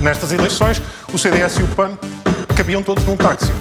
Nestas 0.00 0.32
eleições, 0.32 0.80
o 1.12 1.18
CDS 1.18 1.58
e 1.58 1.62
o 1.62 1.68
PAN 1.68 1.98
cabiam 2.56 2.82
todos 2.82 3.04
num 3.04 3.16
táxi. 3.16 3.52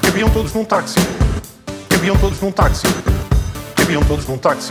Cabiam 0.00 0.30
todos 0.30 0.54
num 0.54 0.64
táxi. 0.64 1.00
Cabiam 1.88 2.16
todos 2.16 2.40
num 2.40 2.52
táxi. 2.52 2.86
Cabiam 3.74 4.02
todos 4.04 4.26
num 4.28 4.38
táxi. 4.38 4.70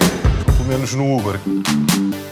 Pelo 0.57 0.69
menos 0.69 0.93
no 0.93 1.17
Uber. 1.17 1.37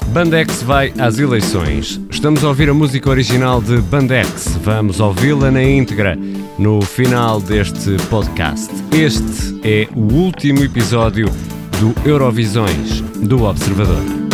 Bandex 0.08 0.64
vai 0.64 0.94
às 0.98 1.20
eleições. 1.20 2.00
Estamos 2.10 2.46
a 2.46 2.48
ouvir 2.48 2.70
a 2.70 2.74
música 2.74 3.10
original 3.10 3.62
de 3.62 3.78
Bandex. 3.78 4.58
Vamos 4.64 5.02
ouvi-la 5.02 5.52
na 5.52 5.64
íntegra 5.64 6.18
no 6.58 6.82
final 6.82 7.42
deste 7.42 7.98
podcast. 8.10 8.70
Este 8.94 9.60
é 9.64 9.88
o 9.96 10.14
último 10.14 10.64
episódio 10.64 11.28
do 11.80 11.94
Eurovisões 12.10 13.02
do 13.02 13.44
Observador. 13.44 14.27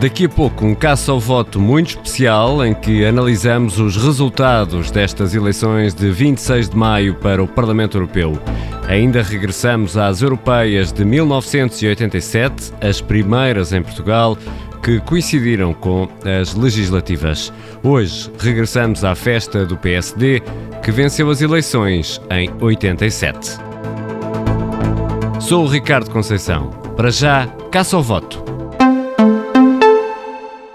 Daqui 0.00 0.26
a 0.26 0.28
pouco, 0.28 0.64
um 0.64 0.76
caça 0.76 1.10
ao 1.10 1.18
voto 1.18 1.58
muito 1.58 1.88
especial 1.88 2.64
em 2.64 2.72
que 2.72 3.04
analisamos 3.04 3.80
os 3.80 3.96
resultados 3.96 4.92
destas 4.92 5.34
eleições 5.34 5.92
de 5.92 6.08
26 6.08 6.68
de 6.68 6.76
maio 6.76 7.16
para 7.16 7.42
o 7.42 7.48
Parlamento 7.48 7.96
Europeu. 7.96 8.40
Ainda 8.86 9.24
regressamos 9.24 9.96
às 9.96 10.22
europeias 10.22 10.92
de 10.92 11.04
1987, 11.04 12.74
as 12.80 13.00
primeiras 13.00 13.72
em 13.72 13.82
Portugal, 13.82 14.38
que 14.84 15.00
coincidiram 15.00 15.74
com 15.74 16.08
as 16.40 16.54
legislativas. 16.54 17.52
Hoje 17.82 18.30
regressamos 18.38 19.02
à 19.02 19.16
festa 19.16 19.66
do 19.66 19.76
PSD, 19.76 20.40
que 20.80 20.92
venceu 20.92 21.28
as 21.28 21.42
eleições 21.42 22.20
em 22.30 22.48
87. 22.60 23.58
Sou 25.40 25.64
o 25.64 25.68
Ricardo 25.68 26.08
Conceição. 26.08 26.70
Para 26.96 27.10
já, 27.10 27.48
caça 27.72 27.96
ao 27.96 28.02
voto. 28.02 28.57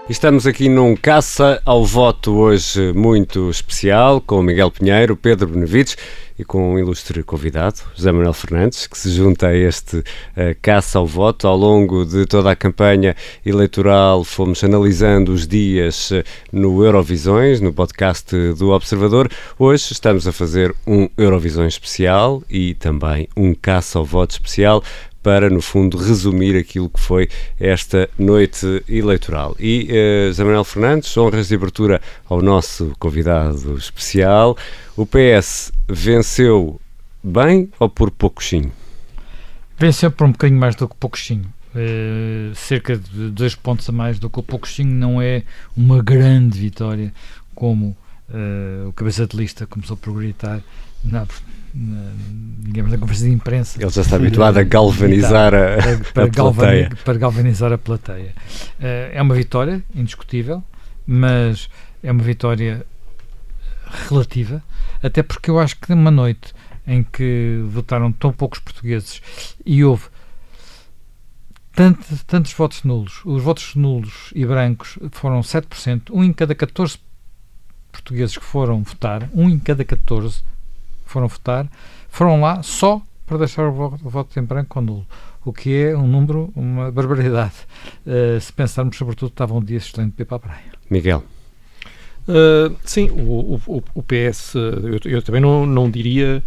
Estamos 0.06 0.46
aqui 0.46 0.68
num 0.68 0.94
caça 0.94 1.62
ao 1.64 1.82
voto 1.82 2.34
hoje 2.34 2.92
muito 2.92 3.48
especial 3.48 4.20
com 4.20 4.42
Miguel 4.42 4.70
Pinheiro, 4.70 5.16
Pedro 5.16 5.46
Benevides 5.46 5.96
e 6.38 6.44
com 6.44 6.74
um 6.74 6.78
ilustre 6.78 7.22
convidado, 7.22 7.80
José 7.94 8.12
Manuel 8.12 8.34
Fernandes, 8.34 8.86
que 8.86 8.98
se 8.98 9.10
junta 9.10 9.46
a 9.46 9.56
este 9.56 9.98
uh, 9.98 10.04
caça 10.60 10.98
ao 10.98 11.06
voto. 11.06 11.48
Ao 11.48 11.56
longo 11.56 12.04
de 12.04 12.26
toda 12.26 12.50
a 12.50 12.56
campanha 12.56 13.16
eleitoral 13.46 14.24
fomos 14.24 14.62
analisando 14.62 15.32
os 15.32 15.46
dias 15.46 16.10
uh, 16.10 16.22
no 16.52 16.84
Eurovisões, 16.84 17.62
no 17.62 17.72
podcast 17.72 18.36
do 18.58 18.72
Observador. 18.72 19.30
Hoje 19.58 19.92
estamos 19.92 20.28
a 20.28 20.32
fazer 20.32 20.74
um 20.86 21.08
Eurovisões 21.16 21.72
especial 21.72 22.42
e 22.50 22.74
também 22.74 23.26
um 23.34 23.54
caça 23.54 23.98
ao 23.98 24.04
voto 24.04 24.32
especial 24.32 24.82
para, 25.24 25.48
no 25.48 25.62
fundo, 25.62 25.96
resumir 25.96 26.54
aquilo 26.54 26.90
que 26.90 27.00
foi 27.00 27.30
esta 27.58 28.10
noite 28.18 28.84
eleitoral. 28.86 29.56
E, 29.58 29.88
uh, 29.90 30.26
José 30.28 30.44
Manuel 30.44 30.64
Fernandes, 30.64 31.16
honras 31.16 31.48
de 31.48 31.54
abertura 31.54 32.00
ao 32.26 32.42
nosso 32.42 32.92
convidado 32.98 33.74
especial. 33.78 34.54
O 34.94 35.06
PS 35.06 35.72
venceu 35.88 36.78
bem 37.22 37.70
ou 37.80 37.88
por 37.88 38.10
pouquinho? 38.10 38.70
Venceu 39.78 40.10
por 40.10 40.26
um 40.26 40.32
bocadinho 40.32 40.60
mais 40.60 40.76
do 40.76 40.86
que 40.86 40.94
pouquinho. 40.96 41.46
Uh, 41.74 42.54
cerca 42.54 42.96
de 42.98 43.30
dois 43.30 43.54
pontos 43.54 43.88
a 43.88 43.92
mais 43.92 44.18
do 44.18 44.28
que 44.28 44.38
o 44.38 44.42
pouquinho 44.42 44.94
não 44.94 45.22
é 45.22 45.42
uma 45.74 46.02
grande 46.02 46.60
vitória 46.60 47.12
como 47.54 47.96
uh, 48.28 48.88
o 48.88 48.92
cabeça 48.92 49.26
de 49.26 49.36
lista 49.36 49.66
começou 49.66 49.96
por 49.96 50.12
gritar 50.14 50.60
na, 51.02 51.26
na, 51.74 52.12
digamos, 52.60 52.92
na 52.92 52.98
conferência 52.98 53.28
de 53.28 53.34
imprensa. 53.34 53.82
Ele 53.82 53.90
já 53.90 54.02
está 54.02 54.16
habituado 54.16 54.58
a 54.58 54.62
galvanizar 54.62 55.52
a, 55.52 55.76
para, 56.12 56.24
a 56.24 56.30
plateia. 56.30 56.90
para 57.04 57.18
galvanizar 57.18 57.72
a 57.72 57.78
plateia. 57.78 58.32
Uh, 58.78 59.12
é 59.12 59.20
uma 59.20 59.34
vitória 59.34 59.82
indiscutível, 59.94 60.62
mas 61.06 61.68
é 62.02 62.12
uma 62.12 62.22
vitória 62.22 62.86
relativa, 64.08 64.62
até 65.02 65.22
porque 65.22 65.50
eu 65.50 65.58
acho 65.58 65.76
que 65.78 65.90
numa 65.90 66.10
noite 66.10 66.52
em 66.86 67.02
que 67.02 67.62
votaram 67.68 68.12
tão 68.12 68.32
poucos 68.32 68.58
portugueses 68.58 69.20
e 69.64 69.84
houve 69.84 70.04
tantos, 71.74 72.22
tantos 72.24 72.52
votos 72.52 72.84
nulos, 72.84 73.20
os 73.24 73.42
votos 73.42 73.74
nulos 73.74 74.30
e 74.34 74.44
brancos 74.46 74.98
foram 75.12 75.40
7%, 75.40 76.10
um 76.12 76.22
em 76.22 76.32
cada 76.32 76.54
14 76.54 76.98
portugueses 77.90 78.36
que 78.36 78.44
foram 78.44 78.82
votar, 78.82 79.28
um 79.32 79.48
em 79.48 79.58
cada 79.58 79.84
14 79.84 80.42
foram 81.14 81.28
votar, 81.28 81.70
foram 82.08 82.40
lá 82.40 82.62
só 82.62 83.00
para 83.24 83.38
deixar 83.38 83.66
o 83.68 83.72
voto, 83.72 84.04
o 84.04 84.10
voto 84.10 84.38
em 84.38 84.42
branco 84.42 84.78
ou 84.78 84.84
nulo, 84.84 85.06
o 85.44 85.52
que 85.52 85.74
é 85.74 85.96
um 85.96 86.06
número, 86.06 86.52
uma 86.56 86.90
barbaridade. 86.90 87.54
Uh, 88.04 88.40
se 88.40 88.52
pensarmos, 88.52 88.96
sobretudo, 88.96 89.28
que 89.28 89.34
estava 89.34 89.54
um 89.54 89.62
dia 89.62 89.76
excelente 89.76 90.12
para 90.12 90.22
ir 90.22 90.26
para 90.26 90.36
a 90.36 90.40
praia. 90.40 90.72
Miguel. 90.90 91.22
Uh, 92.28 92.74
sim, 92.84 93.10
o, 93.10 93.60
o, 93.66 93.82
o 93.94 94.02
PS, 94.02 94.54
eu, 94.54 95.12
eu, 95.12 95.22
também 95.22 95.40
não, 95.40 95.64
não 95.64 95.88
diria 95.90 96.42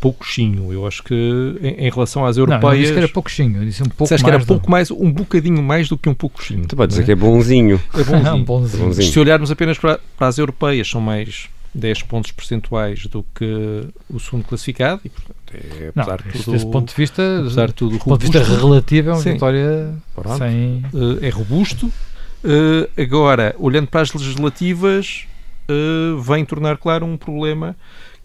pouquinho. 0.00 0.72
Eu 0.72 0.86
acho 0.86 1.02
que 1.02 1.14
em, 1.60 1.86
em 1.86 1.90
relação 1.90 2.24
às 2.24 2.36
europeias. 2.38 2.62
Não, 2.62 2.72
eu 2.72 2.80
disse 2.80 2.92
que 2.92 2.98
era 2.98 3.08
pouquinho, 3.08 3.56
eu 3.58 3.64
disse 3.64 3.82
um 3.82 3.86
pouco 3.86 4.10
mais. 4.10 4.22
que 4.22 4.30
era 4.30 4.44
pouco 4.44 4.70
mais, 4.70 4.90
um 4.90 5.12
bocadinho 5.12 5.62
mais 5.62 5.88
do 5.88 5.98
que 5.98 6.08
um 6.08 6.14
pouquinho. 6.14 6.66
Tu 6.66 6.74
pode 6.74 6.90
dizer 6.90 7.02
é? 7.02 7.04
que 7.04 7.12
é 7.12 7.16
bonzinho. 7.16 7.80
É 7.94 8.02
bonzinho. 8.02 8.34
um 8.34 8.44
bonzinho. 8.44 8.84
bonzinho. 8.84 9.12
Se 9.12 9.20
olharmos 9.20 9.50
apenas 9.50 9.78
para, 9.78 10.00
para 10.16 10.28
as 10.28 10.38
europeias, 10.38 10.88
são 10.88 11.00
mais 11.00 11.48
10 11.74 12.02
pontos 12.02 12.32
percentuais 12.32 13.06
do 13.06 13.24
que 13.34 13.86
o 14.08 14.18
segundo 14.18 14.44
classificado 14.44 15.00
e, 15.04 15.08
portanto, 15.08 15.36
é, 15.52 15.88
apesar 15.88 16.20
não, 16.24 16.32
de 16.32 16.38
tudo, 16.38 16.52
desse 16.52 16.66
ponto 16.66 16.88
de 16.88 16.94
vista, 16.94 17.40
apesar 17.40 17.66
de 17.68 17.74
tudo 17.74 17.98
ponto 17.98 18.18
de 18.26 18.30
vista 18.30 18.56
relativo, 18.56 19.10
é 19.10 19.12
uma 19.12 19.22
Sim. 19.22 19.32
vitória 19.34 19.94
sem... 20.36 20.84
Uh, 20.92 21.24
é 21.24 21.28
robusto. 21.28 21.86
Uh, 21.86 22.88
agora, 23.00 23.54
olhando 23.58 23.86
para 23.86 24.00
as 24.00 24.12
legislativas, 24.12 25.26
uh, 25.68 26.20
vem 26.20 26.44
tornar 26.44 26.76
claro 26.78 27.06
um 27.06 27.16
problema 27.16 27.76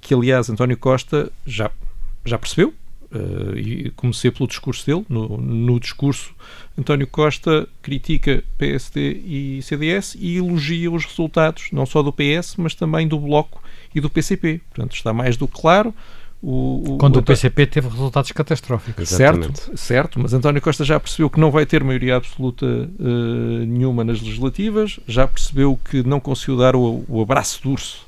que, 0.01 0.13
aliás, 0.13 0.49
António 0.49 0.77
Costa 0.77 1.31
já, 1.45 1.69
já 2.23 2.37
percebeu, 2.37 2.73
Uh, 3.15 3.57
e 3.57 3.91
comecei 3.91 4.29
pelo 4.29 4.45
discurso 4.45 4.85
dele. 4.85 5.05
No, 5.07 5.37
no, 5.37 5.79
discurso, 5.79 6.33
António 6.77 7.07
Costa 7.07 7.65
critica 7.81 8.43
PSD 8.57 9.21
e 9.25 9.61
CDS 9.61 10.17
e 10.19 10.35
elogia 10.35 10.91
os 10.91 11.05
resultados, 11.05 11.69
não 11.71 11.85
só 11.85 12.03
do 12.03 12.11
PS, 12.11 12.55
mas 12.57 12.75
também 12.75 13.07
do 13.07 13.17
Bloco 13.17 13.63
e 13.93 14.01
do 14.01 14.09
PCP. 14.09 14.59
Portanto, 14.69 14.93
está 14.95 15.13
mais 15.13 15.37
do 15.37 15.47
que 15.47 15.61
claro. 15.61 15.93
O, 16.41 16.95
o, 16.95 16.97
Quando 16.97 17.15
o, 17.15 17.19
o 17.19 17.23
PCP 17.23 17.65
teve 17.67 17.87
resultados 17.87 18.31
catastróficos. 18.33 19.07
Certo, 19.07 19.77
certo, 19.77 20.19
mas 20.19 20.33
António 20.33 20.61
Costa 20.61 20.83
já 20.83 20.99
percebeu 20.99 21.29
que 21.29 21.39
não 21.39 21.49
vai 21.49 21.65
ter 21.65 21.83
maioria 21.83 22.17
absoluta 22.17 22.65
uh, 22.65 23.65
nenhuma 23.65 24.03
nas 24.03 24.21
legislativas, 24.21 24.99
já 25.07 25.25
percebeu 25.25 25.79
que 25.89 26.03
não 26.03 26.19
conseguiu 26.19 26.57
dar 26.57 26.75
o, 26.75 27.05
o 27.07 27.21
abraço 27.21 27.61
de 27.61 27.69
urso 27.69 28.05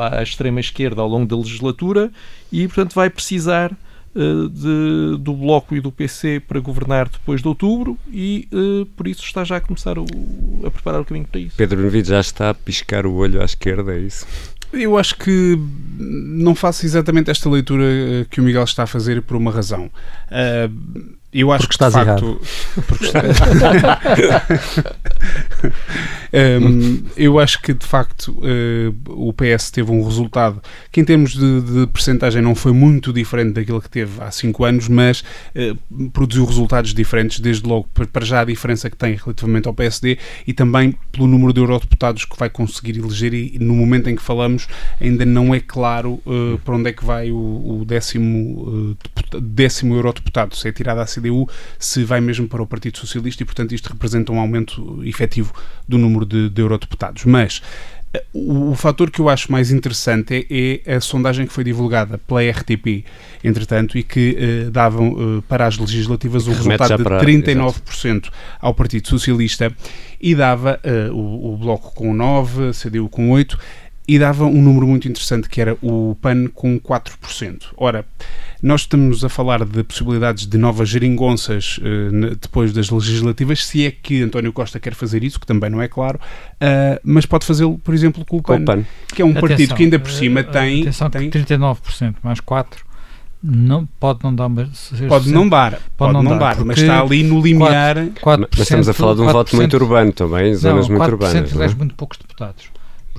à 0.00 0.22
extrema 0.22 0.60
esquerda 0.60 1.02
ao 1.02 1.08
longo 1.08 1.26
da 1.26 1.36
legislatura 1.36 2.10
e, 2.52 2.66
portanto, 2.66 2.94
vai 2.94 3.10
precisar 3.10 3.72
uh, 3.72 3.76
de, 4.16 5.18
do 5.18 5.34
Bloco 5.34 5.74
e 5.74 5.80
do 5.80 5.92
PC 5.92 6.40
para 6.40 6.58
governar 6.60 7.08
depois 7.08 7.42
de 7.42 7.48
outubro 7.48 7.98
e, 8.10 8.48
uh, 8.52 8.86
por 8.96 9.06
isso, 9.06 9.22
está 9.22 9.44
já 9.44 9.56
a 9.56 9.60
começar 9.60 9.98
o, 9.98 10.06
a 10.64 10.70
preparar 10.70 11.00
o 11.00 11.04
caminho 11.04 11.26
para 11.26 11.40
isso. 11.40 11.56
Pedro 11.56 11.76
Benevides 11.78 12.08
já 12.08 12.20
está 12.20 12.50
a 12.50 12.54
piscar 12.54 13.06
o 13.06 13.14
olho 13.14 13.40
à 13.40 13.44
esquerda, 13.44 13.94
é 13.94 14.00
isso? 14.00 14.26
Eu 14.72 14.98
acho 14.98 15.16
que 15.16 15.58
não 15.98 16.54
faço 16.54 16.84
exatamente 16.84 17.30
esta 17.30 17.48
leitura 17.48 17.84
eh, 17.84 18.26
que 18.28 18.40
o 18.40 18.44
Miguel 18.44 18.64
está 18.64 18.82
a 18.82 18.86
fazer 18.86 19.22
por 19.22 19.36
uma 19.36 19.50
razão. 19.50 19.86
Uh, 20.26 21.15
eu 21.40 21.52
acho 21.52 21.66
porque 21.66 21.78
que 21.78 21.84
estás 21.84 21.92
de 21.92 22.04
facto, 22.04 22.40
porque 22.86 23.06
um, 26.62 27.02
eu 27.16 27.38
acho 27.38 27.60
que 27.60 27.74
de 27.74 27.86
facto 27.86 28.28
uh, 28.28 28.94
o 29.06 29.32
PS 29.32 29.70
teve 29.70 29.90
um 29.90 30.02
resultado 30.02 30.60
que 30.90 31.00
em 31.00 31.04
termos 31.04 31.32
de, 31.32 31.60
de 31.60 31.86
percentagem 31.88 32.42
não 32.42 32.54
foi 32.54 32.72
muito 32.72 33.12
diferente 33.12 33.54
daquilo 33.54 33.80
que 33.80 33.90
teve 33.90 34.22
há 34.22 34.30
cinco 34.30 34.64
anos, 34.64 34.88
mas 34.88 35.22
uh, 35.54 36.10
produziu 36.10 36.44
resultados 36.44 36.94
diferentes, 36.94 37.40
desde 37.40 37.66
logo 37.66 37.88
para 38.12 38.24
já 38.24 38.40
a 38.40 38.44
diferença 38.44 38.90
que 38.90 38.96
tem 38.96 39.14
relativamente 39.14 39.68
ao 39.68 39.74
PSD 39.74 40.18
e 40.46 40.52
também 40.52 40.94
pelo 41.12 41.26
número 41.26 41.52
de 41.52 41.60
eurodeputados 41.60 42.24
que 42.24 42.38
vai 42.38 42.48
conseguir 42.48 42.98
eleger 42.98 43.34
e, 43.34 43.58
no 43.58 43.74
momento 43.74 44.08
em 44.08 44.16
que 44.16 44.22
falamos 44.22 44.68
ainda 45.00 45.24
não 45.24 45.54
é 45.54 45.60
claro 45.60 46.20
uh, 46.26 46.58
para 46.64 46.76
onde 46.76 46.90
é 46.90 46.92
que 46.92 47.04
vai 47.04 47.30
o, 47.30 47.80
o 47.80 47.84
décimo, 47.86 48.96
décimo 49.40 49.94
eurodeputado, 49.94 50.56
se 50.56 50.68
é 50.68 50.72
tirado 50.72 51.00
a 51.00 51.04
CDU 51.04 51.25
CDU 51.26 51.48
se 51.78 52.04
vai 52.04 52.20
mesmo 52.20 52.48
para 52.48 52.62
o 52.62 52.66
Partido 52.66 52.98
Socialista 52.98 53.42
e, 53.42 53.46
portanto, 53.46 53.74
isto 53.74 53.88
representa 53.88 54.32
um 54.32 54.38
aumento 54.38 55.02
efetivo 55.04 55.52
do 55.86 55.98
número 55.98 56.24
de, 56.24 56.48
de 56.48 56.62
eurodeputados. 56.62 57.24
Mas 57.24 57.60
eh, 58.12 58.24
o, 58.32 58.70
o, 58.70 58.74
fator 58.74 59.10
que 59.10 59.20
eu 59.20 59.28
acho 59.28 59.50
mais 59.50 59.70
interessante 59.70 60.46
é, 60.50 60.80
é, 60.84 60.96
a 60.96 61.00
sondagem 61.00 61.46
que 61.46 61.52
foi 61.52 61.64
divulgada 61.64 62.18
pela 62.18 62.42
RTP, 62.42 63.04
entretanto, 63.42 63.98
e 63.98 64.02
que 64.02 64.36
eh, 64.38 64.70
davam 64.70 65.38
eh, 65.38 65.42
para 65.48 65.66
as 65.66 65.76
legislativas 65.76 66.46
um 66.46 66.52
resultado 66.52 66.96
de 66.96 67.04
39% 67.04 68.30
ao 68.60 68.74
Partido 68.74 69.08
Socialista 69.08 69.72
e 70.20 70.34
dava 70.34 70.80
o, 71.12 71.52
o 71.52 71.56
Bloco 71.58 71.94
com 71.94 72.14
9%, 72.14 72.70
a 72.70 72.72
CDU 72.72 73.08
com 73.08 73.30
8%, 73.30 73.58
e 74.08 74.18
dava 74.18 74.44
um 74.44 74.62
número 74.62 74.86
muito 74.86 75.08
interessante 75.08 75.48
que 75.48 75.60
era 75.60 75.76
o 75.82 76.16
PAN 76.22 76.46
com 76.54 76.78
4%. 76.78 77.64
Ora, 77.76 78.04
nós 78.62 78.82
estamos 78.82 79.24
a 79.24 79.28
falar 79.28 79.64
de 79.64 79.82
possibilidades 79.82 80.46
de 80.46 80.58
novas 80.58 80.88
geringonças 80.88 81.78
uh, 81.78 82.36
depois 82.40 82.72
das 82.72 82.90
legislativas, 82.90 83.64
se 83.64 83.86
é 83.86 83.90
que 83.90 84.22
António 84.22 84.52
Costa 84.52 84.80
quer 84.80 84.94
fazer 84.94 85.22
isso, 85.24 85.38
que 85.38 85.46
também 85.46 85.70
não 85.70 85.82
é 85.82 85.88
claro, 85.88 86.18
uh, 86.18 87.00
mas 87.04 87.26
pode 87.26 87.44
fazê-lo, 87.44 87.78
por 87.78 87.94
exemplo, 87.94 88.24
com 88.24 88.38
o 88.38 88.42
PAN, 88.42 88.56
com 88.56 88.62
o 88.62 88.64
PAN. 88.64 88.84
que 89.14 89.22
é 89.22 89.24
um 89.24 89.30
atenção, 89.30 89.48
partido 89.48 89.74
que 89.74 89.82
ainda 89.82 89.98
por 89.98 90.10
cima 90.10 90.42
tem, 90.42 90.82
atenção 90.82 91.10
tem... 91.10 91.30
39% 91.30 92.14
mais 92.22 92.40
4% 92.40 92.86
não, 93.42 93.86
pode 94.00 94.24
não 94.24 94.34
dar 94.34 94.48
pode 95.08 95.30
não 95.30 95.48
dar 95.48 95.72
pode, 95.72 95.82
pode 95.96 96.12
não, 96.12 96.22
não 96.22 96.38
dar, 96.38 96.56
dar 96.56 96.64
mas 96.64 96.78
está 96.78 97.00
ali 97.00 97.22
no 97.22 97.40
limiar 97.40 97.94
4, 97.94 98.20
4 98.20 98.48
mas 98.50 98.60
estamos 98.60 98.88
a 98.88 98.94
falar 98.94 99.14
de 99.14 99.20
um 99.20 99.30
voto 99.30 99.54
muito 99.54 99.74
urbano 99.76 100.12
também 100.12 100.54
zonas 100.54 100.88
não, 100.88 100.96
muito 100.96 101.10
urbanas 101.10 101.52
elege 101.52 101.74
é? 101.74 101.76
muito 101.76 101.94
poucos 101.94 102.18
deputados 102.18 102.64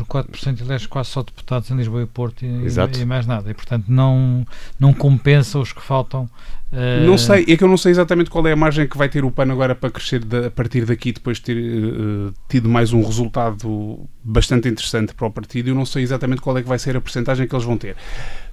por 0.06 0.24
4% 0.24 0.62
elege 0.62 0.88
quase 0.88 1.10
só 1.10 1.24
deputados 1.24 1.70
em 1.72 1.76
Lisboa 1.76 2.04
e 2.04 2.06
Porto 2.06 2.44
e, 2.46 2.68
e, 3.02 3.06
mais 3.06 3.26
nada. 3.26 3.50
E 3.50 3.54
portanto 3.54 3.86
não, 3.88 4.46
não 4.80 4.94
compensa 4.94 5.60
os 5.60 5.74
que 5.74 5.82
faltam 5.82 6.30
Uh... 6.72 7.06
Não 7.06 7.18
sei, 7.18 7.46
é 7.48 7.56
que 7.56 7.64
eu 7.64 7.68
não 7.68 7.78
sei 7.78 7.92
exatamente 7.92 8.30
qual 8.30 8.46
é 8.46 8.52
a 8.52 8.56
margem 8.56 8.88
que 8.88 8.98
vai 8.98 9.08
ter 9.08 9.24
o 9.24 9.32
PAN 9.32 9.52
agora 9.52 9.74
para 9.74 9.90
crescer 9.90 10.20
de, 10.24 10.48
a 10.48 10.52
partir 10.52 10.86
daqui, 10.86 11.14
depois 11.14 11.38
de 11.38 11.44
ter 11.44 11.58
uh, 11.58 12.34
tido 12.50 12.68
mais 12.68 12.92
um 12.92 13.02
resultado 13.02 14.08
bastante 14.22 14.68
interessante 14.68 15.14
para 15.14 15.28
o 15.28 15.32
partido. 15.32 15.70
Eu 15.70 15.76
não 15.76 15.86
sei 15.86 16.04
exatamente 16.04 16.42
qual 16.42 16.58
é 16.58 16.62
que 16.62 16.68
vai 16.68 16.78
ser 16.78 16.98
a 16.98 17.02
porcentagem 17.02 17.48
que 17.48 17.56
eles 17.56 17.66
vão 17.66 17.78
ter. 17.78 17.96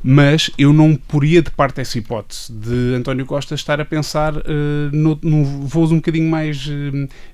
Mas 0.01 0.51
eu 0.57 0.73
não 0.73 0.95
poria 0.95 1.43
de 1.43 1.51
parte 1.51 1.81
essa 1.81 1.99
hipótese 1.99 2.53
de 2.53 2.95
António 2.95 3.27
Costa 3.27 3.55
estar 3.55 3.81
a 3.81 3.85
pensar 3.85 4.37
uh, 4.37 4.43
no, 4.93 5.19
no 5.21 5.45
voos 5.67 5.91
um 5.91 5.97
bocadinho 5.97 6.31
mais 6.31 6.71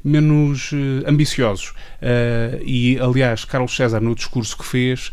menos 0.02 0.70
ambiciosos. 1.06 1.74
e, 2.64 2.98
aliás, 2.98 3.44
Carlos 3.44 3.74
César, 3.74 4.00
no 4.00 4.14
discurso 4.14 4.56
que 4.56 4.64
fez, 4.64 5.12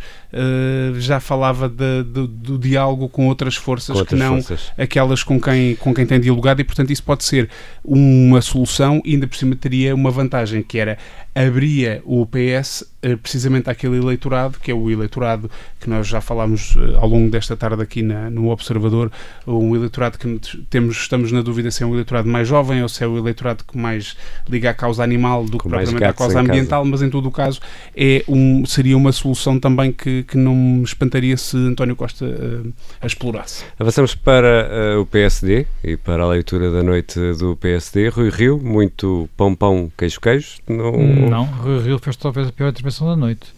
já 1.00 1.20
falava 1.20 1.70
de, 1.70 2.04
de, 2.04 2.28
do 2.28 2.58
diálogo 2.58 3.08
com 3.08 3.28
outras 3.28 3.56
forças 3.56 3.94
com 3.94 4.00
outras 4.00 4.20
que 4.20 4.26
não 4.26 4.42
forças. 4.42 4.72
aquelas 4.78 5.24
com 5.24 5.40
quem 5.40 5.76
com 5.76 5.94
quem 5.94 6.06
tem 6.06 6.20
dialogado 6.20 6.60
e, 6.62 6.64
portanto, 6.64 6.92
isso 6.92 7.04
pode 7.04 7.24
ser 7.24 7.50
uma 7.84 8.42
solução 8.42 9.02
e 9.06 9.14
ainda 9.14 9.28
por 9.28 9.38
cima 9.38 9.56
teria 9.56 9.96
uma 9.96 10.12
vantagem 10.12 10.62
que 10.62 10.78
era 10.78 10.98
abria 11.34 12.02
o 12.06 12.26
PS 12.26 12.84
eh, 12.97 12.97
precisamente 13.16 13.70
àquele 13.70 13.98
eleitorado, 13.98 14.58
que 14.60 14.72
é 14.72 14.74
o 14.74 14.90
eleitorado 14.90 15.50
que 15.80 15.90
nós 15.90 16.08
já 16.08 16.20
falámos 16.20 16.76
eh, 16.78 16.96
ao 16.96 17.08
longo 17.08 17.30
desta 17.30 17.56
tarde 17.56 17.82
aqui 17.82 18.02
na, 18.02 18.30
no 18.30 18.50
Observador, 18.50 19.12
um 19.46 19.76
eleitorado 19.76 20.18
que 20.18 20.40
temos, 20.70 20.98
estamos 20.98 21.32
na 21.32 21.42
dúvida 21.42 21.72
se 21.72 21.84
é 21.84 21.86
um 21.86 21.94
eleitorado 21.94 22.28
mais 22.28 22.48
jovem 22.48 22.82
ou 22.82 22.90
se 22.90 23.04
é 23.04 23.08
o 23.08 23.18
eleitorado 23.18 23.64
que 23.64 23.78
mais 23.78 24.18
liga 24.50 24.72
à 24.72 24.74
causa 24.74 25.04
animal 25.04 25.46
do 25.46 25.58
que 25.58 25.70
propriamente 25.70 26.04
à 26.04 26.14
causa 26.14 26.40
ambiental, 26.40 26.82
casa. 26.82 26.92
mas 26.92 27.02
em 27.02 27.10
todo 27.10 27.28
o 27.28 27.32
caso 27.32 27.60
é 27.96 28.24
um, 28.28 28.66
seria 28.66 28.98
uma 28.98 29.12
solução 29.12 29.60
também 29.60 29.92
que, 29.92 30.24
que 30.24 30.38
não 30.38 30.56
me 30.56 30.84
espantaria 30.84 31.38
se 31.38 31.58
António 31.58 31.96
Costa 31.96 32.26
uh, 32.26 32.74
a 33.02 33.06
explorasse. 33.06 33.64
Avançamos 33.80 34.16
para 34.16 34.96
uh, 34.98 35.02
o 35.02 35.06
PSD 35.06 35.66
e 35.84 35.96
para 35.98 36.24
a 36.24 36.28
leitura 36.28 36.72
da 36.72 36.82
noite 36.82 37.20
do 37.34 37.56
PSD. 37.56 38.10
Rui 38.10 38.30
Rio, 38.30 38.60
muito 38.60 39.30
pão 39.38 39.54
pão, 39.56 39.92
queijo 39.98 40.20
queijo. 40.20 40.58
Não 40.68 41.28
não, 41.30 41.46
Rui 41.46 41.80
Rio 41.80 42.00
fez 42.00 42.16
talvez 42.16 42.48
a 42.48 42.52
pior 42.52 42.70
intervenção 42.70 42.97
da 43.06 43.16
noite. 43.16 43.54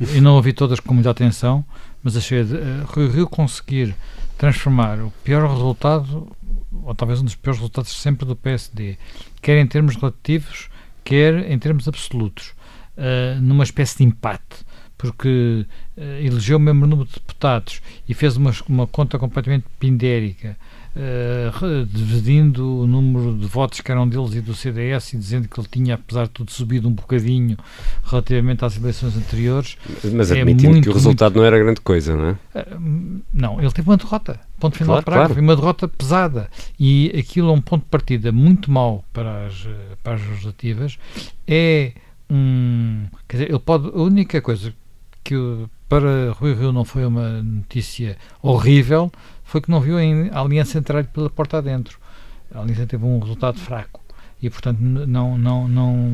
E 0.00 0.20
não 0.20 0.34
ouvi 0.34 0.52
todas 0.52 0.78
com 0.78 0.92
muita 0.92 1.10
atenção, 1.10 1.64
mas 2.02 2.16
achei 2.16 2.44
de, 2.44 2.54
uh, 2.54 2.84
Rui 2.86 3.08
Rio 3.08 3.28
conseguir 3.28 3.94
transformar 4.36 5.00
o 5.00 5.10
pior 5.24 5.50
resultado, 5.50 6.28
ou 6.84 6.94
talvez 6.94 7.20
um 7.20 7.24
dos 7.24 7.34
piores 7.34 7.58
resultados 7.58 7.92
sempre 7.92 8.26
do 8.26 8.36
PSD, 8.36 8.98
quer 9.40 9.58
em 9.58 9.66
termos 9.66 9.96
relativos, 9.96 10.68
quer 11.02 11.50
em 11.50 11.58
termos 11.58 11.88
absolutos, 11.88 12.52
uh, 12.96 13.40
numa 13.40 13.64
espécie 13.64 13.98
de 13.98 14.04
empate 14.04 14.66
porque 14.98 15.66
uh, 15.96 16.00
elegeu 16.24 16.56
o 16.56 16.60
mesmo 16.60 16.86
número 16.86 17.08
de 17.08 17.14
deputados 17.14 17.82
e 18.08 18.14
fez 18.14 18.36
uma, 18.36 18.52
uma 18.68 18.86
conta 18.86 19.18
completamente 19.18 19.66
pindérica 19.78 20.56
uh, 20.96 21.86
dividindo 21.86 22.80
o 22.80 22.86
número 22.86 23.36
de 23.36 23.46
votos 23.46 23.80
que 23.80 23.92
eram 23.92 24.08
deles 24.08 24.34
e 24.34 24.40
do 24.40 24.54
CDS 24.54 25.12
e 25.12 25.18
dizendo 25.18 25.48
que 25.48 25.60
ele 25.60 25.68
tinha, 25.70 25.94
apesar 25.94 26.24
de 26.24 26.30
tudo, 26.30 26.50
subido 26.50 26.88
um 26.88 26.92
bocadinho 26.92 27.56
relativamente 28.04 28.64
às 28.64 28.76
eleições 28.76 29.16
anteriores. 29.16 29.76
Mas 30.12 30.30
é 30.30 30.40
admitindo 30.40 30.72
muito, 30.72 30.84
que 30.84 30.90
o 30.90 30.94
resultado 30.94 31.34
muito... 31.34 31.40
não 31.40 31.44
era 31.44 31.58
grande 31.58 31.80
coisa, 31.80 32.16
não 32.16 32.28
é? 32.28 32.32
Uh, 32.58 33.20
não, 33.32 33.60
ele 33.60 33.70
teve 33.70 33.88
uma 33.88 33.96
derrota. 33.96 34.40
Ponto 34.58 34.76
final 34.76 34.94
claro, 34.94 35.04
para 35.04 35.14
claro. 35.16 35.34
Foi 35.34 35.42
uma 35.42 35.54
derrota 35.54 35.86
pesada. 35.86 36.48
E 36.80 37.12
aquilo 37.18 37.50
é 37.50 37.52
um 37.52 37.60
ponto 37.60 37.82
de 37.82 37.90
partida 37.90 38.32
muito 38.32 38.70
mau 38.70 39.04
para 39.12 39.46
as, 39.46 39.68
para 40.02 40.14
as 40.14 40.26
legislativas. 40.26 40.98
É 41.46 41.92
um. 42.30 43.04
Quer 43.28 43.36
dizer, 43.36 43.50
ele 43.50 43.58
pode. 43.58 43.88
A 43.88 44.02
única 44.02 44.40
coisa 44.40 44.72
que 45.22 45.34
para 45.88 46.32
Rui 46.32 46.54
Rio 46.54 46.72
não 46.72 46.84
foi 46.84 47.04
uma 47.04 47.42
notícia 47.42 48.16
horrível 48.42 49.10
foi 49.46 49.60
que 49.60 49.70
não 49.70 49.80
viu 49.80 49.96
a 49.96 50.40
Aliança 50.40 50.76
entrar 50.76 51.04
pela 51.04 51.30
porta 51.30 51.58
adentro. 51.58 51.98
A 52.54 52.60
Aliança 52.60 52.86
teve 52.86 53.04
um 53.04 53.18
resultado 53.18 53.58
fraco 53.58 54.00
e, 54.42 54.50
portanto, 54.50 54.78
não, 54.80 55.38
não, 55.38 55.68
não 55.68 56.12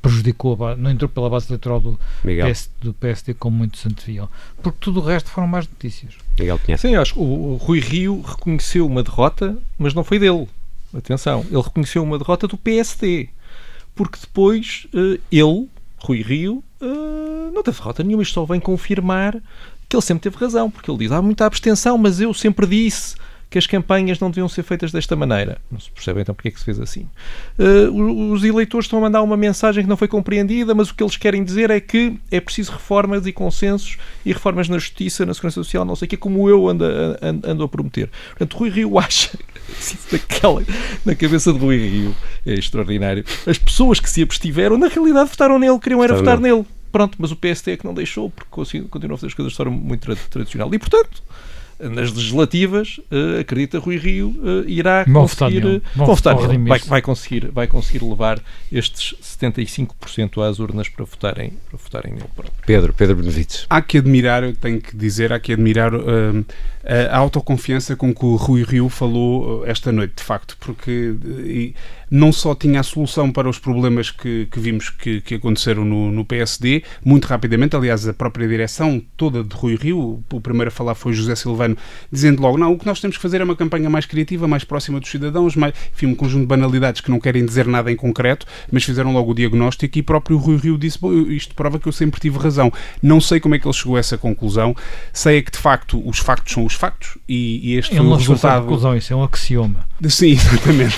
prejudicou, 0.00 0.56
não 0.76 0.90
entrou 0.90 1.08
pela 1.08 1.28
base 1.28 1.46
eleitoral 1.48 1.80
do, 1.80 1.98
PS, 2.22 2.70
do 2.80 2.94
PSD 2.94 3.34
como 3.34 3.58
muitos 3.58 3.84
anteviam. 3.84 4.28
Porque 4.62 4.78
tudo 4.80 5.00
o 5.00 5.02
resto 5.02 5.30
foram 5.30 5.48
mais 5.48 5.66
notícias. 5.66 6.14
Miguel 6.38 6.60
Sim, 6.78 6.94
acho 6.94 7.14
que 7.14 7.18
o, 7.18 7.22
o 7.22 7.56
Rui 7.56 7.80
Rio 7.80 8.22
reconheceu 8.22 8.86
uma 8.86 9.02
derrota, 9.02 9.56
mas 9.76 9.92
não 9.94 10.04
foi 10.04 10.18
dele. 10.18 10.48
Atenção, 10.96 11.44
ele 11.50 11.60
reconheceu 11.60 12.02
uma 12.02 12.18
derrota 12.18 12.46
do 12.46 12.56
PSD. 12.56 13.28
Porque 13.94 14.18
depois 14.20 14.86
uh, 14.94 15.20
ele, 15.30 15.68
Rui 15.98 16.22
Rio, 16.22 16.62
uh, 16.80 17.52
não 17.52 17.62
teve 17.62 17.78
derrota 17.78 18.02
nenhuma. 18.04 18.22
Isto 18.22 18.34
só 18.34 18.44
vem 18.44 18.60
confirmar 18.60 19.40
que 19.94 19.96
ele 19.96 20.02
sempre 20.02 20.22
teve 20.28 20.36
razão, 20.36 20.70
porque 20.70 20.90
ele 20.90 20.98
diz 20.98 21.12
há 21.12 21.22
muita 21.22 21.46
abstenção, 21.46 21.96
mas 21.96 22.20
eu 22.20 22.34
sempre 22.34 22.66
disse 22.66 23.14
que 23.48 23.58
as 23.58 23.66
campanhas 23.68 24.18
não 24.18 24.30
deviam 24.30 24.48
ser 24.48 24.64
feitas 24.64 24.90
desta 24.90 25.14
maneira. 25.14 25.58
Não 25.70 25.78
se 25.78 25.88
percebe 25.88 26.20
então 26.20 26.34
porque 26.34 26.48
é 26.48 26.50
que 26.50 26.58
se 26.58 26.64
fez 26.64 26.80
assim. 26.80 27.08
Uh, 27.56 28.32
os 28.32 28.42
eleitores 28.42 28.86
estão 28.86 28.98
a 28.98 29.02
mandar 29.02 29.22
uma 29.22 29.36
mensagem 29.36 29.84
que 29.84 29.88
não 29.88 29.96
foi 29.96 30.08
compreendida, 30.08 30.74
mas 30.74 30.90
o 30.90 30.94
que 30.94 31.04
eles 31.04 31.16
querem 31.16 31.44
dizer 31.44 31.70
é 31.70 31.78
que 31.78 32.18
é 32.32 32.40
preciso 32.40 32.72
reformas 32.72 33.24
e 33.26 33.32
consensos 33.32 33.96
e 34.26 34.32
reformas 34.32 34.68
na 34.68 34.76
justiça, 34.76 35.24
na 35.24 35.32
segurança 35.32 35.62
social, 35.62 35.84
não 35.84 35.94
sei 35.94 36.06
o 36.06 36.08
que, 36.08 36.16
como 36.16 36.48
eu 36.48 36.66
ando, 36.66 36.84
ando, 37.22 37.48
ando 37.48 37.62
a 37.62 37.68
prometer. 37.68 38.10
Portanto, 38.30 38.56
Rui 38.56 38.70
Rio 38.70 38.98
acha 38.98 39.38
daquela, 40.10 40.64
na 41.04 41.14
cabeça 41.14 41.52
de 41.52 41.58
Rui 41.60 41.76
Rio 41.76 42.16
é 42.44 42.54
extraordinário. 42.54 43.24
As 43.46 43.58
pessoas 43.58 44.00
que 44.00 44.10
se 44.10 44.20
abstiveram, 44.20 44.76
na 44.76 44.88
realidade, 44.88 45.30
votaram 45.30 45.60
nele, 45.60 45.78
queriam 45.78 46.02
era 46.02 46.16
votar 46.16 46.40
nele. 46.40 46.66
Pronto, 46.94 47.16
mas 47.18 47.32
o 47.32 47.36
PST 47.36 47.72
é 47.72 47.76
que 47.76 47.84
não 47.84 47.92
deixou, 47.92 48.30
porque 48.30 48.48
continua 48.88 49.16
a 49.16 49.18
fazer 49.18 49.26
as 49.26 49.34
coisas 49.34 49.52
de 49.52 49.56
forma 49.56 49.76
muito 49.76 50.14
tradicional. 50.30 50.72
E, 50.72 50.78
portanto, 50.78 51.24
nas 51.80 52.12
legislativas, 52.12 53.00
uh, 53.10 53.40
acredita 53.40 53.80
Rui 53.80 53.96
Rio 53.96 54.28
uh, 54.28 54.68
irá 54.68 55.04
conseguir, 55.04 55.60
votar, 55.62 55.80
vão 55.96 56.06
votar 56.06 56.36
vai, 56.36 56.78
vai, 56.78 57.02
conseguir, 57.02 57.50
vai 57.50 57.66
conseguir 57.66 58.04
levar 58.04 58.40
estes 58.70 59.16
75% 59.20 60.40
às 60.48 60.60
urnas 60.60 60.88
para 60.88 61.04
votarem, 61.04 61.54
para 61.68 61.78
votarem 61.82 62.12
nele. 62.12 62.28
Pedro, 62.64 62.94
Pedro 62.94 63.16
Benevides. 63.16 63.66
Há 63.68 63.82
que 63.82 63.98
admirar, 63.98 64.44
eu 64.44 64.54
tenho 64.54 64.80
que 64.80 64.96
dizer, 64.96 65.32
há 65.32 65.40
que 65.40 65.52
admirar 65.52 65.92
uh, 65.92 66.46
a 66.86 67.16
autoconfiança 67.16 67.96
com 67.96 68.14
que 68.14 68.24
o 68.24 68.36
Rui 68.36 68.62
Rio 68.62 68.88
falou 68.88 69.64
esta 69.66 69.90
noite, 69.90 70.16
de 70.16 70.22
facto, 70.22 70.56
porque 70.60 71.14
não 72.10 72.32
só 72.32 72.54
tinha 72.54 72.80
a 72.80 72.82
solução 72.82 73.32
para 73.32 73.48
os 73.48 73.58
problemas 73.58 74.10
que, 74.10 74.46
que 74.50 74.60
vimos 74.60 74.90
que, 74.90 75.20
que 75.20 75.34
aconteceram 75.34 75.84
no, 75.84 76.12
no, 76.12 76.24
PSD, 76.24 76.82
muito 77.04 77.24
rapidamente, 77.24 77.74
aliás, 77.74 78.06
a 78.06 78.12
própria 78.12 78.46
direção 78.46 79.02
toda 79.16 79.42
de 79.42 79.54
Rui 79.54 79.76
Rio, 79.76 80.22
o 80.30 80.40
primeiro 80.40 80.68
a 80.68 80.70
falar 80.70 80.94
foi 80.94 81.12
José 81.12 81.34
Silvano, 81.34 81.76
dizendo 82.12 82.42
logo, 82.42 82.58
não, 82.58 82.72
o 82.72 82.78
que 82.78 82.86
nós 82.86 83.00
temos 83.00 83.16
que 83.16 83.22
fazer 83.22 83.40
é 83.40 83.44
uma 83.44 83.56
campanha 83.56 83.88
mais 83.88 84.06
criativa, 84.06 84.46
mais 84.46 84.64
próxima 84.64 85.00
dos 85.00 85.10
cidadãos, 85.10 85.56
mais, 85.56 85.74
enfim, 85.92 86.06
um 86.06 86.14
conjunto 86.14 86.42
de 86.42 86.46
banalidades 86.46 87.00
que 87.00 87.10
não 87.10 87.18
querem 87.18 87.44
dizer 87.44 87.66
nada 87.66 87.90
em 87.90 87.96
concreto, 87.96 88.46
mas 88.70 88.84
fizeram 88.84 89.12
logo 89.12 89.32
o 89.32 89.34
diagnóstico 89.34 89.98
e 89.98 90.02
próprio 90.02 90.36
Rui 90.36 90.56
Rio 90.56 90.78
disse, 90.78 91.00
bom, 91.00 91.12
isto 91.12 91.54
prova 91.54 91.78
que 91.78 91.88
eu 91.88 91.92
sempre 91.92 92.20
tive 92.20 92.38
razão. 92.38 92.72
Não 93.02 93.20
sei 93.20 93.40
como 93.40 93.54
é 93.54 93.58
que 93.58 93.66
ele 93.66 93.74
chegou 93.74 93.96
a 93.96 94.00
essa 94.00 94.16
conclusão, 94.18 94.76
sei 95.12 95.38
é 95.38 95.42
que 95.42 95.50
de 95.50 95.58
facto 95.58 96.00
os 96.06 96.18
factos 96.18 96.52
são 96.52 96.64
os 96.64 96.73
factos 96.74 97.16
e, 97.28 97.60
e 97.62 97.76
este 97.76 97.92
ele 97.92 98.00
foi 98.00 98.08
o 98.08 98.14
resultado... 98.16 98.62
conclusão, 98.62 98.96
isso 98.96 99.12
é 99.12 99.16
um 99.16 99.22
axioma. 99.22 99.86
Sim, 100.08 100.32
exatamente. 100.32 100.96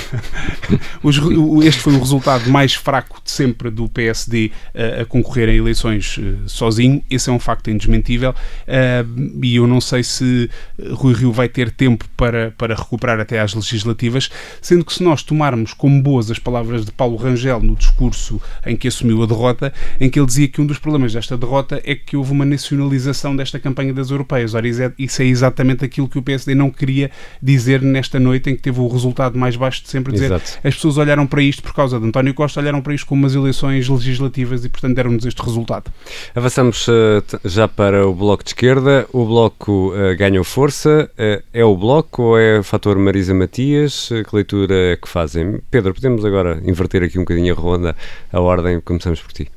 Os, 1.02 1.16
este 1.64 1.80
foi 1.80 1.94
o 1.94 1.98
resultado 1.98 2.50
mais 2.50 2.74
fraco 2.74 3.20
de 3.24 3.30
sempre 3.30 3.70
do 3.70 3.88
PSD 3.88 4.50
uh, 4.74 5.02
a 5.02 5.04
concorrer 5.04 5.48
em 5.48 5.56
eleições 5.56 6.18
uh, 6.18 6.48
sozinho. 6.48 7.02
Esse 7.08 7.30
é 7.30 7.32
um 7.32 7.38
facto 7.38 7.70
indesmentível. 7.70 8.30
Uh, 8.30 9.40
e 9.42 9.56
eu 9.56 9.66
não 9.66 9.80
sei 9.80 10.02
se 10.02 10.50
Rui 10.92 11.14
Rio 11.14 11.32
vai 11.32 11.48
ter 11.48 11.70
tempo 11.70 12.04
para, 12.16 12.52
para 12.56 12.74
recuperar 12.74 13.20
até 13.20 13.40
às 13.40 13.54
legislativas, 13.54 14.28
sendo 14.60 14.84
que 14.84 14.92
se 14.92 15.02
nós 15.02 15.22
tomarmos 15.22 15.72
como 15.72 16.02
boas 16.02 16.30
as 16.30 16.38
palavras 16.38 16.84
de 16.84 16.92
Paulo 16.92 17.16
Rangel 17.16 17.60
no 17.60 17.76
discurso 17.76 18.40
em 18.64 18.76
que 18.76 18.88
assumiu 18.88 19.22
a 19.22 19.26
derrota, 19.26 19.72
em 20.00 20.10
que 20.10 20.18
ele 20.18 20.26
dizia 20.26 20.48
que 20.48 20.60
um 20.60 20.66
dos 20.66 20.78
problemas 20.78 21.12
desta 21.12 21.36
derrota 21.36 21.80
é 21.84 21.94
que 21.94 22.16
houve 22.16 22.32
uma 22.32 22.44
nacionalização 22.44 23.36
desta 23.36 23.58
campanha 23.58 23.92
das 23.92 24.10
europeias. 24.10 24.54
Ora, 24.54 24.66
isso 24.66 24.82
é, 24.82 24.92
isso 24.98 25.22
é 25.22 25.26
exatamente 25.26 25.84
aquilo 25.84 26.08
que 26.08 26.18
o 26.18 26.22
PSD 26.22 26.54
não 26.54 26.70
queria 26.70 27.10
dizer 27.40 27.82
nesta 27.82 28.18
noite 28.18 28.50
em 28.50 28.56
que 28.56 28.62
teve 28.62 28.80
o 28.80 28.95
resultado 28.96 29.38
mais 29.38 29.56
baixo 29.56 29.82
de 29.82 29.88
sempre, 29.88 30.12
dizer 30.12 30.26
Exato. 30.26 30.58
as 30.64 30.74
pessoas 30.74 30.98
olharam 30.98 31.26
para 31.26 31.42
isto 31.42 31.62
por 31.62 31.74
causa 31.74 32.00
de 32.00 32.06
António 32.06 32.34
Costa, 32.34 32.60
olharam 32.60 32.82
para 32.82 32.94
isto 32.94 33.06
como 33.06 33.22
umas 33.22 33.34
eleições 33.34 33.88
legislativas 33.88 34.64
e, 34.64 34.68
portanto, 34.68 34.94
deram-nos 34.94 35.24
este 35.24 35.40
resultado. 35.42 35.90
Avançamos 36.34 36.86
eh, 36.88 37.22
já 37.44 37.68
para 37.68 38.06
o 38.06 38.14
Bloco 38.14 38.42
de 38.42 38.50
Esquerda. 38.50 39.06
O 39.12 39.24
Bloco 39.24 39.92
eh, 39.94 40.14
ganhou 40.14 40.44
força. 40.44 41.10
Eh, 41.16 41.42
é 41.52 41.64
o 41.64 41.76
Bloco 41.76 42.22
ou 42.22 42.38
é 42.38 42.58
o 42.58 42.62
fator 42.62 42.98
Marisa 42.98 43.34
Matias? 43.34 44.08
Que 44.08 44.36
leitura 44.36 44.74
é 44.74 44.96
que 44.96 45.08
fazem? 45.08 45.60
Pedro, 45.70 45.94
podemos 45.94 46.24
agora 46.24 46.60
inverter 46.64 47.02
aqui 47.02 47.18
um 47.18 47.22
bocadinho 47.22 47.54
a 47.54 47.56
ronda, 47.56 47.96
a 48.32 48.40
ordem. 48.40 48.80
Começamos 48.80 49.20
por 49.20 49.32
ti. 49.32 49.48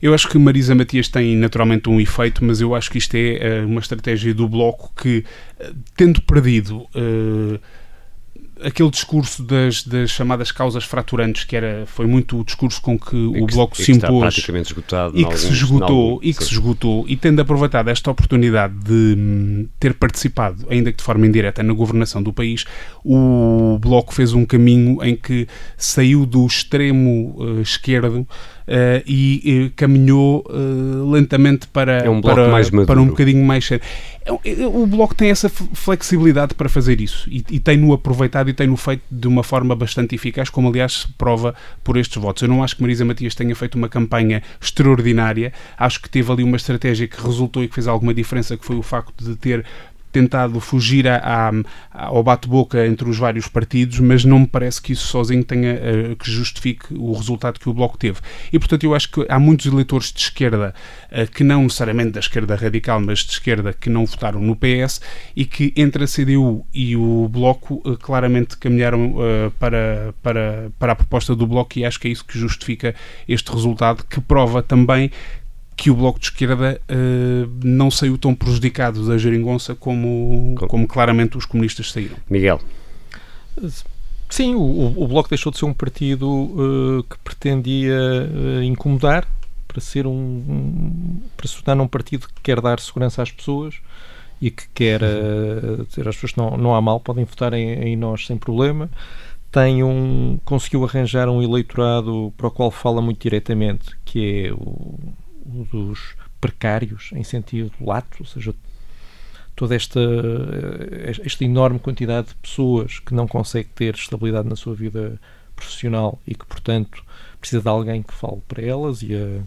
Eu 0.00 0.14
acho 0.14 0.28
que 0.28 0.38
Marisa 0.38 0.74
Matias 0.74 1.08
tem 1.08 1.36
naturalmente 1.36 1.88
um 1.88 2.00
efeito, 2.00 2.44
mas 2.44 2.60
eu 2.60 2.74
acho 2.74 2.90
que 2.90 2.98
isto 2.98 3.14
é 3.16 3.64
uma 3.64 3.80
estratégia 3.80 4.32
do 4.32 4.48
Bloco 4.48 4.92
que, 4.94 5.24
tendo 5.96 6.22
perdido 6.22 6.86
eh, 6.94 7.58
aquele 8.62 8.90
discurso 8.90 9.42
das, 9.42 9.82
das 9.84 10.10
chamadas 10.10 10.50
causas 10.52 10.84
fraturantes, 10.84 11.44
que 11.44 11.54
era, 11.56 11.84
foi 11.86 12.06
muito 12.06 12.40
o 12.40 12.44
discurso 12.44 12.80
com 12.82 12.98
que 12.98 13.16
E 13.16 13.42
o 13.42 13.46
que- 13.46 13.54
Bloco 13.54 13.76
se 13.76 13.84
que 13.86 13.92
está 13.92 14.08
impôs 14.08 14.20
praticamente 14.34 14.68
esgotado. 14.68 15.12
e 15.18 15.24
que 15.24 15.36
se 15.38 15.44
alguns- 15.44 15.44
em 15.44 15.52
esgotou 15.64 16.10
algum- 16.10 16.18
e 16.22 16.34
que 16.34 16.38
sim. 16.42 16.44
se 16.48 16.52
esgotou 16.54 17.04
e 17.08 17.16
tendo 17.16 17.40
aproveitado 17.40 17.88
esta 17.88 18.10
oportunidade 18.10 18.74
de 18.74 19.14
hum, 19.18 19.68
ter 19.78 19.94
participado, 19.94 20.66
ainda 20.70 20.90
que 20.90 20.98
de 20.98 21.04
forma 21.04 21.26
indireta, 21.26 21.62
na 21.62 21.72
governação 21.72 22.22
do 22.22 22.32
país, 22.32 22.64
o 23.04 23.78
Bloco 23.80 24.12
fez 24.14 24.32
um 24.32 24.44
caminho 24.44 25.02
em 25.04 25.14
que 25.16 25.46
saiu 25.76 26.26
do 26.26 26.46
extremo 26.46 27.36
eh, 27.58 27.62
esquerdo 27.62 28.26
e 29.06 29.66
eh, 29.66 29.72
caminhou 29.74 30.44
eh, 30.48 31.10
lentamente 31.10 31.66
para, 31.68 31.98
É 31.98 32.10
um 32.10 32.20
para, 32.20 32.46
para 32.86 33.00
um 33.00 33.06
bocadinho 33.06 33.44
mais 33.44 33.66
sério. 33.66 33.84
É 34.24 34.30
é- 34.30 34.66
O 34.66 34.86
Bloco 34.86 35.14
tem 35.14 35.30
essa 35.30 35.48
flexibilidade 35.48 36.54
para 36.54 36.68
fazer 36.68 37.00
isso 37.00 37.28
e, 37.30 37.42
e 37.50 37.58
tem-no 37.58 37.92
aproveitado 37.92 38.50
e 38.50 38.52
tem-no 38.52 38.76
feito 38.76 39.02
de 39.10 39.26
uma 39.26 39.42
forma 39.42 39.74
bastante 39.74 40.14
eficaz, 40.14 40.50
como 40.50 40.68
aliás 40.68 40.92
se 41.00 41.08
prova 41.16 41.54
por 41.82 41.96
estes 41.96 42.20
votos. 42.20 42.42
Eu 42.42 42.48
não 42.48 42.62
acho 42.62 42.76
que 42.76 42.82
Marisa 42.82 43.04
Matias 43.04 43.34
tenha 43.34 43.54
feito 43.56 43.76
uma 43.76 43.88
campanha 43.88 44.42
extraordinária, 44.60 45.52
acho 45.78 46.00
que 46.02 46.10
teve 46.10 46.30
ali 46.30 46.42
uma 46.44 46.56
estratégia 46.56 47.08
que 47.08 47.20
resultou 47.22 47.64
e 47.64 47.68
que 47.68 47.74
fez 47.74 47.88
alguma 47.88 48.12
diferença, 48.12 48.56
que 48.56 48.64
foi 48.64 48.76
o 48.76 48.82
facto 48.82 49.24
de 49.24 49.34
ter 49.36 49.64
tentado 50.12 50.58
fugir 50.60 51.06
a- 51.08 51.50
a- 51.50 52.04
ao 52.06 52.22
bate-boca 52.22 52.86
entre 52.86 53.08
os 53.08 53.16
vários 53.18 53.48
partidos, 53.48 53.98
mas 54.00 54.24
não 54.24 54.40
me 54.40 54.46
parece 54.46 54.80
que 54.80 54.92
isso 54.92 55.06
sozinho 55.06 55.44
tenha 55.44 55.70
eh, 55.72 56.16
que 56.18 56.30
justifique 56.30 56.94
o 56.94 57.12
resultado 57.12 57.58
que 57.60 57.68
o 57.68 57.74
Bloco 57.74 57.96
teve. 57.98 58.18
E 58.52 58.58
portanto 58.58 58.84
eu 58.84 58.94
acho 58.94 59.10
que 59.10 59.26
há 59.28 59.38
muitos 59.38 59.66
eleitores 59.66 60.12
de 60.12 60.20
esquerda 60.20 60.74
eh, 61.10 61.26
que 61.26 61.42
não 61.44 61.62
necessariamente 61.64 62.10
da 62.12 62.20
esquerda 62.20 62.54
radical, 62.56 63.00
mas 63.00 63.20
de 63.20 63.32
esquerda 63.32 63.72
que 63.72 63.90
não 63.90 64.06
votaram 64.06 64.40
no 64.40 64.56
PS 64.56 65.00
e 65.36 65.44
que 65.44 65.72
entre 65.76 66.04
a 66.04 66.06
CDU 66.06 66.64
e 66.72 66.96
o 66.96 67.28
Bloco 67.28 67.82
eh, 67.86 67.96
claramente 68.00 68.56
caminharam 68.56 69.14
para, 69.58 70.14
para, 70.22 70.70
para 70.78 70.92
a 70.92 70.96
proposta 70.96 71.34
do 71.34 71.46
Bloco 71.46 71.78
e 71.78 71.84
acho 71.84 71.98
que 72.00 72.08
é 72.08 72.10
isso 72.10 72.24
que 72.24 72.38
justifica 72.38 72.94
este 73.28 73.50
resultado, 73.52 74.04
que 74.08 74.20
prova 74.20 74.62
também 74.62 75.10
que 75.78 75.90
o 75.90 75.94
Bloco 75.94 76.18
de 76.18 76.26
Esquerda 76.26 76.80
eh, 76.88 77.46
não 77.62 77.88
saiu 77.90 78.18
tão 78.18 78.34
prejudicado 78.34 79.06
da 79.06 79.16
geringonça 79.16 79.76
como, 79.76 80.54
Com- 80.58 80.66
como 80.66 80.88
claramente 80.88 81.38
os 81.38 81.46
comunistas 81.46 81.92
saíram. 81.92 82.16
Miguel, 82.28 82.60
Sim, 84.30 84.54
o, 84.56 84.60
o- 84.96 85.08
Bloco 85.08 85.28
deixou 85.28 85.50
de 85.50 85.58
ser 85.58 85.64
um 85.64 85.72
partido 85.72 86.50
eh, 87.00 87.02
que 87.14 87.18
pretendia 87.20 87.94
eh, 88.60 88.64
incomodar 88.64 89.26
para 89.66 89.80
ser 89.80 90.06
um, 90.06 90.10
um- 90.12 91.20
para 91.36 91.46
se 91.48 91.62
tornar 91.62 91.82
um 91.82 91.88
partido 91.88 92.26
que 92.28 92.40
quer 92.42 92.60
dar 92.60 92.78
segurança 92.80 93.22
às 93.22 93.30
pessoas 93.30 93.76
e 94.40 94.50
que 94.50 94.64
quer 94.74 95.00
dizer 95.88 96.06
às 96.08 96.14
pessoas 96.16 96.32
que 96.32 96.38
não, 96.38 96.56
não 96.56 96.74
há 96.74 96.80
mal, 96.80 97.00
podem 97.00 97.24
votar 97.24 97.52
em, 97.54 97.70
em 97.70 97.96
nós 97.96 98.26
sem 98.26 98.36
problema. 98.36 98.88
Tem 99.50 99.82
um, 99.82 100.38
conseguiu 100.44 100.84
arranjar 100.84 101.28
um 101.28 101.42
eleitorado 101.42 102.32
para 102.36 102.48
o 102.48 102.50
qual 102.50 102.70
fala 102.70 103.00
muito 103.00 103.20
diretamente, 103.22 103.96
que 104.04 104.46
é 104.48 104.52
o, 104.52 104.98
dos 105.48 106.14
precários 106.40 107.10
em 107.12 107.24
sentido 107.24 107.72
lato, 107.80 108.18
ou 108.20 108.26
seja, 108.26 108.54
toda 109.56 109.74
esta, 109.74 110.00
eh, 110.00 111.12
esta 111.24 111.44
enorme 111.44 111.78
quantidade 111.78 112.28
de 112.28 112.34
pessoas 112.36 112.98
que 113.00 113.12
não 113.14 113.26
consegue 113.26 113.68
ter 113.74 113.94
estabilidade 113.94 114.48
na 114.48 114.56
sua 114.56 114.74
vida 114.74 115.20
profissional 115.56 116.20
e 116.26 116.34
que, 116.34 116.46
portanto, 116.46 117.02
precisa 117.40 117.60
de 117.60 117.68
alguém 117.68 118.02
que 118.02 118.14
fale 118.14 118.40
para 118.46 118.62
elas 118.62 119.02
e 119.02 119.14
eh, 119.14 119.40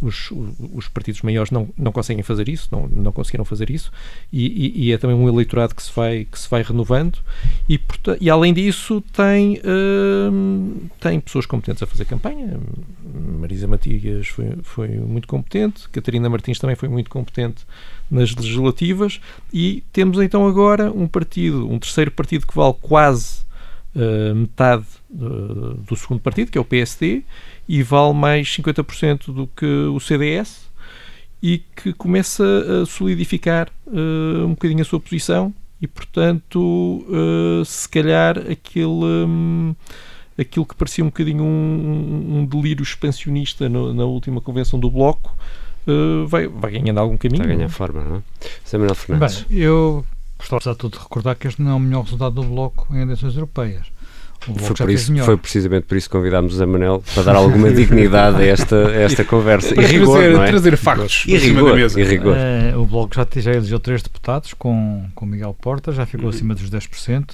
os, 0.00 0.30
os, 0.30 0.54
os 0.74 0.88
partidos 0.88 1.22
maiores 1.22 1.50
não, 1.50 1.68
não 1.76 1.92
conseguem 1.92 2.22
fazer 2.22 2.48
isso, 2.48 2.68
não, 2.72 2.86
não 2.88 3.12
conseguiram 3.12 3.44
fazer 3.44 3.70
isso 3.70 3.92
e, 4.32 4.46
e- 4.46 4.84
e 4.86 4.92
é 4.92 4.98
também 4.98 5.16
um 5.16 5.28
eleitorado 5.28 5.74
que 5.74 5.82
se 5.82 5.92
vai, 5.94 6.24
que 6.30 6.38
se 6.38 6.48
vai 6.48 6.62
renovando 6.62 7.18
e, 7.68 7.76
porta- 7.78 8.16
e 8.20 8.30
além 8.30 8.52
disso 8.54 9.02
tem, 9.12 9.60
hum, 10.32 10.88
tem 11.00 11.20
pessoas 11.20 11.46
competentes 11.46 11.82
a 11.82 11.86
fazer 11.86 12.04
campanha. 12.04 12.58
Marisa 13.40 13.66
Matias 13.66 14.28
foi, 14.28 14.52
foi 14.62 14.88
muito 14.88 15.26
competente 15.28 15.88
Catarina 15.90 16.28
Martins 16.28 16.58
também 16.58 16.76
foi 16.76 16.88
muito 16.88 17.10
competente 17.10 17.64
nas 18.10 18.34
legislativas 18.34 19.20
e 19.52 19.82
temos 19.92 20.18
então 20.20 20.46
agora 20.46 20.90
um 20.92 21.06
partido, 21.06 21.68
um 21.70 21.78
terceiro 21.78 22.10
partido 22.10 22.46
que 22.46 22.54
vale 22.54 22.74
quase 22.80 23.40
uh, 23.94 24.34
metade 24.34 24.86
uh, 25.10 25.74
do 25.74 25.96
segundo 25.96 26.20
partido, 26.20 26.50
que 26.50 26.58
é 26.58 26.60
o 26.60 26.64
PSD, 26.64 27.22
e 27.68 27.82
vale 27.82 28.14
mais 28.14 28.48
50% 28.48 29.32
do 29.32 29.46
que 29.46 29.66
o 29.66 30.00
CDS 30.00 30.68
e 31.42 31.58
que 31.58 31.92
começa 31.92 32.44
a 32.82 32.86
solidificar 32.86 33.68
uh, 33.86 34.44
um 34.44 34.50
bocadinho 34.50 34.82
a 34.82 34.84
sua 34.84 35.00
posição 35.00 35.54
e, 35.80 35.86
portanto, 35.86 37.06
se 37.64 37.88
calhar 37.88 38.38
aquele. 38.50 38.86
Um, 38.86 39.74
aquilo 40.38 40.64
que 40.64 40.74
parecia 40.74 41.04
um 41.04 41.08
bocadinho 41.08 41.44
um, 41.44 42.38
um 42.38 42.46
delírio 42.46 42.82
expansionista 42.82 43.68
no, 43.68 43.92
na 43.92 44.04
última 44.04 44.40
convenção 44.40 44.80
do 44.80 44.90
Bloco 44.90 45.36
uh, 45.86 46.26
vai, 46.26 46.46
vai 46.46 46.72
ganhando 46.72 46.98
algum 46.98 47.16
caminho. 47.16 47.42
está 47.42 47.52
a 47.52 47.54
ganhar 47.54 47.58
não 47.58 47.66
é? 47.66 47.68
forma, 47.68 48.04
não 48.04 48.16
é? 48.16 48.22
Samuel 48.64 48.94
Fernandes. 48.94 49.42
Bem, 49.42 49.58
eu 49.58 50.04
gostava 50.40 50.58
apesar 50.58 50.72
de 50.72 50.78
tudo 50.78 50.96
de 50.96 51.02
recordar 51.02 51.36
que 51.36 51.46
este 51.46 51.62
não 51.62 51.70
é 51.70 51.74
o 51.74 51.80
melhor 51.80 52.04
resultado 52.04 52.34
do 52.34 52.42
Bloco 52.42 52.94
em 52.94 53.00
eleições 53.00 53.34
europeias. 53.34 53.86
Foi, 54.40 54.94
isso, 54.94 55.14
foi 55.22 55.36
precisamente 55.36 55.84
por 55.84 55.98
isso 55.98 56.08
que 56.08 56.16
convidámos 56.16 56.54
o 56.54 56.56
Zé 56.56 56.64
Manel 56.64 57.04
para 57.14 57.24
dar 57.24 57.36
alguma 57.36 57.68
dignidade 57.70 58.38
a 58.38 58.46
esta, 58.46 58.88
a 58.88 58.94
esta 59.02 59.22
conversa. 59.22 59.78
E 59.78 59.84
rigor, 59.84 60.16
trazer, 60.16 60.34
não 60.34 60.42
é? 60.42 60.46
trazer 60.46 60.76
factos 60.78 61.24
E 61.26 61.36
rigor, 61.36 61.70
da 61.70 61.76
mesa. 61.76 62.00
e 62.00 62.04
rigor. 62.04 62.34
Eh, 62.34 62.74
o 62.74 62.86
Bloco 62.86 63.14
já, 63.14 63.26
já 63.36 63.52
elegeu 63.52 63.78
três 63.78 64.02
deputados 64.02 64.54
com, 64.54 65.06
com 65.14 65.26
Miguel 65.26 65.54
Porta, 65.60 65.92
já 65.92 66.06
ficou 66.06 66.30
acima 66.30 66.54
dos 66.54 66.70
10%. 66.70 67.32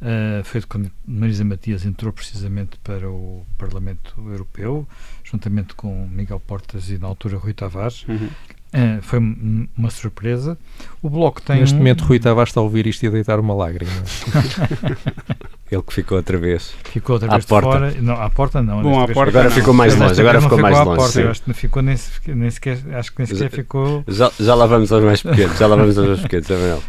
Uh, 0.00 0.42
feito 0.44 0.66
quando 0.66 0.90
Marisa 1.06 1.44
Matias 1.44 1.84
entrou 1.84 2.10
precisamente 2.10 2.78
para 2.82 3.08
o 3.08 3.44
Parlamento 3.58 4.14
Europeu, 4.18 4.88
juntamente 5.22 5.74
com 5.74 6.08
Miguel 6.08 6.40
Portas 6.40 6.88
e 6.88 6.96
na 6.96 7.06
altura 7.06 7.36
Rui 7.36 7.52
Tavares. 7.52 8.06
Uhum. 8.08 8.28
Uh, 8.72 9.02
foi 9.02 9.18
um- 9.18 9.66
uma 9.76 9.90
surpresa. 9.90 10.56
O 11.02 11.10
Bloco 11.10 11.42
tem. 11.42 11.58
Neste 11.60 11.74
um- 11.74 11.78
momento, 11.78 12.04
Rui 12.04 12.20
Tavares 12.20 12.50
está 12.50 12.60
a 12.60 12.62
ouvir 12.62 12.86
isto 12.86 13.02
e 13.02 13.08
a 13.08 13.10
deitar 13.10 13.40
uma 13.40 13.52
lágrima. 13.52 13.90
Ele 15.70 15.82
que 15.82 15.92
ficou 15.94 16.16
outra 16.18 16.36
vez. 16.38 16.72
Ficou 16.84 17.14
outra 17.14 17.28
À 17.28 17.32
vez 17.32 17.44
de 17.44 17.48
porta. 17.48 17.68
fora. 17.68 17.94
Não, 18.00 18.14
à 18.20 18.28
porta 18.30 18.62
não. 18.62 18.82
Bom, 18.82 19.00
à 19.00 19.06
porta 19.06 19.30
Agora 19.30 19.48
não. 19.48 19.56
ficou 19.56 19.72
mais 19.74 19.92
Desta 19.92 20.08
longe, 20.08 20.20
agora 20.20 20.40
não 20.40 20.42
ficou 20.48 20.58
mais 20.58 20.76
à 20.76 20.82
longe. 20.82 20.96
porta, 20.98 21.30
acho 21.30 21.42
que 21.42 21.48
não 21.48 21.54
ficou 21.54 21.82
nem, 21.82 21.96
nem 22.26 22.50
sequer, 22.50 22.78
acho 22.94 23.12
que 23.12 23.18
nem 23.18 23.26
sequer 23.26 23.44
Já- 23.44 23.50
ficou. 23.50 24.04
Já, 24.08 24.32
já 24.40 24.54
lá 24.54 24.66
vamos 24.66 24.90
aos 24.92 25.04
mais 25.04 25.22
pequenos, 25.22 25.56
já 25.58 25.66
lá 25.68 25.76
vamos 25.76 25.96
aos 25.98 26.06
mais 26.08 26.20
pequenos, 26.20 26.46
Zé 26.48 26.56
Manel. 26.56 26.82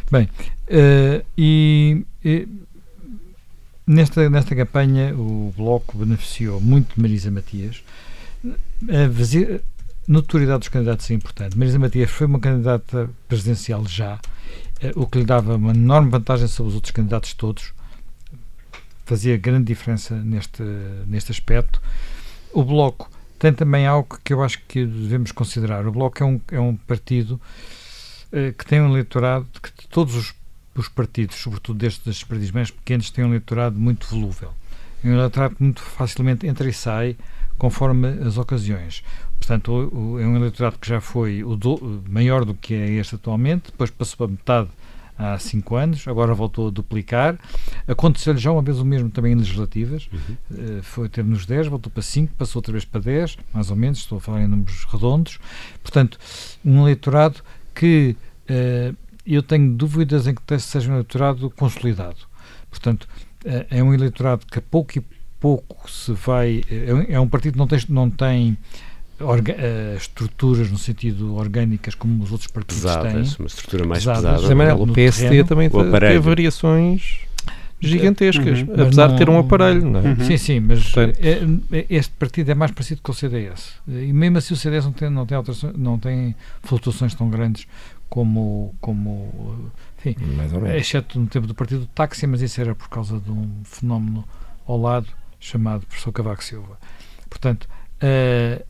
Eh, 0.67 1.23
e, 1.37 2.05
e 2.25 2.47
nesta, 3.85 4.29
nesta 4.31 4.55
campanha 4.55 5.13
o 5.15 5.53
Bloco 5.55 5.97
beneficiou 5.97 6.59
muito 6.59 6.95
de 6.95 7.01
Marisa 7.01 7.29
Matias. 7.29 7.83
A 8.89 9.07
notoriedade 10.11 10.59
dos 10.59 10.67
candidatos 10.67 11.09
é 11.09 11.13
importante. 11.13 11.57
Marisa 11.57 11.79
Matias 11.79 12.11
foi 12.11 12.27
uma 12.27 12.39
candidata 12.39 13.09
presidencial 13.27 13.87
já, 13.87 14.19
eh, 14.81 14.91
o 14.95 15.07
que 15.07 15.19
lhe 15.19 15.25
dava 15.25 15.55
uma 15.55 15.71
enorme 15.71 16.09
vantagem 16.09 16.47
sobre 16.47 16.69
os 16.69 16.75
outros 16.75 16.91
candidatos 16.91 17.33
todos. 17.33 17.73
Fazia 19.05 19.37
grande 19.37 19.65
diferença 19.65 20.15
neste, 20.15 20.61
neste 21.07 21.31
aspecto. 21.31 21.81
O 22.53 22.63
Bloco 22.63 23.09
tem 23.39 23.53
também 23.53 23.87
algo 23.87 24.19
que 24.23 24.33
eu 24.33 24.43
acho 24.43 24.59
que 24.67 24.85
devemos 24.85 25.31
considerar. 25.31 25.87
O 25.87 25.91
Bloco 25.91 26.21
é 26.21 26.25
um, 26.25 26.41
é 26.51 26.59
um 26.59 26.75
partido 26.75 27.39
eh, 28.33 28.53
que 28.57 28.65
tem 28.65 28.81
um 28.81 28.89
eleitorado 28.89 29.47
que 29.61 29.87
todos 29.87 30.15
os, 30.15 30.33
os 30.75 30.89
partidos, 30.89 31.37
sobretudo 31.37 31.79
destes, 31.79 32.21
partidos 32.23 32.51
mais 32.51 32.69
pequenos, 32.69 33.09
têm 33.09 33.23
um 33.23 33.29
eleitorado 33.29 33.79
muito 33.79 34.07
volúvel. 34.07 34.53
É 35.03 35.07
um 35.07 35.13
eleitorado 35.13 35.55
que 35.55 35.63
muito 35.63 35.81
facilmente 35.81 36.45
entra 36.45 36.67
e 36.69 36.73
sai 36.73 37.15
conforme 37.57 38.07
as 38.25 38.37
ocasiões. 38.37 39.03
Portanto, 39.41 39.71
o- 39.71 40.13
o- 40.13 40.19
é 40.19 40.25
um 40.25 40.35
eleitorado 40.35 40.77
que 40.79 40.87
já 40.87 41.01
foi 41.01 41.43
o 41.43 41.55
do- 41.55 42.03
maior 42.07 42.45
do 42.45 42.53
que 42.53 42.75
é 42.75 42.91
este 42.91 43.15
atualmente, 43.15 43.71
depois 43.71 43.89
passou 43.89 44.15
para 44.17 44.27
metade 44.27 44.69
há 45.17 45.37
cinco 45.39 45.75
anos, 45.75 46.07
agora 46.07 46.31
voltou 46.33 46.67
a 46.67 46.71
duplicar. 46.71 47.37
Aconteceu-lhe 47.87 48.39
já 48.39 48.51
uma 48.51 48.61
vez 48.61 48.77
o 48.79 48.85
mesmo 48.85 49.09
também 49.09 49.33
em 49.33 49.35
legislativas, 49.35 50.07
Eh, 50.53 50.79
foi 50.83 51.09
ter 51.09 51.23
nos 51.23 51.45
10, 51.45 51.67
voltou 51.67 51.91
para 51.91 52.03
5, 52.03 52.33
passou 52.37 52.59
outra 52.59 52.71
vez 52.71 52.85
para 52.85 53.01
10, 53.01 53.35
mais 53.53 53.69
ou 53.71 53.75
menos, 53.75 53.99
estou 53.99 54.19
a 54.19 54.21
falar 54.21 54.41
em 54.43 54.47
números 54.47 54.85
redondos. 54.85 55.39
Portanto, 55.81 56.19
um 56.63 56.81
eleitorado 56.83 57.41
que 57.73 58.15
eh, 58.47 58.93
eu 59.25 59.41
tenho 59.41 59.73
dúvidas 59.73 60.27
em 60.27 60.35
que 60.35 60.59
seja 60.59 60.89
um 60.89 60.93
eleitorado 60.93 61.49
consolidado. 61.51 62.17
Portanto, 62.69 63.07
eh, 63.45 63.65
é 63.71 63.83
um 63.83 63.91
eleitorado 63.93 64.45
que 64.45 64.59
a 64.59 64.61
pouco 64.61 64.97
e 64.99 65.03
pouco 65.39 65.89
se 65.89 66.11
vai. 66.13 66.63
É, 66.69 67.13
é 67.15 67.19
um 67.19 67.27
partido 67.27 67.53
que 67.53 67.57
não 67.59 67.67
tem, 67.67 67.79
não 67.89 68.09
tem 68.09 68.57
orga, 69.23 69.53
uh, 69.55 69.97
estruturas 69.97 70.69
no 70.71 70.77
sentido 70.77 71.35
orgânicas 71.35 71.95
como 71.95 72.23
os 72.23 72.31
outros 72.31 72.49
partidos 72.49 72.83
Pesadas, 72.83 73.11
têm. 73.13 73.35
uma 73.39 73.47
estrutura 73.47 73.85
mais 73.85 73.99
Pesadas. 74.05 74.41
pesada. 74.41 74.75
No 74.75 74.83
o 74.83 74.93
PSD 74.93 75.27
terreno, 75.29 75.47
também 75.47 75.67
o 75.67 75.99
teve 75.99 76.19
variações 76.19 77.19
gigantescas, 77.79 78.59
Uhum. 78.61 78.73
Apesar 78.83 79.07
de 79.07 79.17
ter 79.17 79.29
um 79.29 79.33
não- 79.33 79.39
aparelho, 79.39 79.89
não 79.89 79.99
é? 79.99 80.03
Uhum. 80.09 80.25
Sim, 80.25 80.37
sim, 80.37 80.59
mas 80.59 80.83
Portanto- 80.83 81.17
é- 81.19 81.77
é- 81.79 81.85
este 81.89 82.13
partido 82.13 82.51
é 82.51 82.55
mais 82.55 82.71
parecido 82.71 83.01
com 83.01 83.11
o 83.11 83.15
CDS. 83.15 83.71
E 83.87 84.13
mesmo 84.13 84.37
assim 84.37 84.53
o 84.53 84.57
CDS 84.57 84.85
não 84.85 84.91
tem, 84.93 85.09
não 85.09 85.25
tem, 85.25 85.35
alterações, 85.35 85.73
não 85.75 85.97
tem 85.97 86.35
flutuações 86.61 87.15
tão 87.15 87.27
grandes 87.29 87.65
como, 88.07 88.75
como 88.79 89.71
enfim, 90.05 90.15
exceto 90.77 91.19
no 91.19 91.25
tempo 91.27 91.47
do 91.47 91.55
partido 91.55 91.81
do 91.81 91.87
táxi, 91.87 92.27
mas 92.27 92.41
isso 92.41 92.61
era 92.61 92.75
por 92.75 92.87
causa 92.89 93.19
de 93.19 93.31
um 93.31 93.49
fenómeno 93.63 94.23
ao 94.67 94.79
lado 94.79 95.07
chamado 95.39 95.85
professor 95.87 96.11
Cavaco 96.11 96.43
Silva. 96.43 96.77
Portanto, 97.29 97.67
eh, 97.99 98.63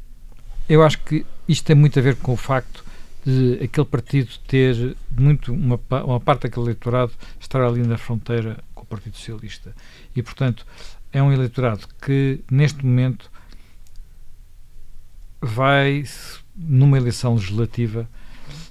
eu 0.72 0.82
acho 0.82 1.00
que 1.00 1.26
isto 1.50 1.66
tem 1.66 1.76
muito 1.76 2.00
a 2.00 2.02
ver 2.02 2.16
com 2.16 2.32
o 2.32 2.38
facto 2.38 2.86
de 3.26 3.60
aquele 3.62 3.86
partido 3.86 4.32
ter 4.48 4.96
muito 5.12 5.52
uma, 5.54 5.78
uma 6.06 6.18
parte 6.18 6.44
daquele 6.44 6.68
eleitorado 6.68 7.12
estar 7.42 7.62
ali 7.62 7.86
na 7.86 7.98
fronteira 7.98 8.58
com 8.74 8.84
o 8.84 8.86
Partido 8.86 9.18
Socialista. 9.18 9.76
E, 10.16 10.24
portanto, 10.24 10.66
é 11.12 11.22
um 11.22 11.30
eleitorado 11.30 11.86
que, 12.02 12.40
neste 12.50 12.86
momento, 12.86 13.30
vai, 15.42 16.06
numa 16.56 16.96
eleição 16.96 17.36
legislativa, 17.36 18.10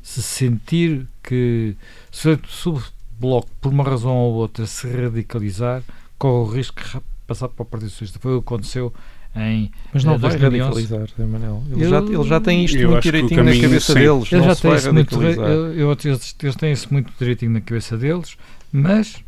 se 0.02 0.22
sentir 0.22 1.06
que, 1.22 1.76
se, 2.10 2.30
o 2.30 2.82
Bloco, 3.18 3.50
por 3.60 3.70
uma 3.70 3.84
razão 3.84 4.16
ou 4.16 4.36
outra, 4.36 4.64
se 4.64 4.88
radicalizar, 4.88 5.82
corre 6.18 6.48
o 6.48 6.56
risco 6.56 6.80
de 6.82 7.02
passar 7.26 7.50
para 7.50 7.62
o 7.62 7.66
Partido 7.66 7.90
Socialista. 7.90 8.18
Foi 8.18 8.36
o 8.36 8.40
que 8.40 8.48
aconteceu 8.48 8.90
em 9.36 9.70
Mas 9.94 10.04
não 10.04 10.14
eh, 10.14 10.18
vai 10.18 10.30
2011. 10.36 10.68
radicalizar, 10.82 11.08
Zé 11.16 11.24
Manuel. 11.24 11.62
Eles, 11.70 11.82
Eu- 11.82 11.90
já, 11.90 11.98
eles 12.14 12.26
já 12.26 12.40
têm 12.40 12.64
isto 12.64 12.78
muito 12.88 13.02
direitinho 13.02 13.44
na 13.44 13.52
cabeça 13.60 13.92
sim. 13.92 13.98
deles. 13.98 14.32
Eles 14.32 14.46
não 14.46 14.54
já 14.54 14.68
vai 14.68 14.76
isso 14.78 14.92
muito, 14.92 15.22
eu, 15.22 15.72
eu, 15.74 15.90
eles, 16.04 16.36
eles 16.42 16.56
têm 16.56 16.72
isso 16.72 16.88
muito 16.92 17.12
direitinho 17.18 17.52
na 17.52 17.60
cabeça 17.60 17.96
deles, 17.96 18.36
mas 18.72 19.22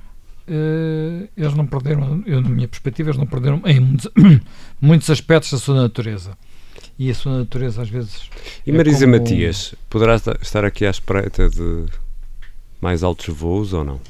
eh, 0.48 1.28
eles 1.36 1.54
não 1.54 1.66
perderam, 1.66 2.22
eu, 2.26 2.40
na 2.40 2.48
minha 2.48 2.66
perspectiva, 2.68 3.10
eles 3.10 3.18
não 3.18 3.26
perderam 3.26 3.62
em 3.64 3.78
muitos, 3.80 4.08
muitos 4.80 5.08
aspectos 5.10 5.52
da 5.52 5.58
sua 5.58 5.74
natureza. 5.82 6.36
E 6.98 7.10
a 7.10 7.14
sua 7.14 7.38
natureza, 7.38 7.82
às 7.82 7.88
vezes. 7.88 8.28
E 8.66 8.70
É 8.70 8.74
Marisa 8.74 9.06
como- 9.06 9.18
Matias, 9.18 9.74
poderá 9.88 10.14
esta- 10.14 10.38
estar 10.42 10.64
aqui 10.64 10.84
à 10.84 10.90
espreita 10.90 11.48
de 11.48 11.84
mais 12.80 13.02
altos 13.02 13.34
voos 13.34 13.72
ou 13.72 13.82
não? 13.84 14.00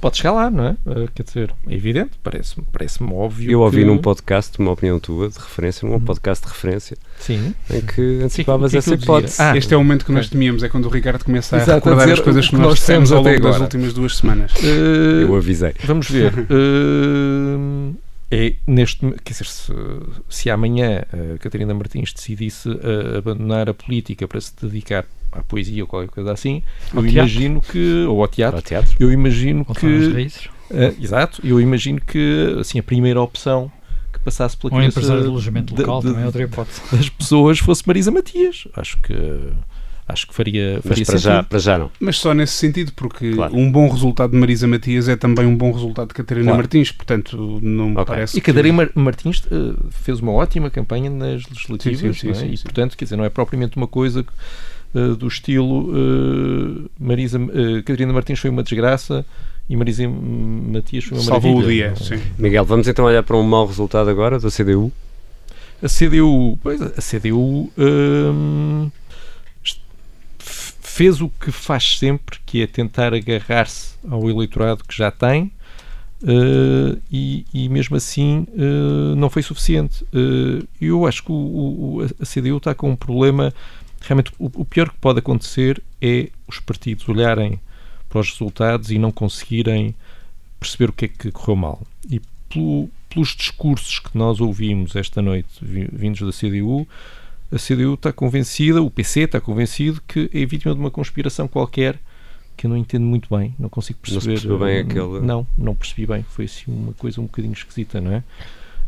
Pode 0.00 0.18
chegar 0.18 0.32
lá, 0.32 0.50
não 0.50 0.66
é? 0.66 0.70
Uh, 0.86 1.08
quer 1.14 1.22
dizer, 1.22 1.54
é 1.68 1.74
evidente, 1.74 2.12
parece-me 2.22 2.66
parece 2.72 3.02
óbvio. 3.02 3.50
Eu 3.50 3.60
ouvi 3.60 3.78
que... 3.78 3.84
num 3.84 3.98
podcast 3.98 4.58
uma 4.58 4.72
opinião 4.72 4.98
tua 5.00 5.28
de 5.28 5.38
referência, 5.38 5.86
num 5.88 5.94
Uhum. 5.94 6.00
podcast 6.00 6.44
de 6.46 6.52
referência, 6.52 6.96
Sim. 7.18 7.54
em 7.70 7.80
que 7.80 8.20
antecipavas 8.22 8.70
que 8.70 8.78
é 8.78 8.82
que 8.82 8.90
essa 8.90 9.02
hipótese. 9.02 9.40
Ah, 9.40 9.56
este 9.56 9.72
é 9.72 9.76
o 9.76 9.80
momento 9.80 10.04
que 10.04 10.12
nós 10.12 10.28
temíamos, 10.28 10.62
é 10.62 10.68
quando 10.68 10.84
o 10.86 10.88
Ricardo 10.88 11.24
começa 11.24 11.56
a 11.56 11.58
Exato, 11.58 11.70
a 11.72 11.74
recordar 11.76 12.04
dizer 12.06 12.12
as 12.12 12.20
coisas 12.20 12.44
que 12.44 12.50
que 12.50 12.56
nós 12.56 12.66
nós 12.66 12.78
dissemos 12.78 13.10
ao 13.12 13.18
longo 13.18 13.28
até 13.30 13.38
das 13.38 13.46
agora. 13.48 13.62
últimas 13.64 13.92
duas 13.94 14.16
semanas. 14.16 14.52
Uh, 14.56 15.22
Eu 15.22 15.36
avisei. 15.36 15.72
Vamos 15.84 16.08
ver. 16.10 16.32
Uh, 16.50 17.94
é 18.30 18.54
neste, 18.66 18.98
quer 19.24 19.32
dizer, 19.32 19.46
se, 19.46 19.72
se 20.28 20.50
amanhã 20.50 21.04
a 21.34 21.38
Catarina 21.38 21.72
Martins 21.74 22.12
decidisse 22.12 22.68
uh, 22.68 23.18
abandonar 23.18 23.68
a 23.68 23.74
política 23.74 24.26
para 24.26 24.40
se 24.40 24.52
dedicar 24.60 25.04
à 25.38 25.42
poesia 25.42 25.82
ou 25.82 25.86
qualquer 25.88 26.10
coisa 26.10 26.32
assim, 26.32 26.62
Ao 26.92 27.02
eu 27.04 27.10
teatro. 27.10 27.30
imagino 27.32 27.60
que 27.60 28.04
ou 28.08 28.20
ao 28.22 28.28
teatro, 28.28 28.56
Ao 28.56 28.62
teatro? 28.62 28.96
eu 28.98 29.10
imagino 29.12 29.66
às 29.68 29.76
que 29.78 29.86
uh, 29.86 31.02
exato, 31.02 31.40
eu 31.44 31.60
imagino 31.60 32.00
que 32.00 32.56
assim 32.60 32.78
a 32.78 32.82
primeira 32.82 33.20
opção 33.20 33.70
que 34.12 34.18
passasse 34.20 34.56
pela 34.56 34.72
Ou 34.72 34.78
cabeça 34.80 34.98
empresário 34.98 35.22
de 35.22 35.28
alojamento 35.28 35.74
local, 35.76 36.00
de- 36.00 36.06
também 36.08 36.22
é 36.22 36.26
outra 36.26 36.42
hipótese. 36.42 36.80
das 36.90 37.08
pessoas 37.08 37.58
fosse 37.58 37.82
Marisa 37.86 38.10
Matias. 38.10 38.66
Acho 38.74 38.96
que 38.98 39.14
acho 40.08 40.28
que 40.28 40.34
faria, 40.34 40.74
Mas 40.76 40.84
faria 40.86 41.04
para 41.04 41.16
já, 41.16 41.30
sentido. 41.38 41.48
para 41.48 41.58
já 41.58 41.78
não. 41.78 41.90
Mas 41.98 42.16
só 42.18 42.32
nesse 42.32 42.52
sentido, 42.52 42.92
porque 42.94 43.32
Claro. 43.32 43.56
um 43.56 43.70
bom 43.72 43.88
resultado 43.88 44.30
de 44.30 44.36
Marisa 44.38 44.64
Matias 44.68 45.08
é 45.08 45.16
também 45.16 45.44
um 45.44 45.56
bom 45.56 45.72
resultado 45.72 46.08
de 46.08 46.14
Catarina 46.14 46.44
Claro. 46.46 46.58
Martins, 46.58 46.92
portanto, 46.92 47.58
não 47.60 47.88
me 47.90 47.94
Ok. 47.96 48.04
parece 48.06 48.38
E 48.38 48.40
que- 48.40 48.46
Catarina 48.52 48.76
Mar- 48.76 48.90
Martins 48.94 49.42
eh, 49.50 49.74
fez 49.90 50.20
uma 50.20 50.30
ótima 50.30 50.70
campanha 50.70 51.10
nas 51.10 51.44
legislativas, 51.48 51.98
Sim, 51.98 52.12
sim, 52.12 52.18
sim, 52.20 52.26
não 52.28 52.32
é? 52.34 52.38
sim, 52.38 52.52
e 52.52 52.56
sim. 52.56 52.62
portanto, 52.62 52.96
quer 52.96 53.04
dizer, 53.04 53.16
não 53.16 53.24
é 53.24 53.28
propriamente 53.28 53.76
uma 53.76 53.88
coisa 53.88 54.24
eh, 54.96 55.14
do 55.14 55.28
estilo 55.28 55.90
eh, 55.94 56.88
Marisa, 56.98 57.38
eh, 57.38 57.82
Catarina 57.82 58.12
Martins 58.12 58.38
foi 58.38 58.50
uma 58.50 58.62
desgraça 58.62 59.24
e 59.68 59.76
Marisa 59.76 60.08
Matias 60.08 61.04
foi 61.04 61.18
uma 61.18 61.24
salvou 61.24 61.52
o 61.52 61.56
maravilha. 61.56 61.92
dia. 61.92 62.04
Sim. 62.18 62.22
Miguel, 62.38 62.64
vamos 62.64 62.86
então 62.88 63.04
olhar 63.04 63.22
para 63.22 63.36
um 63.36 63.42
mau 63.42 63.66
resultado 63.66 64.08
agora 64.08 64.38
da 64.38 64.48
CDU. 64.50 64.92
A 65.82 65.88
CDU, 65.88 66.58
pois, 66.62 66.80
a 66.80 66.88
CDU 67.02 67.70
f- 70.38 70.72
fez 70.80 71.20
o 71.20 71.28
que 71.28 71.50
faz 71.50 71.98
sempre, 71.98 72.38
que 72.46 72.62
é 72.62 72.66
tentar 72.66 73.12
agarrar-se 73.14 73.94
ao 74.08 74.28
eleitorado 74.30 74.82
que 74.84 74.96
já 74.96 75.10
tem, 75.10 75.50
eh, 76.26 76.96
e, 77.12 77.44
e 77.52 77.68
mesmo 77.68 77.96
assim 77.96 78.46
eh, 78.56 79.14
não 79.16 79.28
foi 79.28 79.42
suficiente. 79.42 80.04
Eh, 80.14 80.62
eu 80.80 81.06
acho 81.06 81.22
que 81.24 81.32
o- 81.32 81.34
o- 81.34 82.06
a 82.20 82.24
CDU 82.24 82.56
está 82.56 82.74
com 82.74 82.90
um 82.90 82.96
problema. 82.96 83.52
Realmente, 84.00 84.32
o, 84.38 84.46
o 84.60 84.64
pior 84.64 84.88
que 84.90 84.98
pode 84.98 85.18
acontecer 85.18 85.82
é 86.00 86.28
os 86.46 86.58
partidos 86.60 87.08
olharem 87.08 87.58
para 88.08 88.20
os 88.20 88.30
resultados 88.30 88.90
e 88.90 88.98
não 88.98 89.10
conseguirem 89.10 89.94
perceber 90.60 90.90
o 90.90 90.92
que 90.92 91.04
é 91.06 91.08
que 91.08 91.30
correu 91.32 91.56
mal. 91.56 91.82
E 92.08 92.20
pelo- 92.48 92.88
pelos 93.08 93.34
discursos 93.34 93.98
que 93.98 94.16
nós 94.16 94.40
ouvimos 94.40 94.94
esta 94.94 95.20
noite, 95.20 95.48
vi- 95.60 95.88
vindos 95.92 96.20
da 96.20 96.32
CDU, 96.32 96.86
a 97.50 97.58
CDU 97.58 97.94
está 97.94 98.12
convencida, 98.12 98.82
o 98.82 98.90
PC 98.90 99.20
está 99.20 99.40
convencido 99.40 100.00
que 100.06 100.30
é 100.32 100.44
vítima 100.46 100.74
de 100.74 100.80
uma 100.80 100.90
conspiração 100.90 101.46
qualquer 101.48 101.98
que 102.56 102.66
eu 102.66 102.70
não 102.70 102.76
entendo 102.76 103.04
muito 103.04 103.28
bem, 103.36 103.54
não 103.58 103.68
consigo 103.68 103.98
Não 104.02 104.06
se 104.08 104.12
perceber. 104.14 104.32
percebeu 104.34 104.58
bem 104.58 104.76
eh, 104.76 104.80
aquele- 104.80 105.20
Não, 105.26 105.46
não 105.58 105.74
percebi 105.74 106.06
bem. 106.06 106.22
Foi 106.30 106.46
assim 106.46 106.64
uma 106.68 106.92
coisa 106.94 107.20
um 107.20 107.24
bocadinho 107.24 107.52
esquisita, 107.52 108.00
não 108.00 108.12
é? 108.12 108.22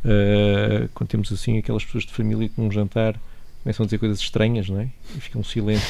Eh, 0.04 0.88
quando 0.94 1.08
temos 1.10 1.32
assim 1.32 1.58
aquelas 1.58 1.84
pessoas 1.84 2.04
de 2.04 2.12
família 2.12 2.48
com 2.54 2.66
um 2.66 2.70
jantar 2.70 3.14
começam 3.62 3.84
a 3.84 3.86
dizer 3.86 3.98
coisas 3.98 4.18
estranhas, 4.20 4.68
não 4.68 4.80
é? 4.80 4.88
E 5.16 5.20
fica 5.20 5.38
um 5.38 5.44
silêncio. 5.44 5.86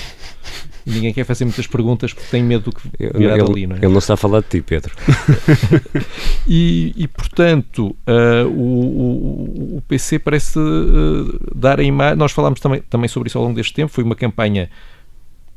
E 0.87 0.90
ninguém 0.90 1.12
quer 1.12 1.24
fazer 1.24 1.44
muitas 1.44 1.66
perguntas 1.66 2.12
porque 2.12 2.28
tem 2.31 2.42
medo 2.42 2.64
do 2.64 2.72
que 2.72 2.88
virá 3.14 3.35
ele, 3.37 3.44
dali, 3.44 3.66
não 3.66 3.76
é? 3.76 3.78
ele 3.81 3.88
não 3.88 3.98
está 3.98 4.14
a 4.14 4.16
falar 4.16 4.40
de 4.40 4.46
ti, 4.48 4.62
Pedro. 4.62 4.94
E, 6.46 6.94
e, 6.96 7.07
portanto, 7.07 7.94
ah, 8.07 8.46
o, 8.46 8.50
o- 8.50 9.76
o 9.76 9.83
PC 9.87 10.18
parece 10.18 10.59
ah, 10.59 11.38
dar 11.54 11.78
a 11.78 11.83
imagem. 11.83 12.16
Nós 12.16 12.33
falámos 12.33 12.59
também, 12.61 12.81
também 12.88 13.09
sobre 13.09 13.28
isso 13.28 13.37
ao 13.38 13.44
longo 13.44 13.57
deste 13.57 13.74
tempo. 13.74 13.92
Foi 13.92 14.02
uma 14.02 14.14
campanha 14.16 14.70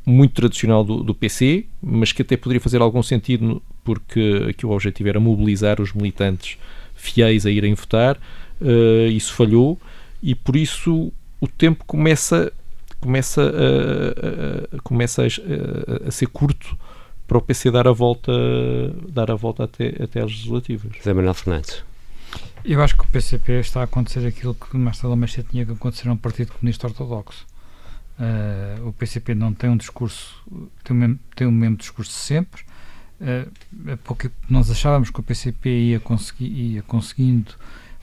muito 0.05 0.33
tradicional 0.33 0.83
do, 0.83 1.03
do 1.03 1.15
PC, 1.15 1.65
mas 1.81 2.11
que 2.11 2.21
até 2.23 2.35
poderia 2.35 2.59
fazer 2.59 2.81
algum 2.81 3.01
sentido, 3.03 3.61
porque 3.83 4.47
aqui 4.49 4.65
o 4.65 4.71
objetivo 4.71 5.07
era 5.09 5.19
mobilizar 5.19 5.79
os 5.79 5.93
militantes 5.93 6.57
fiéis 6.95 7.45
a 7.45 7.51
irem 7.51 7.73
votar. 7.73 8.19
Ah, 8.61 9.07
isso 9.09 9.33
falhou, 9.33 9.79
e 10.21 10.35
por 10.35 10.55
isso 10.57 11.11
o 11.41 11.47
tempo 11.47 11.83
começa. 11.85 12.53
Começa, 13.01 13.41
a, 13.41 14.75
a- 14.75 14.77
a- 14.77 14.81
começa 14.83 15.23
a, 15.23 15.25
a- 15.25 16.07
a 16.07 16.11
ser 16.11 16.27
curto 16.27 16.77
para 17.27 17.37
o 17.37 17.41
PC 17.41 17.71
dar 17.71 17.87
a 17.87 17.91
volta, 17.91 18.31
dar 19.09 19.31
a 19.31 19.35
volta 19.35 19.63
até, 19.63 19.87
até 20.03 20.19
às 20.19 20.27
legislativas. 20.31 20.91
José 20.97 21.11
Manuel 21.13 21.33
Fernandes. 21.33 21.83
Eu 22.63 22.79
acho 22.83 22.95
que 22.95 23.03
o 23.03 23.07
PCP 23.07 23.53
está 23.59 23.81
a 23.81 23.85
acontecer 23.85 24.23
aquilo 24.27 24.53
que 24.53 24.77
mais 24.77 24.97
tarde 24.97 25.07
ou 25.11 25.15
mais 25.15 25.31
cedo 25.33 25.47
tinha 25.49 25.65
que 25.65 25.71
acontecer 25.71 26.09
a 26.09 26.11
um 26.13 26.17
Partido 26.17 26.51
Comunista 26.53 26.85
Ortodoxo. 26.85 27.47
Eh, 28.19 28.75
o 28.85 28.93
PCP 28.93 29.33
não 29.33 29.51
tem 29.51 29.69
um 29.71 29.77
discurso, 29.77 30.35
tem 30.83 30.95
o 30.95 30.99
mesmo, 30.99 31.19
tem 31.35 31.47
o 31.47 31.51
mesmo 31.51 31.77
discurso 31.77 32.11
de 32.11 32.17
sempre. 32.17 32.61
É 33.19 33.47
porque 34.03 34.29
nós 34.49 34.69
achávamos 34.69 35.09
que 35.09 35.19
o 35.19 35.23
PCP 35.23 35.69
ia, 35.69 35.99
conseguir, 35.99 36.45
ia 36.47 36.81
conseguindo 36.83 37.53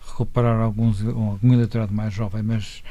recuperar 0.09 0.61
alguns, 0.61 1.05
algum 1.07 1.53
eleitorado 1.53 1.93
mais 1.93 2.13
jovem, 2.13 2.43
mas 2.43 2.83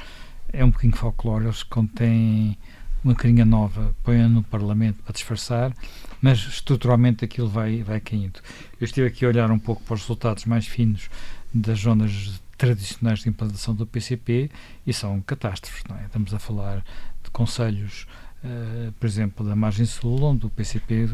é 0.51 0.63
um 0.63 0.69
bocadinho 0.69 0.95
folclore. 0.95 1.45
Eles 1.45 1.63
contêm 1.63 2.57
uma 3.03 3.15
carinha 3.15 3.45
nova, 3.45 3.95
põem 4.03 4.27
no 4.27 4.43
Parlamento 4.43 5.01
para 5.03 5.13
disfarçar, 5.13 5.73
mas 6.21 6.39
estruturalmente 6.39 7.23
aquilo 7.23 7.47
vai, 7.47 7.83
vai 7.83 7.99
caindo. 7.99 8.39
Eu 8.79 8.86
estive 8.86 9.07
aqui 9.07 9.25
a 9.25 9.29
olhar 9.29 9.51
um 9.51 9.60
pouco 9.60 9.81
para 9.83 9.93
os 9.93 10.01
resultados 10.01 10.45
mais 10.45 10.67
finos 10.67 11.10
das 11.53 11.79
zonas 11.79 12.41
tradicionais 12.57 13.19
de 13.19 13.29
implantação 13.29 13.73
do 13.73 13.86
PCP 13.86 14.49
e 14.86 14.91
são 14.91 15.21
catástrofes, 15.21 15.83
não 15.88 15.97
é? 15.97 16.05
Estamos 16.05 16.33
a 16.33 16.39
falar 16.39 16.83
de 17.23 17.29
conselhos, 17.31 18.07
eh, 18.43 18.91
por 18.99 19.05
exemplo, 19.05 19.45
da 19.45 19.55
margem 19.55 19.86
sul, 19.86 20.23
onde 20.23 20.45
o 20.47 20.49
PCP 20.49 21.07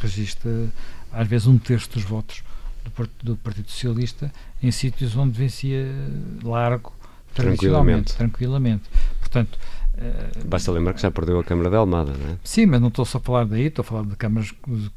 registra 0.00 0.70
às 1.12 1.26
vezes 1.26 1.46
um 1.46 1.58
terço 1.58 1.90
dos 1.90 2.04
votos 2.04 2.44
do, 2.84 3.10
do 3.22 3.36
Partido 3.36 3.68
Socialista 3.68 4.32
em 4.62 4.70
sítios 4.70 5.16
onde 5.16 5.36
vencia 5.36 5.84
largo, 6.42 6.92
tradicionalmente, 7.36 8.16
tranquilamente. 8.16 8.84
Portanto, 9.20 9.58
Uh, 9.96 10.46
Basta 10.46 10.70
lembrar 10.70 10.92
que 10.92 11.00
já 11.00 11.10
perdeu 11.10 11.40
a 11.40 11.44
Câmara 11.44 11.70
de 11.70 11.76
Almada, 11.76 12.12
não 12.12 12.32
é? 12.32 12.36
Sim, 12.44 12.66
mas 12.66 12.82
não 12.82 12.88
estou 12.88 13.02
só 13.04 13.16
a 13.16 13.20
falar 13.20 13.46
daí, 13.46 13.68
estou 13.68 13.82
a 13.82 13.84
falar 13.84 14.02
de 14.04 14.14
câmaras, 14.14 14.52
de, 14.68 14.90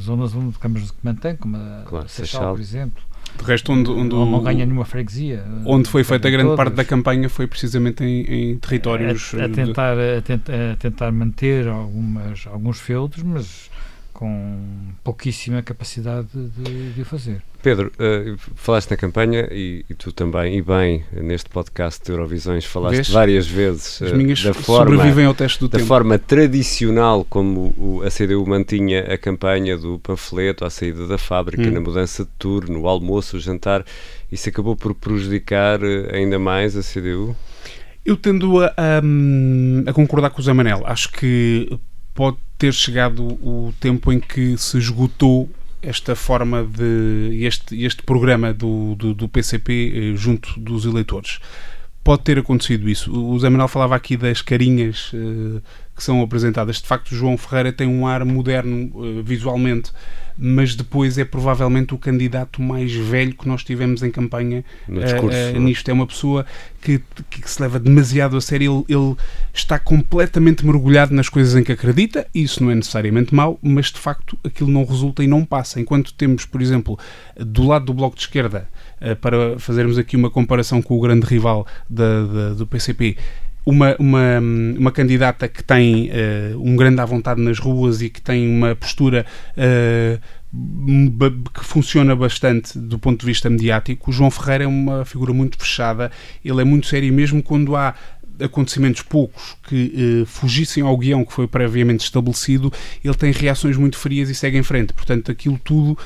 zonas 0.00 0.34
onde 0.34 0.58
câmaras 0.58 0.90
que 0.90 0.96
mantém, 1.02 1.36
como 1.36 1.58
a 1.58 1.82
claro, 1.84 2.08
Seixal, 2.08 2.40
Seixal, 2.40 2.54
por 2.54 2.60
exemplo. 2.62 3.02
De 3.36 3.44
resto, 3.44 3.72
onde, 3.72 3.90
onde 3.90 4.14
não, 4.14 4.24
não 4.24 4.42
ganha 4.42 4.64
nenhuma 4.64 4.86
freguesia. 4.86 5.44
Onde 5.66 5.90
foi 5.90 6.02
feita 6.02 6.28
a 6.28 6.30
grande 6.30 6.46
todos. 6.46 6.56
parte 6.56 6.74
da 6.74 6.84
campanha 6.84 7.28
foi 7.28 7.46
precisamente 7.46 8.02
em, 8.02 8.22
em 8.22 8.56
territórios. 8.56 9.34
A, 9.34 9.44
a 9.44 9.48
tentar, 9.50 9.94
de... 9.94 10.16
a, 10.16 10.22
tentar, 10.22 10.54
a 10.72 10.76
tentar 10.76 11.12
manter 11.12 11.68
algumas, 11.68 12.46
alguns 12.46 12.80
feudos, 12.80 13.22
mas 13.22 13.67
com 14.18 14.94
pouquíssima 15.04 15.62
capacidade 15.62 16.26
de, 16.34 16.92
de 16.92 17.02
o 17.02 17.04
fazer. 17.04 17.40
Pedro, 17.62 17.92
uh, 18.00 18.36
falaste 18.56 18.90
na 18.90 18.96
campanha 18.96 19.46
e, 19.48 19.84
e, 19.88 19.94
tu 19.94 20.10
também, 20.10 20.58
e 20.58 20.62
bem, 20.62 21.04
neste 21.12 21.48
podcast 21.48 22.04
de 22.04 22.10
Eurovisões, 22.10 22.64
falaste 22.64 22.96
Vês? 22.96 23.10
várias 23.10 23.46
vezes 23.46 24.00
uh, 24.00 24.06
da 24.42 24.54
forma, 24.54 24.90
sobrevivem 24.90 25.24
ao 25.24 25.34
teste 25.34 25.60
do 25.60 25.68
da 25.68 25.78
tempo. 25.78 25.86
forma 25.86 26.18
tradicional 26.18 27.24
como 27.30 27.72
o, 27.78 28.02
a 28.04 28.10
CDU 28.10 28.44
mantinha 28.44 29.02
a 29.02 29.16
campanha 29.16 29.78
do 29.78 30.00
panfleto 30.00 30.64
à 30.64 30.70
saída 30.70 31.06
da 31.06 31.16
fábrica, 31.16 31.68
hum. 31.68 31.70
na 31.70 31.80
mudança 31.80 32.24
de 32.24 32.30
turno, 32.40 32.80
o 32.80 32.88
almoço, 32.88 33.36
o 33.36 33.40
jantar. 33.40 33.84
Isso 34.32 34.48
acabou 34.48 34.74
por 34.74 34.96
prejudicar 34.96 35.80
uh, 35.80 36.12
ainda 36.12 36.40
mais 36.40 36.76
a 36.76 36.82
CDU? 36.82 37.36
Eu 38.04 38.16
tendo 38.16 38.60
a, 38.64 38.74
a, 38.76 39.90
a 39.90 39.92
concordar 39.92 40.30
com 40.30 40.40
o 40.40 40.44
Zé 40.44 40.52
Manel. 40.52 40.82
Acho 40.84 41.12
que 41.12 41.78
pode 42.16 42.38
ter 42.58 42.74
chegado 42.74 43.22
o 43.24 43.72
tempo 43.80 44.12
em 44.12 44.18
que 44.18 44.58
se 44.58 44.76
esgotou 44.78 45.48
esta 45.80 46.16
forma 46.16 46.64
de 46.64 47.44
este, 47.44 47.84
este 47.84 48.02
programa 48.02 48.52
do, 48.52 48.96
do, 48.96 49.14
do 49.14 49.28
PCP 49.28 49.92
eh, 50.12 50.16
junto 50.16 50.58
dos 50.58 50.84
eleitores. 50.84 51.38
Pode 52.02 52.22
ter 52.22 52.38
acontecido 52.38 52.88
isso. 52.88 53.12
O 53.12 53.38
Zé 53.38 53.48
Manuel 53.48 53.68
falava 53.68 53.94
aqui 53.94 54.16
das 54.16 54.42
carinhas 54.42 55.12
eh, 55.14 55.60
que 55.98 56.04
são 56.04 56.22
apresentadas. 56.22 56.76
De 56.76 56.86
facto, 56.86 57.14
João 57.14 57.36
Ferreira 57.36 57.72
tem 57.72 57.88
um 57.88 58.06
ar 58.06 58.24
moderno 58.24 58.90
eh, 58.94 59.22
visualmente 59.22 59.92
mas 60.38 60.76
depois 60.76 61.18
é 61.18 61.24
provavelmente 61.24 61.92
o 61.92 61.98
candidato 61.98 62.62
mais 62.62 62.94
velho 62.94 63.34
que 63.34 63.48
nós 63.48 63.64
tivemos 63.64 64.04
em 64.04 64.10
campanha 64.10 64.64
discurso, 64.88 65.36
uh, 65.36 65.56
uh, 65.56 65.60
nisto. 65.60 65.88
É 65.88 65.92
uma 65.92 66.06
pessoa 66.06 66.46
que, 66.80 67.02
que, 67.28 67.50
se 67.50 67.60
leva 67.60 67.80
demasiado 67.80 68.36
a 68.36 68.40
sério, 68.40 68.84
ele, 68.88 68.96
ele, 68.96 69.16
está 69.52 69.80
completamente 69.80 70.64
mergulhado 70.64 71.12
nas 71.12 71.28
coisas 71.28 71.56
em 71.56 71.64
que 71.64 71.72
acredita, 71.72 72.24
e 72.32 72.44
isso 72.44 72.62
não 72.62 72.70
é 72.70 72.76
necessariamente 72.76 73.34
mau, 73.34 73.58
mas 73.60 73.86
de 73.86 73.98
facto 73.98 74.38
aquilo 74.44 74.70
não 74.70 74.84
resulta 74.84 75.24
e 75.24 75.26
não 75.26 75.44
passa. 75.44 75.80
Enquanto 75.80 76.14
temos, 76.14 76.44
por 76.44 76.62
exemplo, 76.62 76.96
do 77.36 77.66
lado 77.66 77.86
do 77.86 77.94
Bloco 77.94 78.14
de 78.14 78.22
Esquerda, 78.22 78.68
para 79.20 79.58
fazermos 79.58 79.98
aqui 79.98 80.16
uma 80.16 80.30
comparação 80.30 80.80
com 80.80 80.96
o 80.96 81.00
grande 81.00 81.26
rival 81.26 81.66
da, 81.90 82.24
da, 82.24 82.54
do 82.54 82.66
PCP, 82.66 83.16
uma, 83.68 83.94
uma, 83.98 84.40
uma 84.78 84.90
candidata 84.90 85.46
que 85.46 85.62
tem 85.62 86.08
uh, 86.08 86.58
um 86.58 86.74
grande 86.74 87.02
à 87.02 87.04
vontade 87.04 87.38
nas 87.38 87.58
ruas 87.58 88.00
e 88.00 88.08
que 88.08 88.18
tem 88.18 88.48
uma 88.48 88.74
postura 88.74 89.26
uh, 89.58 90.18
que 91.52 91.62
funciona 91.62 92.16
bastante 92.16 92.78
do 92.78 92.98
ponto 92.98 93.20
de 93.20 93.26
vista 93.26 93.50
mediático. 93.50 94.08
O 94.08 94.12
João 94.12 94.30
Ferreira 94.30 94.64
é 94.64 94.66
uma 94.66 95.04
figura 95.04 95.34
muito 95.34 95.58
fechada, 95.58 96.10
ele 96.42 96.62
é 96.62 96.64
muito 96.64 96.86
sério 96.86 97.12
mesmo 97.12 97.42
quando 97.42 97.76
há 97.76 97.94
acontecimentos 98.40 99.02
poucos 99.02 99.54
que 99.68 100.22
uh, 100.22 100.26
fugissem 100.26 100.82
ao 100.82 100.96
guião 100.96 101.22
que 101.22 101.32
foi 101.34 101.46
previamente 101.46 102.04
estabelecido, 102.04 102.72
ele 103.04 103.14
tem 103.14 103.32
reações 103.32 103.76
muito 103.76 103.98
frias 103.98 104.30
e 104.30 104.34
segue 104.34 104.56
em 104.56 104.62
frente. 104.62 104.94
Portanto, 104.94 105.30
aquilo 105.30 105.60
tudo 105.62 105.98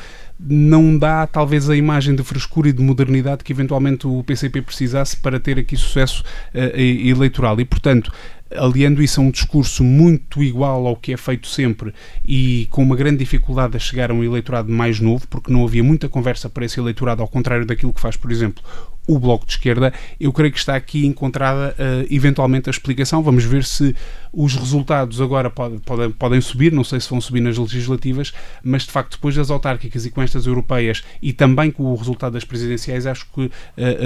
não 0.45 0.99
dá 0.99 1.27
talvez 1.27 1.71
a 1.71 1.77
imagem 1.77 2.15
de 2.15 2.23
frescura 2.23 2.69
e 2.69 2.73
de 2.73 2.83
modernidade 2.83 3.45
que 3.45 3.53
eventualmente 3.53 4.07
o 4.07 4.23
PCP 4.25 4.63
precisasse 4.63 5.17
para 5.17 5.39
ter 5.39 5.59
aqui 5.59 5.77
sucesso 5.77 6.25
uh, 6.55 6.79
eleitoral. 6.79 7.61
E, 7.61 7.65
portanto, 7.65 8.13
aliando 8.57 9.03
isso 9.03 9.21
a 9.21 9.25
um 9.25 9.31
discurso 9.31 9.83
muito 9.85 10.43
igual 10.43 10.87
ao 10.87 10.97
que 10.97 11.13
é 11.13 11.17
feito 11.17 11.47
sempre 11.47 11.93
e 12.25 12.67
com 12.71 12.83
uma 12.83 12.97
grande 12.97 13.19
dificuldade 13.19 13.77
a 13.77 13.81
chegar 13.81 14.11
a 14.11 14.15
um 14.15 14.23
eleitorado 14.23 14.71
mais 14.71 15.01
novo, 15.01 15.27
porque 15.29 15.53
não 15.53 15.65
havia 15.65 15.83
muita 15.83 16.09
conversa 16.09 16.51
para 16.51 16.65
esse 16.65 16.79
eleitorado, 16.79 17.23
ao 17.23 17.29
contrário 17.29 17.67
daquilo 17.67 17.93
que 17.93 18.01
faz, 18.01 18.17
por 18.17 18.31
exemplo, 18.31 18.63
o 19.07 19.19
Bloco 19.19 19.45
de 19.45 19.53
Esquerda, 19.53 19.93
eu 20.21 20.33
creio 20.33 20.53
que 20.53 20.59
está 20.59 20.77
aqui 20.77 21.07
encontrada 21.07 21.75
uh, 21.79 22.07
eventualmente 22.09 22.69
a 22.69 22.71
explicação. 22.71 23.23
Vamos 23.23 23.45
ver 23.45 23.65
se 23.65 23.95
os 24.33 24.55
resultados 24.55 25.21
agora 25.21 25.51
pode, 25.51 25.79
pode, 25.79 26.13
podem 26.15 26.41
subir, 26.41 26.73
não 26.73 26.85
sei 26.85 27.01
se 27.01 27.11
vão 27.11 27.21
subir 27.21 27.41
nas 27.41 27.59
legislativas, 27.59 28.33
mas 28.63 28.83
de 28.85 28.93
facto 28.93 29.13
depois 29.13 29.35
das 29.35 29.51
autárquicas 29.51 30.07
e 30.07 30.11
com 30.11 30.23
estas 30.23 30.47
europeias 30.47 31.03
e 31.21 31.33
também 31.33 31.71
com 31.71 31.85
o 31.85 31.97
resultado 31.97 32.35
das 32.35 32.45
presidenciais, 32.45 33.07
acho 33.07 33.27
que 33.33 33.43
uh, 33.43 33.51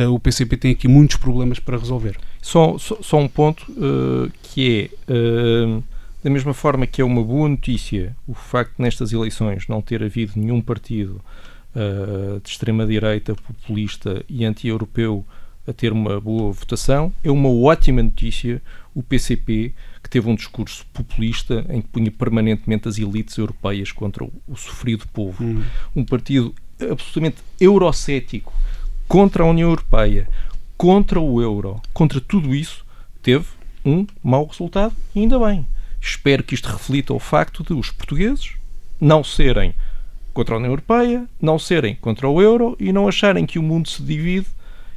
uh, 0.06 0.14
o 0.14 0.18
PCP 0.18 0.56
tem 0.56 0.72
aqui 0.72 0.88
muitos 0.88 1.16
problemas 1.16 1.58
para 1.58 1.76
resolver. 1.76 2.16
Só, 2.40 2.78
só, 2.78 2.96
só 3.02 3.18
um 3.18 3.28
ponto 3.28 3.66
que 4.42 4.90
é 5.08 5.82
da 6.22 6.30
mesma 6.30 6.54
forma 6.54 6.86
que 6.86 7.00
é 7.00 7.04
uma 7.04 7.22
boa 7.22 7.48
notícia 7.48 8.16
o 8.26 8.34
facto 8.34 8.76
de 8.76 8.82
nestas 8.82 9.12
eleições 9.12 9.68
não 9.68 9.80
ter 9.80 10.02
havido 10.02 10.32
nenhum 10.36 10.60
partido 10.60 11.20
uh, 11.76 12.40
de 12.40 12.48
extrema-direita, 12.48 13.34
populista 13.34 14.24
e 14.28 14.44
anti-europeu 14.44 15.24
a 15.66 15.72
ter 15.72 15.92
uma 15.92 16.20
boa 16.20 16.52
votação. 16.52 17.12
É 17.22 17.30
uma 17.30 17.50
ótima 17.50 18.02
notícia 18.02 18.62
o 18.94 19.02
PCP, 19.02 19.74
que 20.02 20.08
teve 20.08 20.28
um 20.28 20.34
discurso 20.34 20.86
populista 20.92 21.66
em 21.68 21.82
que 21.82 21.88
punha 21.88 22.10
permanentemente 22.10 22.88
as 22.88 22.98
elites 22.98 23.36
europeias 23.36 23.92
contra 23.92 24.24
o, 24.24 24.32
o 24.48 24.56
sofrido 24.56 25.06
povo. 25.08 25.44
Hum. 25.44 25.62
Um 25.94 26.04
partido 26.04 26.54
absolutamente 26.80 27.36
eurocético 27.60 28.54
contra 29.06 29.42
a 29.42 29.46
União 29.46 29.68
Europeia, 29.68 30.28
contra 30.76 31.20
o 31.20 31.42
euro, 31.42 31.80
contra 31.92 32.20
tudo 32.20 32.54
isso, 32.54 32.86
teve 33.22 33.46
um 33.84 34.06
mau 34.22 34.46
resultado 34.46 34.94
e 35.14 35.20
ainda 35.20 35.38
bem. 35.38 35.66
Espero 36.00 36.42
que 36.42 36.54
isto 36.54 36.68
reflita 36.68 37.12
o 37.12 37.18
facto 37.18 37.62
de 37.62 37.74
os 37.74 37.90
portugueses 37.90 38.54
não 39.00 39.22
serem 39.22 39.74
contra 40.36 40.54
a 40.54 40.58
União 40.58 40.70
Europeia, 40.70 41.24
não 41.40 41.58
serem 41.58 41.94
contra 41.94 42.28
o 42.28 42.42
euro 42.42 42.76
e 42.78 42.92
não 42.92 43.08
acharem 43.08 43.46
que 43.46 43.58
o 43.58 43.62
mundo 43.62 43.88
se 43.88 44.02
divide 44.02 44.46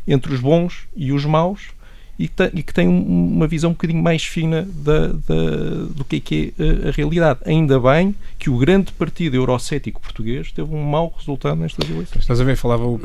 entre 0.05 0.33
os 0.33 0.41
bons 0.41 0.85
e 0.93 1.13
os 1.13 1.23
maus 1.23 1.69
e, 2.19 2.27
que 2.27 2.73
tem 2.73 2.85
uma 2.85 3.47
visão 3.47 3.69
um 3.69 3.73
bocadinho 3.73 4.03
mais 4.03 4.25
fina 4.25 4.67
da, 4.69 5.07
da, 5.07 5.85
do 5.95 6.03
que 6.03 6.17
é, 6.17 6.19
que 6.19 6.53
é 6.59 6.87
a, 6.87 6.89
a, 6.89 6.91
realidade. 6.91 7.39
Ainda 7.45 7.79
bem 7.79 8.13
que 8.37 8.49
o 8.49 8.57
grande 8.57 8.91
partido 8.91 9.37
eurocético 9.37 10.01
português 10.01 10.51
teve 10.51 10.75
um 10.75 10.83
mau 10.83 11.15
resultado 11.17 11.55
nestas 11.55 11.89
eleições. 11.89 12.19
Estás 12.19 12.41
a 12.41 12.43
ver, 12.43 12.57
falava 12.57 12.83
o, 12.83 12.95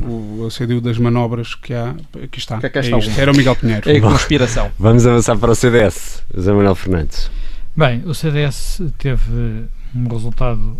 o, 0.41 0.49
CDU 0.49 0.81
das 0.81 0.97
manobras 0.97 1.55
que 1.55 1.73
há. 1.73 1.95
Aqui 2.21 2.39
está. 2.39 2.59
Que 2.59 2.65
é, 2.65 2.81
está 2.81 2.97
é 2.97 3.21
Era 3.21 3.31
o 3.31 3.37
Miguel 3.37 3.55
Pinheiro. 3.55 3.89
É 3.89 3.97
a 3.97 4.01
conspiração. 4.03 4.69
Vamos 4.77 5.07
avançar 5.07 5.37
para 5.37 5.51
o 5.51 5.55
CDS. 5.55 6.21
José 6.35 6.51
Manuel 6.51 6.75
Fernandes. 6.75 7.31
Bem, 7.73 8.03
o 8.05 8.13
CDS 8.13 8.81
teve 8.97 9.65
um 9.95 10.09
resultado 10.09 10.75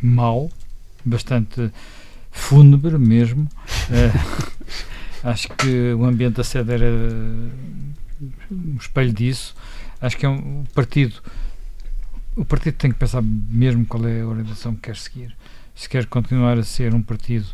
mau, 0.00 0.48
bastante 1.08 1.70
fúnebre 2.30 2.98
mesmo. 2.98 3.48
uh, 3.90 4.66
acho 5.24 5.48
que 5.50 5.92
o 5.94 6.04
ambiente 6.04 6.36
da 6.36 6.44
sede 6.44 6.72
era 6.72 6.86
um 8.50 8.76
espelho 8.78 9.12
disso. 9.12 9.54
Acho 10.00 10.16
que 10.16 10.26
é 10.26 10.28
um 10.28 10.64
partido. 10.74 11.16
O 12.34 12.44
partido 12.44 12.74
tem 12.74 12.92
que 12.92 12.98
pensar 12.98 13.22
mesmo 13.22 13.86
qual 13.86 14.06
é 14.06 14.20
a 14.20 14.26
orientação 14.26 14.74
que 14.74 14.82
quer 14.82 14.96
seguir. 14.96 15.34
Se 15.74 15.88
quer 15.88 16.06
continuar 16.06 16.58
a 16.58 16.62
ser 16.62 16.94
um 16.94 17.02
partido 17.02 17.46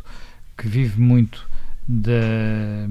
que 0.57 0.67
vive 0.67 0.99
muito 0.99 1.47
da. 1.87 2.87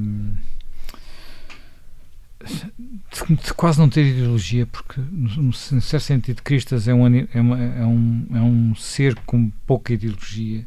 De, 2.44 3.36
de 3.36 3.54
quase 3.54 3.78
não 3.78 3.88
ter 3.88 4.04
ideologia, 4.06 4.66
porque, 4.66 5.00
no 5.10 5.52
certo 5.52 6.00
sentido, 6.00 6.42
Cristas 6.42 6.88
é 6.88 6.94
um, 6.94 7.06
é, 7.06 7.40
uma, 7.40 7.62
é, 7.62 7.84
um, 7.84 8.26
é 8.34 8.40
um 8.40 8.74
ser 8.74 9.14
com 9.26 9.50
pouca 9.66 9.92
ideologia 9.92 10.64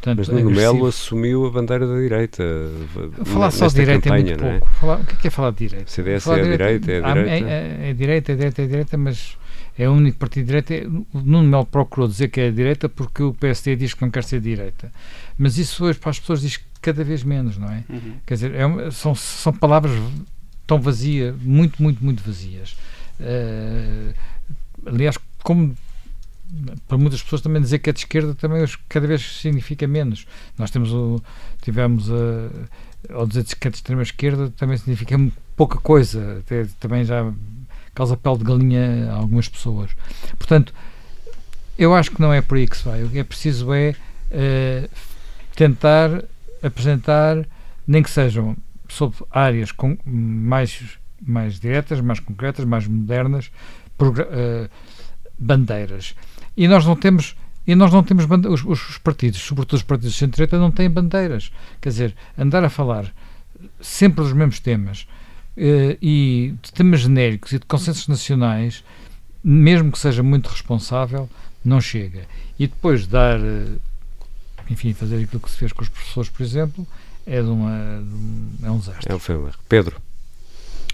Portanto, 0.00 0.18
Mas 0.18 0.28
Nuno 0.28 0.50
Melo 0.50 0.86
assumiu 0.86 1.46
a 1.46 1.50
bandeira 1.50 1.86
da 1.86 1.96
direita. 1.96 2.44
Falar 3.24 3.50
só 3.50 3.66
de 3.66 3.74
direita 3.74 4.08
campanha, 4.08 4.32
é 4.32 4.36
muito 4.36 4.40
pouco. 4.40 4.66
É? 4.66 4.80
Falar, 4.80 5.00
o 5.00 5.04
que 5.04 5.14
é, 5.14 5.18
que 5.18 5.26
é 5.26 5.30
falar 5.30 5.50
de 5.50 5.56
direita? 5.56 5.90
CDS 5.90 6.24
falar 6.24 6.38
é 6.38 6.40
a 6.40 6.44
direita, 6.44 6.92
é 6.92 7.04
a 7.04 7.14
direita. 7.14 7.30
É, 7.30 7.86
é, 7.86 7.90
é, 7.90 7.94
direita, 7.94 8.32
é 8.32 8.34
direita, 8.36 8.62
é 8.62 8.66
direita, 8.66 8.96
mas 8.96 9.36
é 9.76 9.88
o 9.88 9.92
único 9.92 10.16
partido 10.18 10.46
de 10.46 10.62
direita. 10.62 10.88
O 11.12 11.20
Nuno 11.20 11.48
Melo 11.48 11.66
procurou 11.66 12.06
dizer 12.06 12.28
que 12.28 12.40
é 12.40 12.46
a 12.46 12.50
direita 12.52 12.88
porque 12.88 13.24
o 13.24 13.34
PSD 13.34 13.74
diz 13.74 13.92
que 13.92 14.02
não 14.02 14.10
quer 14.10 14.22
ser 14.22 14.40
direita. 14.40 14.92
Mas 15.36 15.58
isso 15.58 15.84
hoje 15.84 15.98
para 15.98 16.10
as 16.10 16.20
pessoas 16.20 16.42
diz 16.42 16.60
cada 16.80 17.02
vez 17.02 17.24
menos, 17.24 17.58
não 17.58 17.68
é? 17.68 17.82
Uhum. 17.88 18.14
Quer 18.24 18.34
dizer, 18.34 18.54
é 18.54 18.90
são, 18.92 19.16
são 19.16 19.52
palavras 19.52 19.92
tão 20.68 20.78
vazias, 20.80 21.34
muito, 21.42 21.82
muito, 21.82 22.04
muito 22.04 22.22
vazias. 22.22 22.76
Uh, 23.18 24.14
aliás, 24.86 25.18
como 25.42 25.74
para 26.86 26.96
muitas 26.96 27.22
pessoas 27.22 27.42
também 27.42 27.60
dizer 27.60 27.78
que 27.78 27.90
é 27.90 27.92
de 27.92 28.00
esquerda 28.00 28.34
também 28.34 28.64
cada 28.88 29.06
vez 29.06 29.40
significa 29.40 29.88
menos. 29.88 30.26
Nós 30.56 30.70
temos 30.70 30.92
o, 30.92 31.22
tivemos 31.62 32.10
a, 32.10 33.14
ao 33.14 33.26
dizer 33.26 33.44
que 33.44 33.66
é 33.66 33.70
de 33.70 33.76
extrema 33.78 34.02
esquerda 34.02 34.52
também 34.56 34.76
significa 34.76 35.16
pouca 35.56 35.78
coisa, 35.78 36.38
até, 36.38 36.66
também 36.78 37.04
já 37.04 37.32
causa 37.94 38.16
pele 38.16 38.38
de 38.38 38.44
galinha 38.44 39.10
a 39.10 39.14
algumas 39.14 39.48
pessoas. 39.48 39.90
Portanto, 40.36 40.72
eu 41.78 41.94
acho 41.94 42.10
que 42.10 42.20
não 42.20 42.32
é 42.32 42.42
por 42.42 42.58
aí 42.58 42.68
que 42.68 42.76
se 42.76 42.84
vai. 42.84 43.02
O 43.04 43.08
que 43.08 43.18
é 43.18 43.24
preciso 43.24 43.72
é 43.72 43.94
uh, 44.30 44.90
tentar 45.56 46.24
apresentar, 46.62 47.44
nem 47.86 48.02
que 48.02 48.10
sejam 48.10 48.56
sobre 48.88 49.24
áreas 49.30 49.72
com, 49.72 49.96
mais 50.04 50.98
mais 51.20 51.58
diretas, 51.58 52.00
mais 52.00 52.20
concretas, 52.20 52.64
mais 52.64 52.86
modernas, 52.86 53.50
uh, 54.00 54.70
bandeiras. 55.38 56.14
E 56.56 56.68
nós 56.68 56.84
não 56.86 56.96
temos 56.96 57.36
e 57.66 57.74
nós 57.74 57.92
não 57.92 58.02
temos 58.02 58.24
os, 58.46 58.64
os, 58.64 58.98
partidos, 58.98 59.40
sobretudo 59.40 59.76
os 59.76 59.82
partidos 59.82 60.12
de 60.12 60.18
centro-direita, 60.18 60.58
não 60.58 60.70
têm 60.70 60.88
bandeiras. 60.88 61.52
Quer 61.82 61.90
dizer, 61.90 62.16
andar 62.36 62.64
a 62.64 62.70
falar 62.70 63.12
sempre 63.78 64.24
dos 64.24 64.32
mesmos 64.32 64.58
temas 64.58 65.06
uh, 65.54 65.98
e 66.00 66.54
de 66.62 66.72
temas 66.72 67.00
genéricos 67.00 67.52
e 67.52 67.58
de 67.58 67.66
consensos 67.66 68.08
nacionais, 68.08 68.82
mesmo 69.44 69.92
que 69.92 69.98
seja 69.98 70.22
muito 70.22 70.48
responsável, 70.48 71.28
não 71.62 71.78
chega. 71.78 72.22
E 72.58 72.66
depois 72.66 73.06
dar, 73.06 73.38
uh, 73.38 73.78
enfim, 74.70 74.94
fazer 74.94 75.22
aquilo 75.22 75.42
que 75.42 75.50
se 75.50 75.58
fez 75.58 75.70
com 75.70 75.82
os 75.82 75.90
professores, 75.90 76.30
por 76.30 76.42
exemplo, 76.42 76.86
é, 77.28 77.42
de 77.42 77.48
uma, 77.48 77.70
um, 77.70 78.48
é 78.64 78.70
um 78.70 78.78
desastre. 78.78 79.12
É 79.12 79.14
um 79.14 79.18
filme. 79.18 79.50
Pedro. 79.68 79.96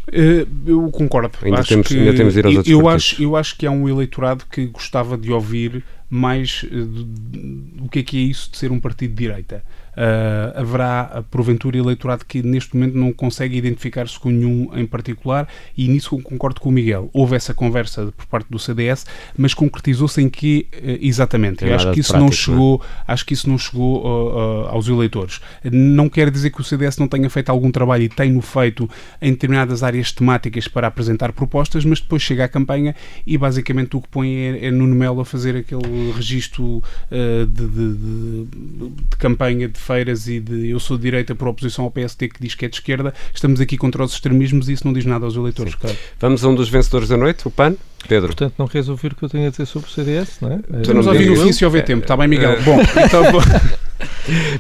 Uh, 0.09 0.47
eu 0.67 0.91
concordo. 0.91 1.31
Ainda, 1.43 1.61
acho 1.61 1.69
temos, 1.69 1.89
que, 1.89 1.99
ainda 1.99 2.15
temos 2.15 2.35
de 2.35 2.41
ir 2.41 2.47
aos 2.47 2.55
eu, 2.55 2.59
outros 2.59 2.69
eu 2.69 2.89
acho, 2.89 3.23
eu 3.23 3.37
acho 3.37 3.57
que 3.57 3.67
há 3.67 3.71
um 3.71 3.89
eleitorado 3.89 4.45
que 4.51 4.67
gostava 4.67 5.17
de 5.17 5.33
ouvir 5.33 5.83
mais 6.11 6.65
uh, 6.65 7.85
o 7.85 7.89
que 7.89 8.01
é 8.01 8.03
que 8.03 8.19
é 8.19 8.21
isso 8.21 8.51
de 8.51 8.59
ser 8.59 8.71
um 8.71 8.81
partido 8.81 9.11
de 9.11 9.17
direita 9.17 9.65
uh, 9.97 10.59
haverá, 10.61 11.25
porventura, 11.31 11.77
eleitorado 11.77 12.25
que 12.25 12.43
neste 12.43 12.77
momento 12.77 12.97
não 12.97 13.13
consegue 13.13 13.57
identificar-se 13.57 14.19
com 14.19 14.31
nenhum 14.31 14.71
em 14.75 14.87
particular 14.87 15.49
e 15.77 15.89
nisso 15.89 16.19
concordo 16.23 16.61
com 16.61 16.69
o 16.69 16.73
Miguel. 16.73 17.11
Houve 17.13 17.37
essa 17.37 17.55
conversa 17.55 18.13
por 18.17 18.27
parte 18.27 18.47
do 18.51 18.59
CDS, 18.59 19.07
mas 19.37 19.55
concretizou-se 19.55 20.21
em 20.21 20.29
que, 20.29 20.67
uh, 20.73 20.99
exatamente, 21.01 21.65
acho 21.65 21.93
que, 21.93 22.01
isso 22.01 22.13
prático, 22.13 22.31
não 22.31 22.33
chegou, 22.33 22.83
acho 23.07 23.27
que 23.27 23.35
isso 23.35 23.49
não 23.49 23.59
chegou 23.59 24.05
uh, 24.05 24.69
aos 24.69 24.89
eleitores. 24.89 25.41
Não 25.65 26.09
quer 26.09 26.31
dizer 26.31 26.51
que 26.51 26.61
o 26.61 26.65
CDS 26.65 26.99
não 26.99 27.09
tenha 27.09 27.29
feito 27.31 27.51
algum 27.51 27.71
trabalho 27.71 28.05
e 28.05 28.09
tem-no 28.09 28.41
feito 28.41 28.89
em 29.21 29.31
determinadas 29.31 29.83
áreas 29.83 30.13
temáticas 30.13 30.69
para 30.69 30.87
apresentar 30.87 31.33
propostas, 31.33 31.85
mas 31.85 32.01
depois 32.01 32.23
chega 32.23 32.45
à 32.45 32.49
campanha 32.49 32.95
e 33.27 33.37
basicamente 33.39 33.97
o 33.97 34.01
que 34.01 34.09
põe 34.09 34.35
é, 34.35 34.67
é 34.67 34.71
Nuno 34.71 34.95
Melo 34.95 35.21
a 35.21 35.25
fazer 35.25 35.57
aquele 35.57 36.13
registro 36.13 36.83
de, 37.11 37.47
de, 37.47 37.95
de, 37.95 38.45
de 38.45 39.17
campanha 39.19 39.69
de 39.69 39.79
feiras 39.85 40.27
e 40.29 40.41
de 40.41 40.71
eu 40.71 40.81
sou 40.81 40.97
de 40.97 41.05
direita 41.05 41.35
por 41.35 41.49
oposição 41.49 41.85
ao 41.85 41.91
PSD 41.91 42.29
que 42.29 42.41
diz 42.41 42.55
que 42.55 42.65
é 42.65 42.69
de 42.69 42.77
esquerda, 42.77 43.15
estamos 43.33 43.61
aqui 43.61 43.77
contra 43.77 44.03
os 44.03 44.13
extremismos 44.13 44.69
e 44.69 44.73
isso 44.73 44.87
não 44.87 44.93
diz 44.93 45.05
nada 45.05 45.25
aos 45.25 45.37
eleitores. 45.37 45.75
Vamos 46.19 46.45
a 46.45 46.49
um 46.49 46.55
dos 46.55 46.69
vencedores 46.69 47.09
da 47.09 47.17
noite, 47.17 47.47
o 47.47 47.51
PAN. 47.51 47.77
Pedro. 48.07 48.29
Portanto, 48.29 48.55
não 48.59 48.69
queres 48.69 48.89
ouvir 48.89 49.13
o 49.13 49.17
que 49.17 49.25
eu 49.25 49.29
tenho 49.29 49.47
a 49.47 49.51
dizer 49.51 49.67
sobre 49.67 49.89
o 49.89 49.93
CDS, 49.93 50.39
não 50.41 50.53
é? 50.53 50.61
Estamos 50.81 51.07
a 51.07 51.11
ouvir 51.11 51.31
no 51.31 51.37
fim 51.37 51.53
se 51.53 51.65
houver 51.65 51.85
tempo, 51.85 52.03
está 52.03 52.17
bem, 52.17 52.29
Miguel? 52.29 52.53
É. 52.53 52.61
Bom, 52.61 52.79
então. 53.05 53.25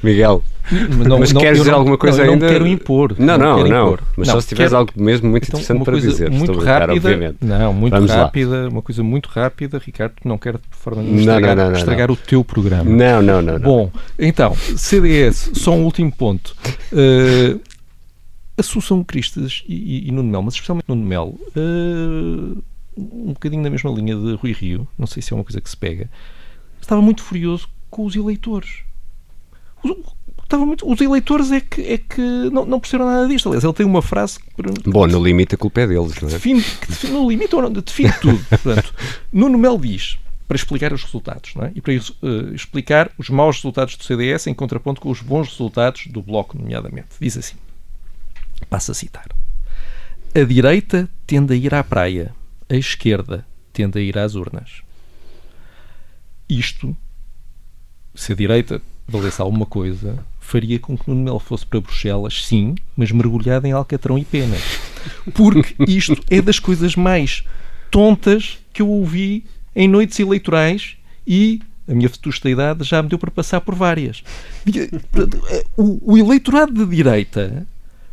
Miguel, 0.02 0.42
não, 1.07 1.18
mas 1.18 1.33
não, 1.33 1.40
queres 1.40 1.59
dizer 1.59 1.70
não, 1.70 1.78
alguma 1.78 1.98
coisa 1.98 2.24
não, 2.24 2.33
ainda? 2.33 2.46
Não 2.46 2.52
quero 2.52 2.66
impor. 2.66 3.14
Não, 3.18 3.37
não, 3.37 3.64
não. 3.64 3.98
Mas 4.16 4.28
só 4.28 4.40
se 4.40 4.48
tiveres 4.48 4.72
quero... 4.72 4.80
algo 4.80 4.92
mesmo 4.96 5.28
muito 5.28 5.48
então, 5.48 5.61
interessante 5.61 5.85
para 5.85 6.00
dizer. 6.00 6.30
Muito 6.30 6.59
rápida. 6.59 7.35
Não, 7.40 7.72
muito 7.72 7.92
Vamos 7.92 8.11
rápida. 8.11 8.62
Lá. 8.62 8.68
Uma 8.68 8.83
coisa 8.83 9.02
muito 9.02 9.28
rápida, 9.28 9.78
Ricardo, 9.78 10.14
não 10.24 10.38
quero 10.38 10.59
de 10.59 10.76
forma 10.76 11.02
nenhuma 11.02 11.20
estragar, 11.20 11.57
não, 11.57 11.72
estragar 11.72 12.11
o 12.11 12.16
teu 12.16 12.42
programa. 12.44 12.85
Não, 12.85 13.20
não, 13.20 13.42
não. 13.42 13.59
Bom, 13.59 13.90
então, 14.18 14.54
CDS, 14.54 15.50
só 15.54 15.72
um 15.72 15.85
último 15.85 16.11
ponto. 16.11 16.57
Uh, 16.92 17.61
Assunção 18.57 19.02
Cristas 19.02 19.64
e, 19.68 19.74
e, 19.74 20.09
e 20.09 20.12
Nuno 20.12 20.30
Mel, 20.30 20.42
mas 20.42 20.54
especialmente 20.54 20.88
Nuno 20.88 21.04
Mel, 21.04 21.35
uh, 21.57 22.62
um 22.96 23.33
bocadinho 23.33 23.62
na 23.62 23.70
mesma 23.70 23.90
linha 23.90 24.14
de 24.14 24.35
Rui 24.35 24.52
Rio, 24.52 24.88
não 24.98 25.07
sei 25.07 25.22
se 25.22 25.33
é 25.33 25.37
uma 25.37 25.44
coisa 25.44 25.61
que 25.61 25.68
se 25.68 25.76
pega, 25.76 26.11
estava 26.80 27.02
muito 27.02 27.22
furioso 27.22 27.68
com 27.90 28.04
os 28.04 28.14
eleitores. 28.16 28.83
Os, 29.83 29.90
estava 30.42 30.64
muito, 30.64 30.90
os 30.90 31.00
eleitores 31.00 31.50
é 31.50 31.61
que, 31.61 31.80
é 31.83 31.98
que 31.98 32.20
não, 32.52 32.64
não 32.64 32.80
perceberam 32.80 33.11
nada 33.11 33.28
disto. 33.28 33.48
Aliás, 33.48 33.64
ele 33.64 33.72
tem 33.72 33.87
uma 33.87 34.02
frase 34.02 34.38
que. 34.38 34.90
Bom, 34.90 35.07
no 35.07 35.22
limite 35.22 35.54
a 35.54 35.59
culpa 35.59 35.83
é 35.83 35.87
deles, 35.87 36.20
não 36.20 36.28
é? 36.28 36.33
Define, 36.33 36.64
define, 36.88 37.12
no 37.12 37.28
limite, 37.28 37.54
define 37.85 38.12
tudo. 38.20 38.44
Portanto, 38.48 38.94
Nuno 39.33 39.59
Mel 39.59 39.78
diz 39.78 40.18
para 40.46 40.57
explicar 40.57 40.92
os 40.92 41.02
resultados 41.02 41.54
não 41.54 41.64
é? 41.64 41.72
e 41.74 41.80
para 41.80 41.94
uh, 41.94 42.54
explicar 42.54 43.11
os 43.16 43.30
maus 43.30 43.57
resultados 43.57 43.96
do 43.96 44.04
CDS 44.04 44.46
em 44.46 44.52
contraponto 44.54 45.00
com 45.00 45.11
os 45.11 45.22
bons 45.22 45.48
resultados 45.48 46.07
do 46.07 46.22
Bloco, 46.22 46.59
nomeadamente. 46.59 47.09
Diz 47.20 47.37
assim: 47.37 47.57
passa 48.68 48.92
a 48.92 48.94
citar. 48.94 49.26
A 50.35 50.44
direita 50.44 51.09
tende 51.26 51.54
a 51.54 51.57
ir 51.57 51.74
à 51.74 51.83
praia 51.83 52.35
a 52.74 52.78
esquerda 52.78 53.46
tende 53.72 53.98
a 53.98 54.02
ir 54.02 54.18
às 54.18 54.34
urnas. 54.34 54.82
Isto, 56.48 56.96
se 58.14 58.32
a 58.32 58.37
direita 58.37 58.80
valesse 59.06 59.40
alguma 59.40 59.66
coisa, 59.66 60.18
faria 60.40 60.78
com 60.78 60.96
que 60.96 61.08
Nuno 61.08 61.24
Melo 61.24 61.38
fosse 61.38 61.66
para 61.66 61.80
Bruxelas, 61.80 62.44
sim, 62.44 62.74
mas 62.96 63.10
mergulhado 63.10 63.66
em 63.66 63.72
alcatrão 63.72 64.18
e 64.18 64.24
penas. 64.24 64.62
Porque 65.34 65.74
isto 65.88 66.22
é 66.30 66.40
das 66.40 66.58
coisas 66.58 66.96
mais 66.96 67.44
tontas 67.90 68.58
que 68.72 68.82
eu 68.82 68.88
ouvi 68.88 69.44
em 69.74 69.88
noites 69.88 70.18
eleitorais 70.18 70.96
e 71.26 71.60
a 71.88 71.94
minha 71.94 72.08
vetusta 72.08 72.48
idade 72.48 72.84
já 72.84 73.02
me 73.02 73.08
deu 73.08 73.18
para 73.18 73.30
passar 73.30 73.60
por 73.60 73.74
várias. 73.74 74.22
O, 75.76 76.12
o 76.12 76.18
eleitorado 76.18 76.72
de 76.72 76.96
direita 76.96 77.66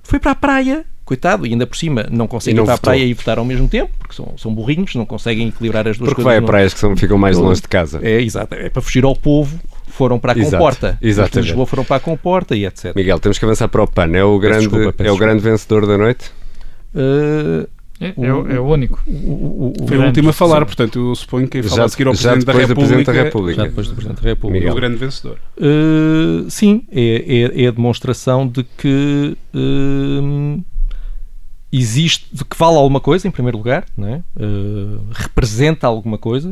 foi 0.03 0.19
para 0.19 0.31
a 0.31 0.35
praia 0.35 0.85
coitado, 1.11 1.45
e 1.45 1.51
ainda 1.51 1.67
por 1.67 1.75
cima 1.75 2.07
não 2.09 2.25
conseguem 2.25 2.61
ir 2.61 2.65
para 2.65 2.75
votou. 2.75 2.89
a 2.89 2.93
praia 2.93 3.05
e 3.05 3.13
votar 3.13 3.37
ao 3.37 3.43
mesmo 3.43 3.67
tempo, 3.67 3.91
porque 3.99 4.15
são, 4.15 4.33
são 4.37 4.53
burrinhos, 4.53 4.95
não 4.95 5.05
conseguem 5.05 5.49
equilibrar 5.49 5.85
as 5.85 5.97
duas 5.97 6.09
porque 6.09 6.23
coisas. 6.23 6.39
Porque 6.39 6.41
vai 6.41 6.43
a 6.43 6.47
praias 6.47 6.73
que 6.73 6.79
são, 6.79 6.95
ficam 6.95 7.17
mais 7.17 7.37
longe 7.37 7.61
de 7.61 7.67
casa. 7.67 7.99
É, 8.01 8.21
exato. 8.21 8.55
É 8.55 8.69
para 8.69 8.81
fugir 8.81 9.03
ao 9.03 9.13
povo, 9.13 9.59
foram 9.87 10.17
para 10.17 10.31
a 10.31 10.37
Exato, 10.37 10.51
comporta. 10.51 10.97
Exatamente. 11.01 11.47
Lisboa 11.47 11.65
foram 11.65 11.83
para 11.83 11.97
a 11.97 11.99
comporta 11.99 12.55
e 12.55 12.65
etc. 12.65 12.95
Miguel, 12.95 13.19
temos 13.19 13.37
que 13.37 13.43
avançar 13.43 13.67
para 13.67 13.83
o 13.83 13.87
PAN. 13.87 14.15
É 14.15 14.23
o 14.23 14.39
grande, 14.39 14.69
desculpa, 14.69 15.03
é 15.03 15.11
o 15.11 15.17
grande 15.17 15.43
vencedor 15.43 15.85
da 15.85 15.97
noite? 15.97 16.31
Uh, 16.95 17.67
é, 17.99 18.13
o, 18.17 18.51
é, 18.51 18.59
o, 18.59 18.65
único. 18.65 18.99
O, 19.05 19.73
o, 19.79 19.87
Foi 19.87 19.97
o 19.97 20.05
último 20.05 20.29
a 20.29 20.33
falar, 20.33 20.59
sim. 20.59 20.65
portanto, 20.65 21.09
eu 21.09 21.15
suponho 21.15 21.47
que 21.47 21.61
fala 21.61 21.85
a 21.85 21.89
seguir 21.89 22.07
ao 22.07 22.13
Presidente 22.13 22.45
da, 22.45 22.53
Presidente 22.53 23.05
da 23.05 23.11
República. 23.11 23.61
Já 23.61 23.67
depois 23.67 23.87
do 23.87 23.93
Presidente 23.93 24.23
da 24.23 24.29
República. 24.29 24.59
Miguel. 24.59 24.73
O 24.73 24.75
grande 24.75 24.95
vencedor. 24.95 25.37
Uh, 25.57 26.49
sim, 26.49 26.83
é, 26.91 27.51
é, 27.51 27.63
é, 27.63 27.67
a 27.67 27.71
demonstração 27.71 28.47
de 28.47 28.63
que 28.63 29.37
uh, 29.53 30.63
existe, 31.71 32.25
que 32.43 32.57
vale 32.57 32.75
alguma 32.75 32.99
coisa, 32.99 33.27
em 33.27 33.31
primeiro 33.31 33.57
lugar, 33.57 33.85
uh, 33.97 35.05
representa 35.13 35.87
alguma 35.87 36.17
coisa, 36.17 36.49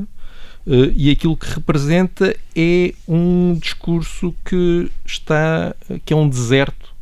uh, 0.65 0.91
e 0.95 1.11
aquilo 1.11 1.35
que 1.35 1.53
representa 1.53 2.35
é 2.55 2.93
um 3.07 3.53
discurso 3.55 4.33
que 4.45 4.89
está, 5.05 5.75
que 6.05 6.13
é 6.13 6.15
um 6.15 6.29
deserto 6.29 6.93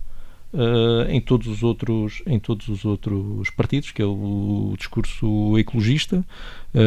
uh, 0.51 1.09
em 1.09 1.21
todos 1.21 1.47
os 1.47 1.61
outros, 1.61 2.23
em 2.25 2.39
todos 2.39 2.67
os 2.69 2.85
outros 2.85 3.51
partidos, 3.51 3.91
que 3.91 4.01
é 4.01 4.05
o, 4.05 4.71
o 4.71 4.75
discurso 4.77 5.57
ecologista, 5.57 6.23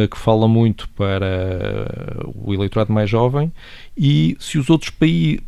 que 0.08 0.16
fala 0.16 0.46
muito 0.46 0.88
para 0.90 2.30
o 2.32 2.54
eleitorado 2.54 2.92
mais 2.92 3.10
jovem, 3.10 3.52
e 3.96 4.36
se 4.38 4.56
os 4.56 4.70
outros 4.70 4.92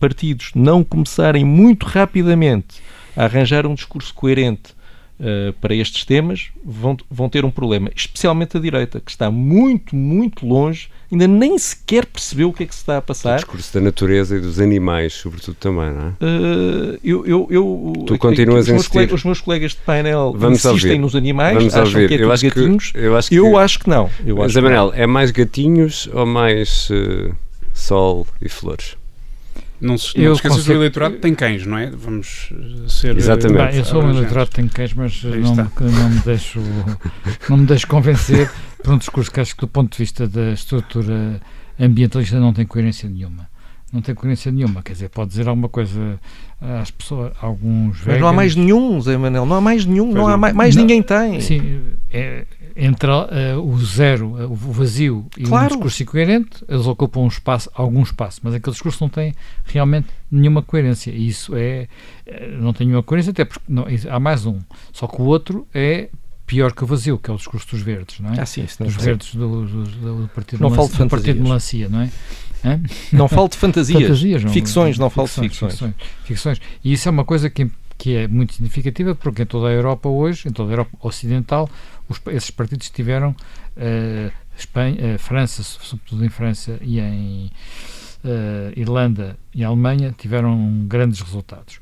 partidos 0.01 0.51
não 0.53 0.83
começarem 0.83 1.45
muito 1.45 1.87
rapidamente 1.87 2.83
a 3.17 3.25
arranjar 3.25 3.69
um 3.69 3.75
discurso 3.75 4.13
coerente 4.13 4.75
uh, 5.23 5.53
para 5.55 5.75
estes 5.75 6.05
temas 6.05 6.49
vão, 6.65 6.97
vão 7.11 7.29
ter 7.29 7.45
um 7.45 7.51
problema, 7.51 7.91
especialmente 7.95 8.57
a 8.57 8.61
direita, 8.61 9.01
que 9.01 9.11
está 9.11 9.31
muito, 9.31 9.95
muito 9.95 10.45
longe, 10.45 10.91
ainda 11.11 11.29
nem 11.29 11.57
sequer 11.57 12.05
percebeu 12.07 12.49
o 12.49 12.53
que 12.53 12.65
é 12.65 12.67
que 12.67 12.75
se 12.75 12.81
está 12.81 12.99
a 12.99 13.03
passar. 13.03 13.35
O 13.35 13.37
discurso 13.37 13.75
da 13.75 13.81
natureza 13.81 14.37
e 14.37 14.41
dos 14.41 14.59
animais, 14.59 15.13
sobretudo, 15.15 15.55
também, 15.55 15.93
não 15.93 16.09
é? 16.09 16.25
Uh, 16.25 16.99
eu, 17.05 17.27
eu, 17.27 17.47
eu, 17.51 17.93
tu 18.07 18.19
continuas 18.19 18.69
a 18.69 18.75
insistir. 18.75 18.93
Colegas, 18.93 19.15
os 19.15 19.25
meus 19.25 19.41
colegas 19.41 19.71
de 19.73 19.79
painel 19.79 20.35
Vamos 20.37 20.59
insistem 20.59 20.93
ouvir. 20.93 20.99
nos 21.01 21.15
animais, 21.15 21.57
Vamos 21.57 21.75
acham 21.75 22.01
ouvir. 22.01 22.09
que 22.09 22.15
é 22.15 22.25
eu 22.25 22.33
acho 22.33 22.45
gatinhos. 22.45 22.91
Que, 22.91 22.99
eu 22.99 23.17
acho 23.17 23.29
que, 23.29 23.35
eu 23.37 23.59
acho 23.59 23.79
que 23.79 23.89
não. 23.89 24.11
Eu 24.27 24.43
acho 24.43 24.61
Manel, 24.61 24.93
é 24.95 25.07
mais 25.07 25.31
gatinhos 25.31 26.09
ou 26.13 26.27
mais 26.27 26.91
uh, 26.91 27.35
sol 27.73 28.27
e 28.41 28.49
flores? 28.49 28.97
Não 29.83 29.99
se, 29.99 30.17
não 30.17 30.33
esqueças 30.33 30.59
consigo... 30.59 30.65
que 30.65 30.71
o 30.71 30.77
eleitorado 30.77 31.17
tem 31.17 31.35
cães, 31.35 31.67
não 31.67 31.77
é? 31.77 31.91
Vamos 31.91 32.51
eh, 32.53 32.89
ser. 32.89 33.17
Exatamente. 33.17 33.71
Bem, 33.73 33.79
eu 33.79 33.85
sou 33.85 34.01
um 34.01 34.11
eleitorado 34.11 34.49
que 34.49 34.55
tem 34.55 34.69
cães, 34.69 34.95
mas 34.95 35.25
não, 35.25 35.57
não, 35.57 36.09
me 36.09 36.21
deixo, 36.21 36.61
não 37.51 37.57
me 37.57 37.67
deixo 37.67 37.89
convencer 37.89 38.49
por 38.81 38.95
um 38.95 38.99
discurso 38.99 39.29
que 39.29 39.41
acho 39.41 39.57
que, 39.57 39.61
do 39.61 39.67
ponto 39.67 39.91
de 39.91 39.99
vista 39.99 40.29
da 40.29 40.53
estrutura 40.53 41.41
ambientalista, 41.81 42.39
não 42.39 42.53
tem 42.53 42.65
coerência 42.65 43.09
nenhuma. 43.09 43.51
Não 43.93 44.01
tem 44.01 44.15
coerência 44.15 44.51
nenhuma. 44.51 44.83
Quer 44.83 44.95
dizer, 44.95 45.09
pode 45.11 45.31
dizer 45.31 45.47
alguma 45.47 45.69
coisa 45.69 46.19
às 46.81 46.91
pessoas, 46.91 47.33
alguns 47.41 48.03
Mas 48.07 48.21
não 48.21 48.29
há 48.29 48.33
mais 48.33 48.57
nenhum, 48.57 49.01
Zé 49.01 49.17
Manel, 49.17 49.45
não 49.45 49.57
há 49.57 49.61
mais 49.61 49.85
nenhum, 49.85 50.13
não 50.13 50.29
há 50.29 50.37
mais, 50.37 50.55
mais 50.55 50.75
não, 50.75 50.83
ninguém 50.83 51.03
tem. 51.03 51.41
Sim, 51.41 51.81
é, 52.11 52.47
entre 52.77 53.11
uh, 53.11 53.61
o 53.61 53.79
zero, 53.85 54.29
uh, 54.29 54.51
o 54.51 54.55
vazio 54.55 55.27
e 55.37 55.45
claro. 55.45 55.67
um 55.67 55.69
discurso 55.69 56.03
incoerente, 56.03 56.65
eles 56.69 56.87
ocupam 56.87 57.21
um 57.21 57.29
espaço, 57.29 57.71
algum 57.75 58.03
espaço, 58.03 58.41
mas 58.43 58.55
aquele 58.55 58.73
discurso 58.73 58.99
não 59.03 59.09
tem 59.09 59.35
realmente 59.65 60.09
nenhuma 60.31 60.63
coerência. 60.63 61.11
E 61.11 61.29
isso 61.29 61.55
é. 61.55 61.89
Eh, 62.27 62.57
não 62.59 62.73
tem 62.73 62.87
nenhuma 62.87 63.03
coerência, 63.03 63.31
até 63.31 63.45
porque 63.45 63.63
não, 63.69 63.85
há 64.09 64.21
mais 64.21 64.47
um. 64.47 64.59
Só 64.93 65.07
que 65.07 65.21
o 65.21 65.25
outro 65.25 65.67
é 65.75 66.09
pior 66.47 66.73
que 66.73 66.85
o 66.85 66.87
vazio, 66.87 67.19
que 67.19 67.31
é 67.31 67.35
o 67.35 67.37
discurso 67.37 67.69
dos 67.71 67.83
verdes, 67.83 68.21
não 68.21 68.33
é? 68.33 68.41
Ah, 68.41 68.47
sim, 68.47 68.67
dos 68.79 68.97
verdes 68.97 69.35
do, 69.35 69.67
do, 69.67 69.85
do, 70.23 70.29
Partido 70.29 70.61
não 70.61 70.71
de 70.71 70.77
Melancia, 70.77 71.05
do 71.05 71.11
Partido 71.11 71.37
de 71.37 71.43
Melancia, 71.43 71.89
não 71.89 72.01
é? 72.01 72.11
Hã? 72.65 72.81
Não 73.13 73.29
falo 73.29 73.49
de 73.49 73.57
fantasias. 73.57 74.03
fantasias 74.03 74.45
não, 74.45 74.53
ficções, 74.53 74.99
não 74.99 75.11
falo 75.11 75.29
de 75.29 75.35
ficções. 75.35 75.73
ficções. 75.73 75.95
Ficções. 76.25 76.61
E 76.85 76.93
isso 76.93 77.09
é 77.09 77.11
uma 77.11 77.25
coisa 77.25 77.51
que 77.51 77.71
que 78.03 78.17
é 78.17 78.27
muito 78.27 78.55
significativa, 78.55 79.15
porque 79.15 79.43
em 79.43 79.47
toda 79.47 79.69
a 79.69 79.71
Europa 79.71 80.09
hoje, 80.09 80.49
em 80.49 80.53
toda 80.53 80.71
a 80.71 80.73
Europa 80.73 80.91
Ocidental, 81.03 81.71
os, 82.09 82.21
esses 82.33 82.51
partidos 82.51 82.91
tiveram 82.91 83.31
uh, 83.31 84.33
Espanha, 84.59 85.15
uh, 85.15 85.19
França, 85.21 85.63
sobretudo 85.63 86.25
em 86.25 86.29
França 86.29 86.81
e 86.81 86.99
em 86.99 87.49
uh, 88.25 88.73
Irlanda 88.77 89.37
e 89.55 89.63
Alemanha, 89.63 90.13
tiveram 90.19 90.85
grandes 90.89 91.21
resultados. 91.21 91.79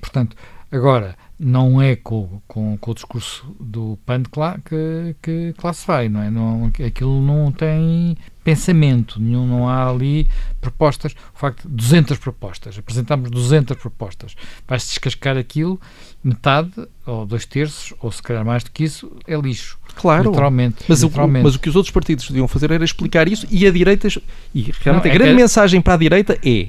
Portanto, 0.00 0.36
agora, 0.72 1.16
não 1.38 1.80
é 1.80 1.94
com, 1.94 2.40
com, 2.48 2.76
com 2.76 2.90
o 2.90 2.94
discurso 2.94 3.46
do 3.60 3.96
PAN 4.04 4.24
que, 4.24 5.14
que, 5.22 5.54
que 5.56 5.64
lá 5.64 5.72
se 5.72 5.86
vai, 5.86 6.08
não 6.08 6.22
é? 6.22 6.28
Não, 6.30 6.72
aquilo 6.84 7.22
não 7.22 7.52
tem 7.52 8.16
pensamento 8.50 9.20
nenhum, 9.20 9.46
não 9.46 9.68
há 9.68 9.88
ali 9.88 10.26
propostas. 10.60 11.12
O 11.34 11.38
facto 11.38 11.68
de 11.68 11.74
200 11.74 12.18
propostas, 12.18 12.76
apresentámos 12.76 13.30
200 13.30 13.76
propostas, 13.76 14.34
vai-se 14.66 14.88
descascar 14.88 15.36
aquilo, 15.36 15.80
metade, 16.22 16.72
ou 17.06 17.24
dois 17.24 17.46
terços, 17.46 17.94
ou 18.00 18.10
se 18.10 18.20
calhar 18.22 18.44
mais 18.44 18.64
do 18.64 18.70
que 18.72 18.84
isso, 18.84 19.10
é 19.26 19.36
lixo. 19.36 19.78
Claro, 19.94 20.30
literalmente, 20.30 20.84
mas, 20.88 21.02
literalmente. 21.02 21.42
O, 21.42 21.44
mas 21.44 21.54
o 21.54 21.58
que 21.58 21.68
os 21.68 21.76
outros 21.76 21.92
partidos 21.92 22.26
deviam 22.28 22.48
fazer 22.48 22.70
era 22.70 22.84
explicar 22.84 23.28
isso 23.28 23.46
e 23.50 23.66
a 23.66 23.70
direita, 23.70 24.08
e 24.54 24.72
realmente 24.80 25.04
não, 25.04 25.10
a 25.10 25.14
é 25.14 25.18
grande 25.18 25.36
que... 25.36 25.42
mensagem 25.42 25.80
para 25.80 25.94
a 25.94 25.96
direita 25.96 26.38
é 26.44 26.68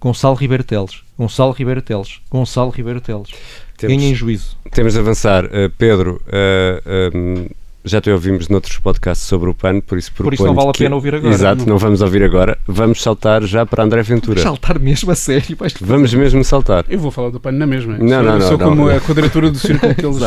Gonçalo 0.00 0.34
Ribeiro 0.34 0.64
Teles, 0.64 1.02
Gonçalo 1.18 1.52
Ribeiro 1.52 1.82
Teles, 1.82 2.20
Gonçalo 2.30 2.70
Ribeiro 2.70 3.00
Teles. 3.00 3.30
Temos, 3.76 4.02
em 4.02 4.14
juízo. 4.14 4.58
Temos 4.72 4.92
de 4.92 4.98
avançar. 4.98 5.46
Uh, 5.46 5.70
Pedro, 5.78 6.20
uh, 6.26 7.16
um, 7.16 7.48
já 7.84 8.00
te 8.00 8.10
ouvimos 8.10 8.48
noutros 8.48 8.78
podcasts 8.78 9.26
sobre 9.26 9.48
o 9.50 9.54
PAN, 9.54 9.80
por 9.80 9.98
isso 9.98 10.12
Por 10.12 10.34
isso 10.34 10.44
não 10.44 10.54
vale 10.54 10.70
a 10.70 10.72
pena 10.72 10.94
ouvir 10.94 11.14
agora. 11.14 11.34
Exato, 11.34 11.66
não. 11.66 11.78
vamos 11.78 12.02
ouvir 12.02 12.22
agora. 12.22 12.58
Vamos 12.66 13.02
saltar 13.02 13.42
já 13.44 13.64
para 13.64 13.84
André 13.84 14.02
Ventura. 14.02 14.40
Saltar 14.40 14.78
mesmo 14.78 15.10
a 15.10 15.14
sério. 15.14 15.56
Vamos 15.80 16.12
mesmo 16.12 16.44
saltar. 16.44 16.84
Eu 16.88 16.98
vou 16.98 17.10
falar 17.10 17.30
do 17.30 17.40
PAN 17.40 17.52
na 17.52 17.66
mesma. 17.66 17.96
Não, 17.98 18.08
sou, 18.08 18.08
não, 18.08 18.38
não. 18.38 18.40
Sou 18.40 18.58
não, 18.58 18.68
como 18.68 18.86
não. 18.86 18.96
a 18.96 19.00
quadratura 19.00 19.50
do 19.50 19.58
círculo 19.58 19.94
que 19.94 20.04
eles... 20.06 20.20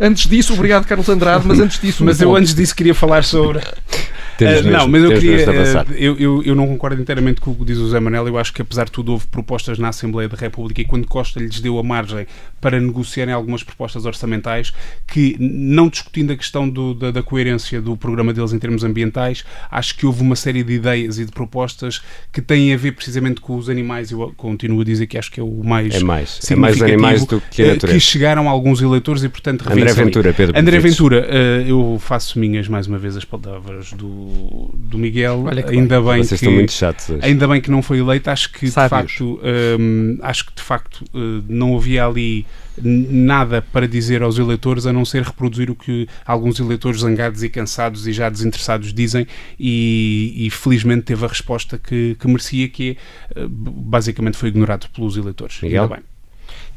antes 0.00 0.26
disso, 0.26 0.54
obrigado 0.54 0.86
Carlos 0.86 1.08
Andrade, 1.08 1.46
mas 1.46 1.60
antes 1.60 1.80
disso... 1.80 2.04
mas 2.04 2.20
eu 2.20 2.34
antes 2.34 2.54
disso 2.54 2.74
queria 2.74 2.94
falar 2.94 3.24
sobre... 3.24 3.60
Temos 4.36 4.60
uh, 4.60 4.64
mesmo, 4.64 4.70
não, 4.70 4.88
mas 4.88 5.02
eu 5.02 5.10
queria. 5.10 5.50
Uh, 5.50 5.92
eu, 5.94 6.16
eu, 6.18 6.42
eu, 6.42 6.54
não 6.54 6.66
concordo 6.66 7.00
inteiramente 7.00 7.40
com 7.40 7.50
o 7.50 7.54
que 7.54 7.64
diz 7.64 7.78
o 7.78 7.88
Zé 7.88 7.98
Manel. 7.98 8.28
Eu 8.28 8.38
acho 8.38 8.52
que, 8.52 8.60
apesar 8.60 8.84
de 8.84 8.92
tudo, 8.92 9.12
houve 9.12 9.26
propostas 9.26 9.78
na 9.78 9.88
Assembleia 9.88 10.28
da 10.28 10.36
República 10.36 10.80
e 10.80 10.84
quando 10.84 11.06
Costa 11.06 11.40
lhes 11.40 11.60
deu 11.60 11.78
a 11.78 11.82
margem 11.82 12.26
para 12.60 12.80
negociarem 12.80 13.32
algumas 13.32 13.62
propostas 13.62 14.04
orçamentais 14.04 14.72
que, 15.06 15.36
não 15.38 15.88
discutindo 15.88 16.32
a 16.32 16.36
questão 16.36 16.68
do, 16.68 16.94
da, 16.94 17.10
da, 17.10 17.22
coerência 17.22 17.80
do 17.80 17.96
programa 17.96 18.32
deles 18.32 18.52
em 18.52 18.58
termos 18.58 18.84
ambientais, 18.84 19.44
acho 19.70 19.96
que 19.96 20.06
houve 20.06 20.22
uma 20.22 20.36
série 20.36 20.62
de 20.62 20.72
ideias 20.72 21.18
e 21.18 21.24
de 21.24 21.32
propostas 21.32 22.02
que 22.32 22.42
têm 22.42 22.74
a 22.74 22.76
ver 22.76 22.92
precisamente 22.92 23.40
com 23.40 23.56
os 23.56 23.68
animais. 23.68 24.10
Eu 24.10 24.32
continuo 24.36 24.80
a 24.80 24.84
dizer 24.84 25.06
que 25.06 25.16
acho 25.16 25.30
que 25.30 25.40
é 25.40 25.42
o 25.42 25.62
mais. 25.64 25.94
É 25.94 26.00
mais. 26.00 26.40
É 26.50 26.56
mais 26.56 26.80
animais 26.82 27.24
do 27.24 27.40
que 27.40 27.62
a 27.62 27.66
natureza. 27.68 27.98
Que 27.98 28.00
chegaram 28.00 28.48
a 28.48 28.50
alguns 28.50 28.82
eleitores 28.82 29.22
e, 29.22 29.28
portanto, 29.28 29.64
André 29.70 29.92
Ventura, 29.92 30.32
Pedro. 30.32 30.58
André 30.58 30.78
Ventura, 30.78 31.26
uh, 31.26 31.68
eu 31.68 31.98
faço 32.00 32.38
minhas 32.38 32.68
mais 32.68 32.86
uma 32.86 32.98
vez 32.98 33.16
as 33.16 33.24
palavras 33.24 33.92
do 33.92 34.25
do, 34.74 34.98
Miguel, 34.98 35.44
ainda 35.68 36.00
bem, 36.00 36.22
Vocês 36.22 36.28
que 36.28 36.34
estão 36.34 36.52
muito 36.52 36.72
chatos 36.72 37.10
hoje. 37.10 37.20
ainda 37.22 37.46
bem 37.46 37.60
que 37.60 37.70
não 37.70 37.82
foi 37.82 37.98
eleito. 37.98 38.30
Acho 38.30 38.52
que 38.52 38.68
Sábios. 38.70 39.12
de 39.12 39.18
facto, 39.18 39.40
um, 39.78 40.18
acho 40.22 40.46
que 40.46 40.54
de 40.54 40.62
facto 40.62 41.04
uh, 41.14 41.44
não 41.48 41.76
havia 41.76 42.06
ali 42.06 42.46
nada 42.78 43.62
para 43.62 43.88
dizer 43.88 44.22
aos 44.22 44.38
eleitores 44.38 44.86
a 44.86 44.92
não 44.92 45.04
ser 45.04 45.22
reproduzir 45.22 45.70
o 45.70 45.74
que 45.74 46.06
alguns 46.24 46.60
eleitores 46.60 47.00
zangados 47.00 47.42
e 47.42 47.48
cansados 47.48 48.06
e 48.06 48.12
já 48.12 48.28
desinteressados 48.28 48.92
dizem 48.92 49.26
e, 49.58 50.34
e 50.36 50.50
felizmente 50.50 51.02
teve 51.02 51.24
a 51.24 51.28
resposta 51.28 51.78
que, 51.78 52.16
que 52.20 52.26
merecia 52.26 52.68
que 52.68 52.96
uh, 53.36 53.48
basicamente 53.48 54.36
foi 54.36 54.50
ignorado 54.50 54.88
pelos 54.94 55.16
eleitores. 55.16 55.60
Miguel? 55.62 55.84
Ainda 55.84 55.96
bem. 55.96 56.04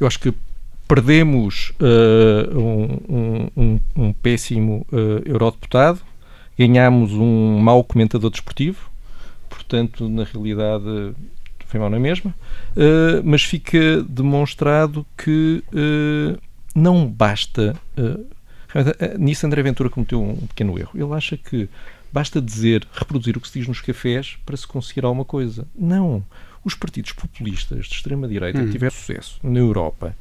Eu 0.00 0.06
acho 0.06 0.18
que 0.18 0.32
perdemos 0.88 1.72
uh, 1.80 2.58
um, 2.58 3.50
um, 3.56 3.80
um, 3.96 4.12
péssimo 4.12 4.86
uh, 4.90 5.22
eurodeputado 5.24 6.00
ganhámos 6.60 7.12
um 7.12 7.58
mau 7.58 7.82
comentador 7.82 8.30
desportivo, 8.30 8.90
portanto, 9.48 10.10
na 10.10 10.24
realidade, 10.24 11.14
foi 11.64 11.80
mal 11.80 11.88
na 11.88 11.98
mesma, 11.98 12.34
uh, 12.76 13.22
mas 13.24 13.42
fica 13.42 14.02
demonstrado 14.02 15.06
que 15.16 15.64
uh, 15.72 16.38
não 16.74 17.06
basta. 17.06 17.74
Uh, 17.96 18.28
nisso, 19.18 19.46
André 19.46 19.62
Ventura 19.62 19.88
cometeu 19.88 20.22
um 20.22 20.46
pequeno 20.48 20.78
erro. 20.78 20.90
Ele 20.94 21.14
acha 21.14 21.38
que 21.38 21.66
basta 22.12 22.42
dizer, 22.42 22.86
reproduzir 22.92 23.38
o 23.38 23.40
que 23.40 23.48
se 23.48 23.58
diz 23.58 23.66
nos 23.66 23.80
cafés 23.80 24.36
para 24.44 24.56
se 24.56 24.66
conseguir 24.66 25.06
alguma 25.06 25.24
coisa. 25.24 25.66
Não. 25.74 26.22
Os 26.62 26.74
partidos 26.74 27.12
populistas 27.12 27.86
de 27.86 27.94
extrema-direita 27.94 28.60
hum. 28.60 28.70
tiveram 28.70 28.94
sucesso 28.94 29.40
na 29.42 29.58
Europa 29.58 30.14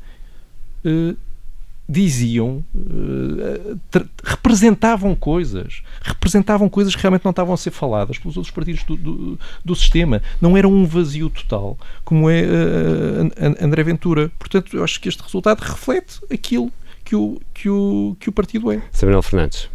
diziam, 1.90 2.64
uh, 2.76 3.80
representavam 4.24 5.16
coisas, 5.16 5.82
representavam 6.04 6.70
coisas 6.70 6.96
que 6.96 7.02
realmente 7.02 7.26
não 7.26 7.32
estavam 7.32 7.52
a 7.52 7.58
ser 7.58 7.72
faladas 7.72 8.20
pelos 8.20 8.38
outros 8.38 8.54
partidos 8.54 8.84
do, 8.84 8.96
do, 8.96 9.40
do 9.66 9.76
sistema. 9.76 10.22
Não 10.40 10.56
era 10.56 10.68
um 10.68 10.86
vazio 10.86 11.32
total, 11.32 11.76
como 12.06 12.30
é 12.30 12.44
uh, 12.44 13.66
André 13.66 13.84
Ventura. 13.84 14.32
Portanto, 14.38 14.78
eu 14.78 14.84
acho 14.84 15.02
que 15.02 15.10
este 15.10 15.24
resultado 15.24 15.62
reflete 15.62 16.20
aquilo 16.32 16.72
que 17.04 17.16
o, 17.16 17.42
que 17.56 17.68
o, 17.68 18.16
que 18.20 18.30
o 18.30 18.32
partido 18.32 18.72
é. 18.72 18.84
Samuel 18.92 19.24
Fernandes. 19.24 19.68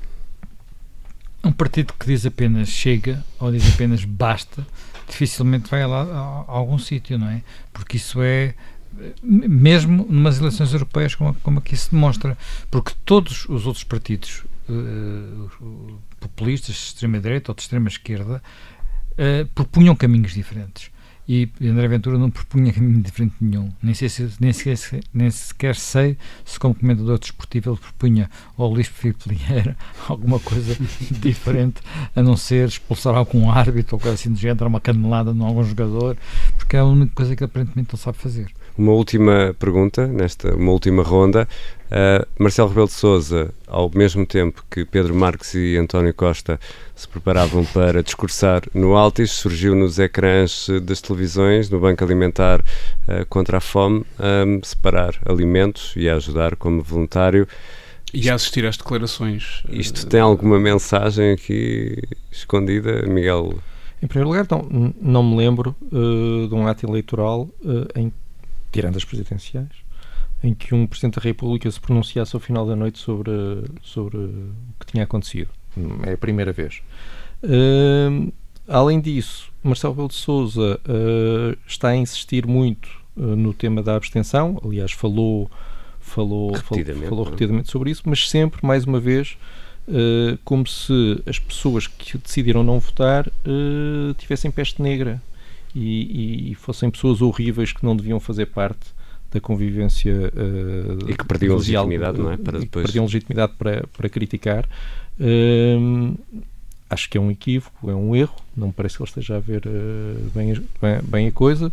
Um 1.42 1.50
partido 1.50 1.92
que 1.98 2.06
diz 2.06 2.24
apenas 2.24 2.68
chega 2.68 3.24
ou 3.40 3.50
diz 3.50 3.74
apenas 3.74 4.04
basta, 4.04 4.64
dificilmente 5.08 5.68
vai 5.68 5.84
lá 5.84 6.02
a, 6.02 6.52
a 6.52 6.56
algum 6.56 6.78
sítio, 6.78 7.18
não 7.18 7.28
é? 7.28 7.42
Porque 7.72 7.96
isso 7.96 8.22
é 8.22 8.54
mesmo 9.22 10.06
numas 10.08 10.38
eleições 10.38 10.72
europeias 10.72 11.14
como, 11.14 11.34
como 11.42 11.58
aqui 11.58 11.76
se 11.76 11.90
demonstra, 11.90 12.36
porque 12.70 12.92
todos 13.04 13.46
os 13.48 13.66
outros 13.66 13.84
partidos 13.84 14.44
uh, 14.68 15.98
populistas 16.20 16.74
de 16.74 16.80
extrema-direita 16.82 17.50
ou 17.50 17.54
de 17.54 17.62
extrema-esquerda 17.62 18.42
uh, 19.12 19.46
propunham 19.54 19.94
caminhos 19.94 20.32
diferentes. 20.32 20.94
E 21.26 21.48
André 21.62 21.88
Ventura 21.88 22.18
não 22.18 22.30
propunha 22.30 22.70
caminho 22.70 23.00
diferente 23.00 23.36
nenhum. 23.40 23.72
Nem, 23.82 23.94
sei 23.94 24.10
se, 24.10 24.30
nem, 24.38 24.52
sequer, 24.52 25.02
nem 25.12 25.30
sequer 25.30 25.74
sei 25.74 26.18
se, 26.44 26.58
como 26.58 26.74
comentador 26.74 27.18
desportivo, 27.18 27.70
ele 27.70 27.78
propunha 27.78 28.30
ao 28.58 28.68
Luís 28.68 28.88
Filipe 28.88 29.26
Pinheiro 29.26 29.74
alguma 30.06 30.38
coisa 30.38 30.76
diferente, 31.10 31.80
a 32.14 32.22
não 32.22 32.36
ser 32.36 32.68
expulsar 32.68 33.14
algum 33.14 33.50
árbitro 33.50 33.96
ou 33.96 34.00
coisa 34.00 34.16
assim 34.16 34.32
do 34.32 34.38
género, 34.38 34.66
uma 34.66 34.80
canelada 34.80 35.30
em 35.30 35.42
algum 35.42 35.64
jogador, 35.64 36.14
porque 36.58 36.76
é 36.76 36.80
a 36.80 36.84
única 36.84 37.14
coisa 37.14 37.34
que 37.34 37.42
aparentemente 37.42 37.94
não 37.94 37.98
sabe 37.98 38.18
fazer. 38.18 38.52
Uma 38.76 38.90
última 38.90 39.54
pergunta, 39.56 40.04
nesta 40.04 40.52
uma 40.56 40.72
última 40.72 41.04
ronda. 41.04 41.46
Uh, 41.84 42.26
Marcelo 42.42 42.68
Rebelo 42.68 42.88
de 42.88 42.94
Sousa, 42.94 43.54
ao 43.68 43.88
mesmo 43.94 44.26
tempo 44.26 44.64
que 44.68 44.84
Pedro 44.84 45.14
Marques 45.14 45.54
e 45.54 45.76
António 45.76 46.12
Costa 46.12 46.58
se 46.92 47.06
preparavam 47.06 47.64
para 47.66 48.02
discursar 48.02 48.62
no 48.74 48.96
Altis, 48.96 49.30
surgiu 49.30 49.76
nos 49.76 50.00
ecrãs 50.00 50.66
das 50.82 51.00
televisões, 51.00 51.70
no 51.70 51.78
Banco 51.78 52.02
Alimentar 52.02 52.60
uh, 52.62 53.24
contra 53.28 53.58
a 53.58 53.60
Fome, 53.60 54.04
a 54.18 54.66
separar 54.66 55.20
alimentos 55.24 55.92
e 55.94 56.08
a 56.08 56.16
ajudar 56.16 56.56
como 56.56 56.82
voluntário. 56.82 57.46
E 58.12 58.28
a 58.28 58.34
assistir 58.34 58.66
às 58.66 58.76
declarações. 58.76 59.62
Isto 59.70 60.04
tem 60.08 60.18
alguma 60.18 60.58
mensagem 60.58 61.30
aqui 61.30 62.02
escondida, 62.30 63.02
Miguel? 63.02 63.54
Em 64.02 64.08
primeiro 64.08 64.30
lugar, 64.30 64.46
não, 64.50 64.92
não 65.00 65.22
me 65.22 65.36
lembro 65.36 65.76
uh, 65.80 66.48
de 66.48 66.54
um 66.54 66.66
ato 66.66 66.84
eleitoral 66.84 67.48
em 67.94 68.12
tirando 68.74 68.96
as 68.96 69.04
presidenciais, 69.04 69.70
em 70.42 70.52
que 70.52 70.74
um 70.74 70.84
Presidente 70.84 71.14
da 71.14 71.22
República 71.22 71.70
se 71.70 71.80
pronunciasse 71.80 72.34
ao 72.34 72.40
final 72.40 72.66
da 72.66 72.74
noite 72.74 72.98
sobre, 72.98 73.32
sobre 73.82 74.16
o 74.16 74.52
que 74.80 74.86
tinha 74.86 75.04
acontecido. 75.04 75.50
É 76.02 76.14
a 76.14 76.18
primeira 76.18 76.52
vez. 76.52 76.82
Uh, 77.42 78.32
além 78.66 79.00
disso, 79.00 79.52
Marcelo 79.62 79.92
Rebelo 79.92 80.08
de 80.08 80.14
Sousa 80.14 80.80
uh, 80.88 81.56
está 81.66 81.88
a 81.88 81.96
insistir 81.96 82.46
muito 82.46 82.88
uh, 83.16 83.36
no 83.36 83.54
tema 83.54 83.80
da 83.80 83.94
abstenção. 83.94 84.60
Aliás, 84.64 84.90
falou, 84.90 85.48
falou, 86.00 86.52
falou, 86.56 86.84
falou 87.08 87.24
repetidamente 87.24 87.70
sobre 87.70 87.92
isso, 87.92 88.02
mas 88.04 88.28
sempre, 88.28 88.66
mais 88.66 88.84
uma 88.84 88.98
vez, 88.98 89.38
como 90.44 90.66
se 90.66 91.22
as 91.26 91.38
pessoas 91.38 91.86
que 91.86 92.16
decidiram 92.16 92.64
não 92.64 92.80
votar 92.80 93.30
tivessem 94.16 94.50
peste 94.50 94.80
negra 94.80 95.20
e, 95.74 96.50
e, 96.50 96.54
fossem 96.54 96.90
pessoas 96.90 97.20
horríveis 97.20 97.72
que 97.72 97.84
não 97.84 97.96
deviam 97.96 98.20
fazer 98.20 98.46
parte 98.46 98.94
da 99.30 99.40
convivência 99.40 100.12
uh, 100.12 101.10
e 101.10 101.16
que 101.16 101.24
perdiam 101.24 101.56
legitimidade, 101.56 102.18
não 102.18 102.30
é? 102.30 102.36
Para 102.36 102.60
depois... 102.60 102.84
perdiam 102.84 103.04
legitimidade 103.04 103.52
para, 103.58 103.84
para 103.88 104.08
criticar. 104.08 104.68
Uh, 105.18 106.16
acho 106.88 107.10
que 107.10 107.18
é 107.18 107.20
um 107.20 107.30
equívoco, 107.30 107.90
é 107.90 107.94
um 107.94 108.14
erro. 108.14 108.36
Não 108.56 108.68
me 108.68 108.72
parece 108.72 108.96
que 108.96 109.02
ele 109.02 109.08
esteja 109.08 109.36
a 109.36 109.40
ver 109.40 109.66
uh, 109.66 110.30
bem, 110.34 110.54
bem, 110.80 111.00
bem, 111.02 111.26
a 111.26 111.32
coisa. 111.32 111.72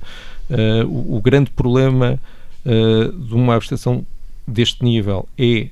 Uh, 0.50 0.88
o, 0.88 1.18
o, 1.18 1.22
grande 1.22 1.52
problema 1.52 2.20
de 2.64 3.34
uma 3.34 3.56
abstenção 3.56 4.06
deste 4.48 4.84
nível 4.84 5.28
é, 5.36 5.70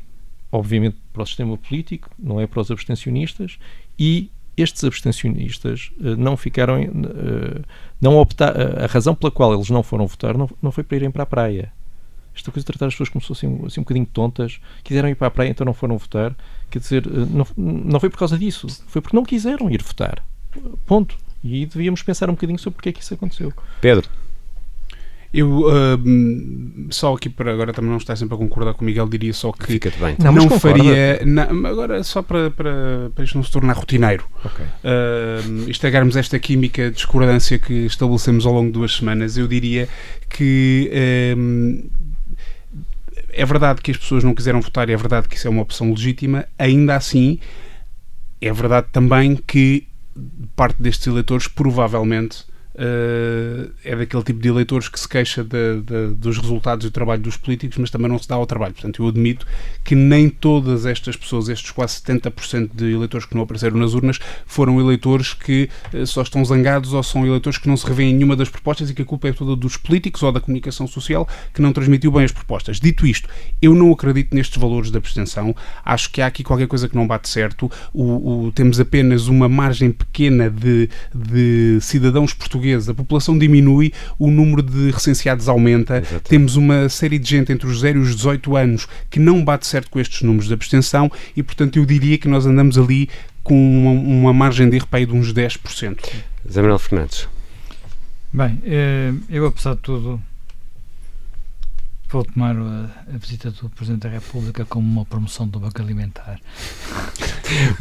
obviamente, 0.52 0.98
para 1.14 1.22
o 1.22 1.26
sistema 1.26 1.56
político, 1.56 2.10
não 2.18 2.42
é 2.42 2.48
para 2.48 2.62
os 2.62 2.72
abstencionistas 2.72 3.60
e 3.98 4.32
estes 4.62 4.84
abstencionistas 4.84 5.92
uh, 6.00 6.16
não 6.16 6.36
ficaram, 6.38 6.82
uh, 6.82 7.64
não 8.00 8.18
optar, 8.18 8.56
uh, 8.56 8.84
a 8.84 8.88
razão 8.88 9.16
pela 9.16 9.32
qual 9.32 9.54
eles 9.54 9.70
não 9.70 9.84
foram 9.84 10.08
votar 10.08 10.38
não, 10.38 10.50
não 10.62 10.72
foi 10.72 10.84
para 10.84 10.98
irem 10.98 11.12
para 11.12 11.24
a 11.24 11.26
praia, 11.26 11.72
esta 12.40 12.52
coisa 12.52 12.64
de 12.64 12.66
tratar 12.66 12.88
as 12.88 12.94
pessoas 12.94 13.10
como 13.10 13.22
se 13.22 13.28
fossem 13.28 13.62
assim, 13.66 13.82
um 13.82 13.84
bocadinho 13.84 14.06
tontas, 14.06 14.60
quiseram 14.84 15.10
ir 15.10 15.16
para 15.16 15.28
a 15.28 15.32
praia, 15.32 15.50
então 15.50 15.66
não 15.66 15.74
foram 15.74 15.98
votar. 15.98 16.36
Quer 16.70 16.80
dizer, 16.80 17.06
eh, 17.06 17.26
não, 17.30 17.46
não 17.58 18.00
foi 18.00 18.10
por 18.10 18.18
causa 18.18 18.38
disso, 18.38 18.68
foi 18.88 19.02
porque 19.02 19.16
não 19.16 19.24
quiseram 19.24 19.70
ir 19.70 19.82
votar. 19.84 20.24
Ponto. 20.86 21.18
E 21.44 21.66
devíamos 21.66 22.02
pensar 22.02 22.30
um 22.30 22.34
bocadinho 22.34 22.60
sobre 22.60 22.76
porque 22.76 22.90
é 22.90 22.92
que 22.92 23.02
isso 23.02 23.14
aconteceu. 23.14 23.54
Pedro. 23.82 24.10
Eu, 25.32 25.60
uh, 25.60 26.90
só 26.90 27.14
aqui 27.14 27.30
para 27.30 27.54
agora 27.54 27.72
também 27.72 27.92
não 27.92 27.98
estar 27.98 28.16
sempre 28.16 28.34
a 28.34 28.38
concordar 28.38 28.74
com 28.74 28.82
o 28.82 28.86
Miguel, 28.86 29.08
diria 29.08 29.32
só 29.32 29.52
que 29.52 29.68
Fica 29.68 29.92
bem. 30.00 30.16
não, 30.24 30.34
não 30.34 30.60
faria. 30.60 31.22
Não, 31.24 31.68
agora, 31.68 32.04
só 32.04 32.24
para, 32.24 32.50
para, 32.50 33.12
para 33.14 33.24
isto 33.24 33.36
não 33.36 33.44
se 33.44 33.52
tornar 33.52 33.74
rotineiro. 33.74 34.26
Okay. 34.44 34.66
Uh, 34.66 35.70
estragarmos 35.70 36.16
esta 36.16 36.40
química 36.40 36.90
de 36.90 36.96
discordância 36.96 37.60
que 37.60 37.86
estabelecemos 37.86 38.48
ao 38.48 38.54
longo 38.54 38.68
de 38.68 38.74
duas 38.74 38.96
semanas, 38.96 39.38
eu 39.38 39.48
diria 39.48 39.88
que. 40.28 40.92
Uh, 40.92 42.00
é 43.32 43.46
verdade 43.46 43.82
que 43.82 43.92
as 43.92 43.98
pessoas 43.98 44.24
não 44.24 44.34
quiseram 44.34 44.60
votar 44.60 44.90
e 44.90 44.94
é 44.94 44.98
verdade 44.98 45.28
que 45.28 45.36
isso 45.36 45.48
é 45.48 45.52
uma 45.52 45.62
opção 45.62 45.92
legítima, 45.92 46.46
ainda 46.58 46.96
assim, 46.96 47.40
é 48.42 48.52
verdade 48.52 48.88
também 48.92 49.36
que 49.36 49.88
parte 50.56 50.82
destes 50.82 51.08
eleitores 51.08 51.48
provavelmente 51.48 52.44
uh, 52.80 53.72
é 53.84 53.96
daquele 53.96 54.24
tipo 54.24 54.40
de 54.40 54.48
eleitores 54.48 54.88
que 54.88 55.00
se 55.00 55.08
queixa 55.08 55.44
de, 55.44 55.82
de, 55.82 56.14
dos 56.16 56.38
resultados 56.38 56.86
do 56.86 56.92
trabalho 56.92 57.22
dos 57.22 57.36
políticos, 57.36 57.78
mas 57.78 57.90
também 57.90 58.08
não 58.08 58.18
se 58.18 58.28
dá 58.28 58.36
ao 58.36 58.46
trabalho. 58.46 58.74
Portanto, 58.74 59.04
eu 59.04 59.08
admito 59.10 59.46
que 59.84 59.96
nem 59.96 60.30
todas 60.30 60.86
estas 60.86 61.16
pessoas, 61.16 61.50
estes 61.50 61.72
quase 61.72 62.02
70% 62.02 62.70
de 62.74 62.92
eleitores 62.92 63.26
que 63.26 63.36
não 63.36 63.44
apareceram 63.44 63.78
nas 63.78 63.94
urnas, 63.94 64.20
foram 64.46 64.80
eleitores 64.80 65.34
que 65.34 65.70
uh, 65.94 66.08
só 66.08 66.22
estão 66.22 66.44
zangados 66.44 66.94
ou 66.94 67.04
são 67.04 67.26
eleitores 67.26 67.58
que 67.58 67.68
não 67.68 67.76
se 67.76 67.86
revêem 67.86 68.12
em 68.12 68.16
nenhuma 68.16 68.36
das 68.36 68.50
propostas 68.50 68.90
e 68.90 68.94
que 68.94 69.02
a 69.02 69.06
culpa 69.06 69.28
é 69.28 69.34
toda 69.34 69.56
dos 69.56 69.76
políticos 69.76 70.24
ou 70.24 70.32
da 70.32 70.40
comunicação 70.40 70.88
social 70.88 71.28
que 71.54 71.62
não 71.62 71.74
transmitiu 71.74 72.12
bem 72.12 72.24
as 72.24 72.32
propostas. 72.32 72.80
Dito 72.80 73.06
isto, 73.06 73.28
eu 73.62 73.76
não 73.76 73.92
acredito 73.92 74.34
nestes 74.34 74.58
valores 74.58 74.90
da 74.90 75.00
abstenção. 75.00 75.56
Acho 75.84 76.10
que 76.12 76.22
há 76.22 76.28
aqui 76.28 76.44
qualquer 76.44 76.68
coisa 76.68 76.88
que 76.88 76.96
não 76.96 77.06
bate 77.06 77.28
certo. 77.28 77.70
O, 77.94 78.46
o, 78.46 78.52
temos 78.52 78.80
apenas 78.80 79.28
uma 79.28 79.50
margem 79.50 79.92
pequena 79.92 80.50
de, 80.50 80.90
de 81.14 81.80
cidadãos 81.82 82.34
portugueses 82.34 82.69
portugueses, 82.70 82.90
a 82.90 82.94
população 82.94 83.38
diminui, 83.38 83.92
o 84.18 84.30
número 84.30 84.62
de 84.62 84.92
recenseados 84.92 85.50
aumenta, 85.50 85.98
Exatamente. 85.98 86.24
temos 86.30 86.56
uma 86.56 86.88
série 86.90 87.18
de 87.18 87.30
gente 87.30 87.52
entre 87.52 87.68
os 87.68 87.80
0 87.80 88.00
e 88.00 88.02
os 88.02 88.16
18 88.16 88.56
anos 88.56 88.88
que 89.10 89.20
não 89.20 89.44
bate 89.44 89.66
certo 89.66 89.90
com 89.90 90.00
estes 90.00 90.22
números 90.22 90.48
de 90.48 90.54
abstenção 90.54 91.12
e, 91.36 91.42
portanto, 91.42 91.78
eu 91.78 91.86
diria 91.86 92.18
que 92.18 92.28
nós 92.28 92.46
andamos 92.46 92.78
ali 92.78 93.10
com 93.44 93.56
uma, 93.56 93.92
uma 93.92 94.34
margem 94.34 94.70
de 94.70 94.78
erro 94.78 94.88
de 94.92 95.14
uns 95.14 95.34
10%. 95.34 95.98
Zé 96.50 96.62
Manuel 96.62 96.80
Fernandes. 96.80 97.28
Bem, 98.32 98.62
eh, 98.64 99.12
eu, 99.30 99.46
apesar 99.48 99.76
de 99.76 99.82
tudo, 99.82 100.22
vou 102.10 102.24
tomar 102.24 102.56
a, 102.56 102.90
a, 103.14 103.18
visita 103.18 103.50
do 103.50 103.70
Presidente 103.70 104.04
da 104.04 104.10
República 104.10 104.66
como 104.66 104.88
uma 104.88 105.06
promoção 105.06 105.48
do 105.48 105.60
Banco 105.60 105.82
Alimentar. 105.82 106.40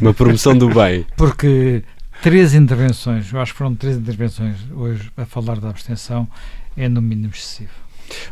uma 0.01 0.13
promoção 0.13 0.57
do 0.57 0.69
bem. 0.73 1.05
Porque 1.15 1.83
três 2.21 2.53
intervenções, 2.53 3.31
eu 3.31 3.39
acho 3.39 3.53
que 3.53 3.57
foram 3.57 3.75
três 3.75 3.97
intervenções 3.97 4.57
hoje 4.73 5.11
a 5.15 5.25
falar 5.25 5.59
da 5.59 5.69
abstenção, 5.69 6.27
é 6.75 6.87
no 6.87 7.01
mínimo 7.01 7.33
excessivo. 7.33 7.71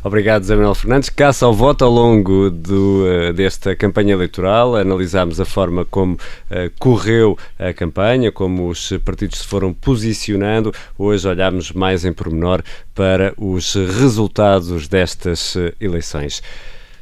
Obrigado, 0.04 0.44
Zé 0.44 0.56
Manuel 0.56 0.76
Fernandes. 0.76 1.10
Caça 1.10 1.46
ao 1.46 1.54
voto 1.54 1.86
ao 1.86 1.92
longo 1.92 2.50
do, 2.50 3.04
uh, 3.06 3.34
desta 3.34 3.76
campanha 3.76 4.14
eleitoral. 4.14 4.76
Analisámos 4.76 5.40
a 5.40 5.46
forma 5.46 5.86
como 5.86 6.16
uh, 6.16 6.72
correu 6.80 7.38
a 7.60 7.74
campanha, 7.74 8.32
como 8.32 8.70
os 8.70 8.92
partidos 9.06 9.40
se 9.40 9.48
foram 9.48 9.74
posicionando. 9.74 10.74
Hoje 10.98 11.28
olhamos 11.28 11.72
mais 11.72 12.06
em 12.06 12.14
pormenor 12.14 12.64
para 12.96 13.34
os 13.38 13.76
resultados 13.76 14.88
destas 14.88 15.56
uh, 15.56 15.72
eleições. 15.80 16.42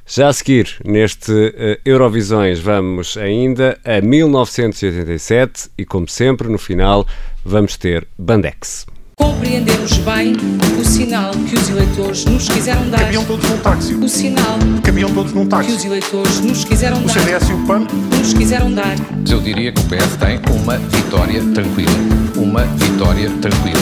Já 0.07 0.29
a 0.29 0.33
seguir, 0.33 0.75
neste 0.85 1.31
uh, 1.31 1.79
Eurovisões, 1.83 2.59
vamos 2.59 3.17
ainda 3.17 3.79
a 3.83 3.99
1987 3.99 5.71
e, 5.75 5.83
como 5.83 6.07
sempre, 6.07 6.47
no 6.47 6.59
final, 6.59 7.07
vamos 7.43 7.75
ter 7.75 8.07
Bandex. 8.15 8.85
Compreendemos 9.17 9.97
bem 9.99 10.33
o 10.79 10.85
sinal 10.85 11.31
que 11.31 11.55
os 11.55 11.69
eleitores 11.69 12.23
nos 12.25 12.47
quiseram 12.47 12.87
dar. 12.89 12.99
Cabiam 12.99 13.25
todos 13.25 13.49
num 13.49 13.57
táxi. 13.57 13.93
O 13.95 14.07
sinal 14.07 14.59
Cabiam 14.83 15.11
todos 15.11 15.33
num 15.33 15.47
táxi. 15.47 15.71
que 15.71 15.75
os 15.75 15.85
eleitores 15.85 16.39
nos 16.41 16.63
quiseram 16.63 16.97
o 16.97 17.07
dar. 17.07 17.17
O 17.17 17.19
CDS 17.21 17.49
e 17.49 17.53
o 17.53 17.65
PAN 17.65 17.87
nos 18.15 18.33
quiseram 18.33 18.71
dar. 18.73 18.95
Eu 19.27 19.41
diria 19.41 19.71
que 19.71 19.79
o 19.79 19.83
PS 19.85 20.17
tem 20.19 20.39
uma 20.55 20.77
vitória 20.77 21.41
tranquila. 21.53 21.93
Uma 22.35 22.63
vitória 22.63 23.31
tranquila. 23.41 23.81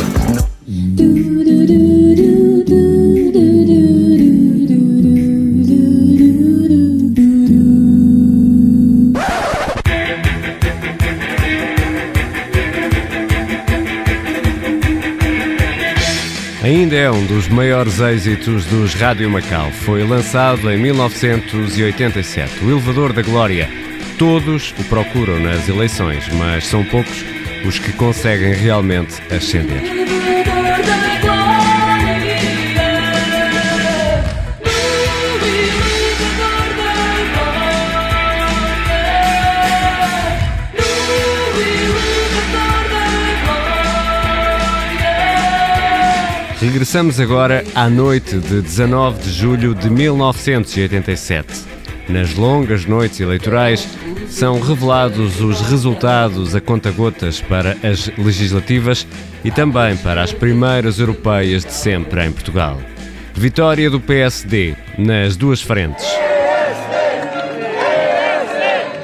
Ainda 16.74 16.95
é 16.95 17.11
um 17.11 17.24
dos 17.28 17.47
maiores 17.47 17.99
êxitos 17.99 18.65
dos 18.65 18.95
Rádio 18.95 19.30
Macau. 19.30 19.69
Foi 19.69 20.03
lançado 20.03 20.71
em 20.71 20.78
1987. 20.80 22.65
O 22.65 22.71
Elevador 22.71 23.13
da 23.13 23.21
Glória. 23.21 23.69
Todos 24.17 24.74
o 24.80 24.84
procuram 24.86 25.39
nas 25.39 25.69
eleições, 25.69 26.28
mas 26.30 26.65
são 26.65 26.84
poucos 26.84 27.24
os 27.63 27.78
que 27.78 27.93
conseguem 27.93 28.55
realmente 28.55 29.21
ascender. 29.32 29.84
Regressamos 46.74 47.19
agora 47.19 47.63
à 47.76 47.88
noite 47.88 48.39
de 48.39 48.59
19 48.59 49.21
de 49.21 49.30
julho 49.32 49.76
de 49.76 49.91
1987. 49.91 51.65
Nas 52.09 52.34
longas 52.34 52.84
noites 52.88 53.19
eleitorais 53.19 53.88
são 54.28 54.59
revelados 54.59 55.39
os 55.39 55.61
resultados 55.61 56.55
a 56.55 56.59
conta-gotas 56.59 57.39
para 57.39 57.78
as 57.84 58.07
legislativas 58.17 59.05
e 59.45 59.51
também 59.51 59.95
para 59.97 60.24
as 60.24 60.34
primeiras 60.34 60.97
europeias 60.97 61.63
de 61.63 61.74
sempre 61.74 62.26
em 62.26 62.32
Portugal. 62.32 62.82
Vitória 63.36 63.88
do 63.88 63.99
PSD 64.01 64.76
nas 64.97 65.38
duas 65.38 65.61
frentes. 65.61 66.07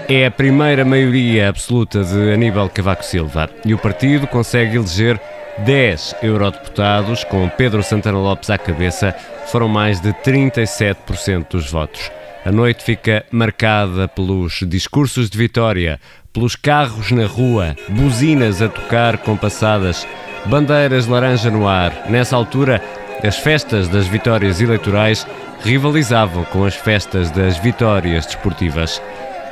É 0.07 0.25
a 0.25 0.31
primeira 0.31 0.83
maioria 0.83 1.49
absoluta 1.49 2.03
de 2.03 2.33
Aníbal 2.33 2.67
Cavaco 2.67 3.05
Silva 3.05 3.47
e 3.63 3.75
o 3.75 3.77
partido 3.77 4.25
consegue 4.25 4.75
eleger 4.75 5.21
10 5.65 6.15
eurodeputados, 6.23 7.23
com 7.23 7.49
Pedro 7.49 7.83
Santana 7.83 8.17
Lopes 8.17 8.49
à 8.49 8.57
cabeça, 8.57 9.13
foram 9.47 9.67
mais 9.67 9.99
de 9.99 10.13
37% 10.13 11.47
dos 11.49 11.71
votos. 11.71 12.11
A 12.45 12.51
noite 12.51 12.83
fica 12.83 13.25
marcada 13.31 14.07
pelos 14.07 14.63
discursos 14.67 15.29
de 15.29 15.37
vitória, 15.37 15.99
pelos 16.31 16.55
carros 16.55 17.11
na 17.11 17.25
rua, 17.25 17.75
buzinas 17.89 18.61
a 18.61 18.69
tocar 18.69 19.17
compassadas, 19.17 20.07
bandeiras 20.45 21.07
laranja 21.07 21.51
no 21.51 21.67
ar. 21.67 22.09
Nessa 22.09 22.35
altura, 22.35 22.81
as 23.23 23.37
festas 23.37 23.89
das 23.89 24.07
vitórias 24.07 24.61
eleitorais 24.61 25.27
rivalizavam 25.61 26.45
com 26.45 26.63
as 26.63 26.75
festas 26.75 27.29
das 27.31 27.57
vitórias 27.57 28.25
desportivas. 28.25 29.01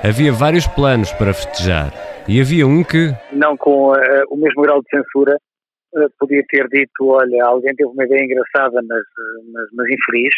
Havia 0.03 0.31
vários 0.31 0.65
planos 0.67 1.11
para 1.11 1.33
festejar 1.33 1.91
e 2.27 2.39
havia 2.39 2.65
um 2.65 2.83
que. 2.83 3.13
Não 3.33 3.57
com 3.57 3.91
uh, 3.91 3.95
o 4.29 4.37
mesmo 4.37 4.61
grau 4.61 4.81
de 4.81 4.89
censura, 4.89 5.37
podia 6.19 6.43
ter 6.47 6.67
dito: 6.69 7.07
olha, 7.07 7.45
alguém 7.45 7.75
teve 7.75 7.89
uma 7.89 8.05
ideia 8.05 8.23
engraçada, 8.23 8.81
mas, 8.87 9.03
mas, 9.53 9.67
mas 9.73 9.87
infeliz. 9.89 10.33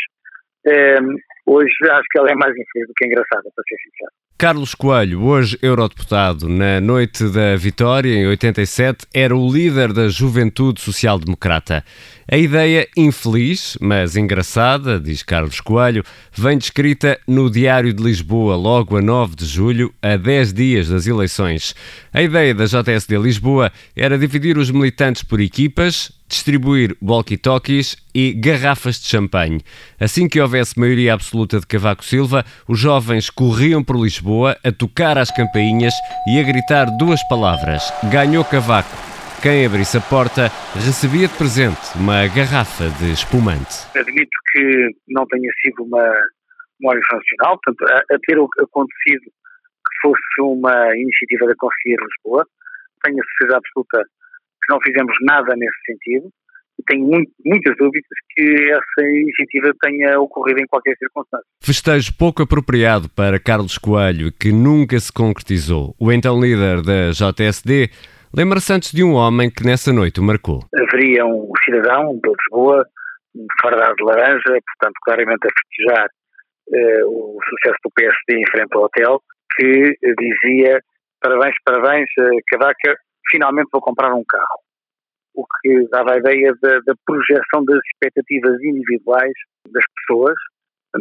Um, 0.67 1.15
hoje 1.49 1.73
acho 1.91 2.07
que 2.11 2.19
ela 2.19 2.29
é 2.29 2.35
mais 2.35 2.51
infeliz 2.51 2.87
do 2.87 2.93
que 2.95 3.05
engraçada, 3.05 3.49
para 3.55 3.63
ser 3.67 3.75
sincero. 3.77 4.11
Carlos 4.37 4.73
Coelho, 4.73 5.21
hoje 5.21 5.59
eurodeputado, 5.61 6.47
na 6.47 6.79
noite 6.79 7.27
da 7.27 7.57
vitória, 7.57 8.13
em 8.13 8.25
87, 8.25 9.05
era 9.13 9.35
o 9.35 9.51
líder 9.51 9.91
da 9.91 10.07
Juventude 10.07 10.79
Social 10.79 11.19
Democrata. 11.19 11.83
A 12.31 12.37
ideia 12.37 12.87
infeliz, 12.95 13.77
mas 13.81 14.15
engraçada, 14.15 14.97
diz 14.97 15.23
Carlos 15.23 15.59
Coelho, 15.59 16.05
vem 16.31 16.57
descrita 16.57 17.19
no 17.27 17.49
Diário 17.49 17.91
de 17.91 18.01
Lisboa, 18.01 18.55
logo 18.55 18.95
a 18.95 19.01
9 19.01 19.35
de 19.35 19.45
julho, 19.45 19.93
a 20.01 20.15
10 20.15 20.53
dias 20.53 20.87
das 20.87 21.05
eleições. 21.05 21.75
A 22.13 22.21
ideia 22.21 22.53
da 22.55 22.63
JSD 22.63 23.17
Lisboa 23.17 23.73
era 23.93 24.17
dividir 24.17 24.57
os 24.57 24.71
militantes 24.71 25.21
por 25.21 25.41
equipas, 25.41 26.13
distribuir 26.29 26.95
walkie-talkies 27.01 27.97
e 28.13 28.31
garrafas 28.33 28.99
de 28.99 29.07
champanhe. 29.07 29.61
Assim 29.99 30.29
que 30.29 30.39
houvesse 30.39 30.79
maioria 30.79 31.15
absoluta 31.15 31.38
de 31.47 31.65
Cavaco 31.65 32.03
Silva, 32.03 32.43
os 32.67 32.79
jovens 32.79 33.29
corriam 33.29 33.83
por 33.83 33.95
Lisboa 33.95 34.57
a 34.63 34.71
tocar 34.71 35.17
às 35.17 35.31
campainhas 35.31 35.93
e 36.27 36.39
a 36.39 36.43
gritar 36.43 36.85
duas 36.97 37.21
palavras: 37.27 37.91
Ganhou 38.11 38.43
Cavaco. 38.43 38.89
quem 39.41 39.65
abrisse 39.65 39.97
a 39.97 40.01
porta 40.01 40.51
recebia 40.75 41.27
de 41.27 41.37
presente 41.37 41.79
uma 41.95 42.27
garrafa 42.27 42.89
de 42.99 43.11
espumante. 43.11 43.87
Admito 43.95 44.37
que 44.51 44.89
não 45.07 45.25
tenha 45.27 45.51
sido 45.61 45.83
uma, 45.83 46.03
eleição 46.91 47.17
nacional, 47.17 47.59
portanto, 47.63 47.81
a, 47.91 48.15
a 48.15 48.19
ter 48.25 48.37
acontecido 48.37 49.25
que 49.25 49.95
fosse 50.01 50.41
uma 50.41 50.95
iniciativa 50.95 51.47
da 51.47 51.55
Conselhia 51.57 51.97
de 51.97 52.05
Lisboa, 52.05 52.45
tenho 53.03 53.17
a 53.17 53.25
certeza 53.25 53.57
absoluta 53.57 54.03
que 54.03 54.73
não 54.73 54.79
fizemos 54.81 55.15
nada 55.21 55.55
nesse 55.55 55.79
sentido 55.85 56.29
tenho 56.85 57.05
muito, 57.05 57.31
muitas 57.45 57.75
dúvidas 57.77 58.07
que 58.31 58.71
essa 58.71 59.07
iniciativa 59.07 59.73
tenha 59.81 60.19
ocorrido 60.19 60.59
em 60.59 60.67
qualquer 60.67 60.95
circunstância. 60.97 61.45
Festejo 61.61 62.13
pouco 62.17 62.43
apropriado 62.43 63.09
para 63.09 63.39
Carlos 63.39 63.77
Coelho, 63.77 64.31
que 64.31 64.51
nunca 64.51 64.99
se 64.99 65.11
concretizou. 65.11 65.95
O 65.99 66.11
então 66.11 66.39
líder 66.39 66.81
da 66.81 67.11
JSD 67.11 67.89
lembra-se 68.35 68.73
antes 68.73 68.91
de 68.91 69.03
um 69.03 69.13
homem 69.13 69.49
que 69.49 69.65
nessa 69.65 69.91
noite 69.91 70.19
o 70.19 70.23
marcou. 70.23 70.63
Haveria 70.75 71.25
um 71.25 71.51
cidadão 71.63 72.19
de 72.23 72.29
Lisboa, 72.29 72.85
fardado 73.61 73.95
de 73.95 74.03
laranja, 74.03 74.41
portanto 74.43 74.95
claramente 75.03 75.47
a 75.47 75.51
festejar 75.51 76.07
uh, 76.07 77.07
o 77.07 77.39
sucesso 77.49 77.77
do 77.83 77.91
PSD 77.95 78.39
em 78.39 78.51
frente 78.51 78.75
ao 78.75 78.83
hotel, 78.83 79.21
que 79.55 79.95
dizia 80.17 80.79
parabéns, 81.21 81.55
parabéns, 81.65 82.07
uh, 82.19 82.39
Cavaca, 82.47 82.95
finalmente 83.29 83.69
vou 83.71 83.81
comprar 83.81 84.13
um 84.13 84.23
carro 84.27 84.68
o 85.39 85.45
que 85.61 85.87
dava 85.89 86.13
a 86.13 86.17
ideia 86.17 86.53
da, 86.61 86.79
da 86.85 86.93
projeção 87.05 87.63
das 87.65 87.79
expectativas 87.91 88.61
individuais 88.61 89.33
das 89.71 89.83
pessoas, 89.95 90.35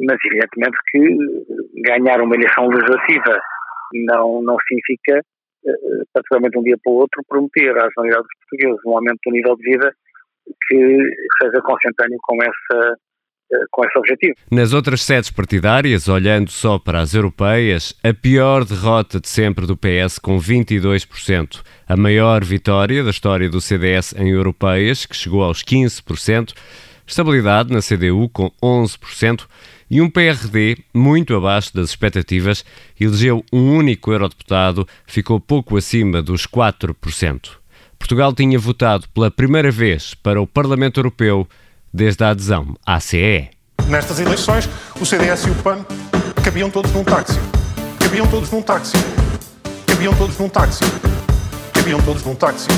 mas 0.06 0.18
evidentemente 0.24 0.76
que 0.90 1.82
ganhar 1.82 2.20
uma 2.20 2.34
eleição 2.34 2.68
legislativa 2.68 3.40
não, 4.06 4.42
não 4.42 4.56
significa, 4.66 5.20
uh, 5.64 6.04
particularmente 6.12 6.52
de 6.52 6.58
um 6.58 6.62
dia 6.62 6.76
para 6.82 6.92
o 6.92 6.96
outro, 6.96 7.22
prometer 7.28 7.70
à 7.70 7.88
generalidade 7.88 8.22
dos 8.22 8.38
portugueses 8.40 8.86
um 8.86 8.96
aumento 8.96 9.18
do 9.24 9.32
nível 9.32 9.56
de 9.56 9.70
vida 9.70 9.92
que 10.66 10.98
seja 11.42 11.60
consentâneo 11.62 12.18
com 12.22 12.36
essa 12.42 12.92
eh, 12.92 12.94
com 13.70 13.84
esse 13.84 13.98
objetivo. 13.98 14.34
Nas 14.50 14.72
outras 14.72 15.02
sedes 15.02 15.30
partidárias, 15.30 16.08
olhando 16.08 16.50
só 16.50 16.78
para 16.78 17.00
as 17.00 17.14
europeias, 17.14 17.94
a 18.02 18.12
pior 18.12 18.64
derrota 18.64 19.20
de 19.20 19.28
sempre 19.28 19.66
do 19.66 19.76
PS 19.76 20.18
com 20.18 20.38
22%, 20.38 21.60
a 21.86 21.96
maior 21.96 22.44
vitória 22.44 23.02
da 23.02 23.10
história 23.10 23.48
do 23.48 23.60
CDS 23.60 24.14
em 24.16 24.28
europeias, 24.28 25.06
que 25.06 25.16
chegou 25.16 25.42
aos 25.42 25.62
15%, 25.62 26.54
estabilidade 27.06 27.72
na 27.72 27.80
CDU 27.80 28.28
com 28.28 28.50
11% 28.62 29.46
e 29.90 30.02
um 30.02 30.10
PRD 30.10 30.76
muito 30.92 31.34
abaixo 31.34 31.74
das 31.74 31.90
expectativas, 31.90 32.64
elegeu 33.00 33.42
um 33.50 33.76
único 33.76 34.12
eurodeputado, 34.12 34.86
ficou 35.06 35.40
pouco 35.40 35.76
acima 35.76 36.20
dos 36.20 36.46
4%. 36.46 37.58
Portugal 37.98 38.32
tinha 38.32 38.58
votado 38.58 39.08
pela 39.08 39.30
primeira 39.30 39.70
vez 39.70 40.14
para 40.14 40.40
o 40.40 40.46
Parlamento 40.46 41.00
Europeu 41.00 41.48
desde 41.92 42.24
a 42.24 42.30
adesão 42.30 42.74
à 42.84 43.00
CEE. 43.00 43.50
Nestas 43.88 44.20
eleições, 44.20 44.68
o 45.00 45.06
CDS 45.06 45.46
e 45.46 45.50
o 45.50 45.54
PAN 45.56 45.84
cabiam 46.44 46.68
todos 46.68 46.92
num 46.92 47.02
táxi. 47.02 47.38
Cabiam 47.98 48.26
todos 48.26 48.50
num 48.50 48.60
táxi. 48.60 48.96
Cabiam 49.86 50.14
todos 50.14 50.38
num 50.38 50.48
táxi. 50.48 50.84
Cabiam 51.72 52.00
todos 52.02 52.22
num 52.22 52.34
táxi. 52.34 52.68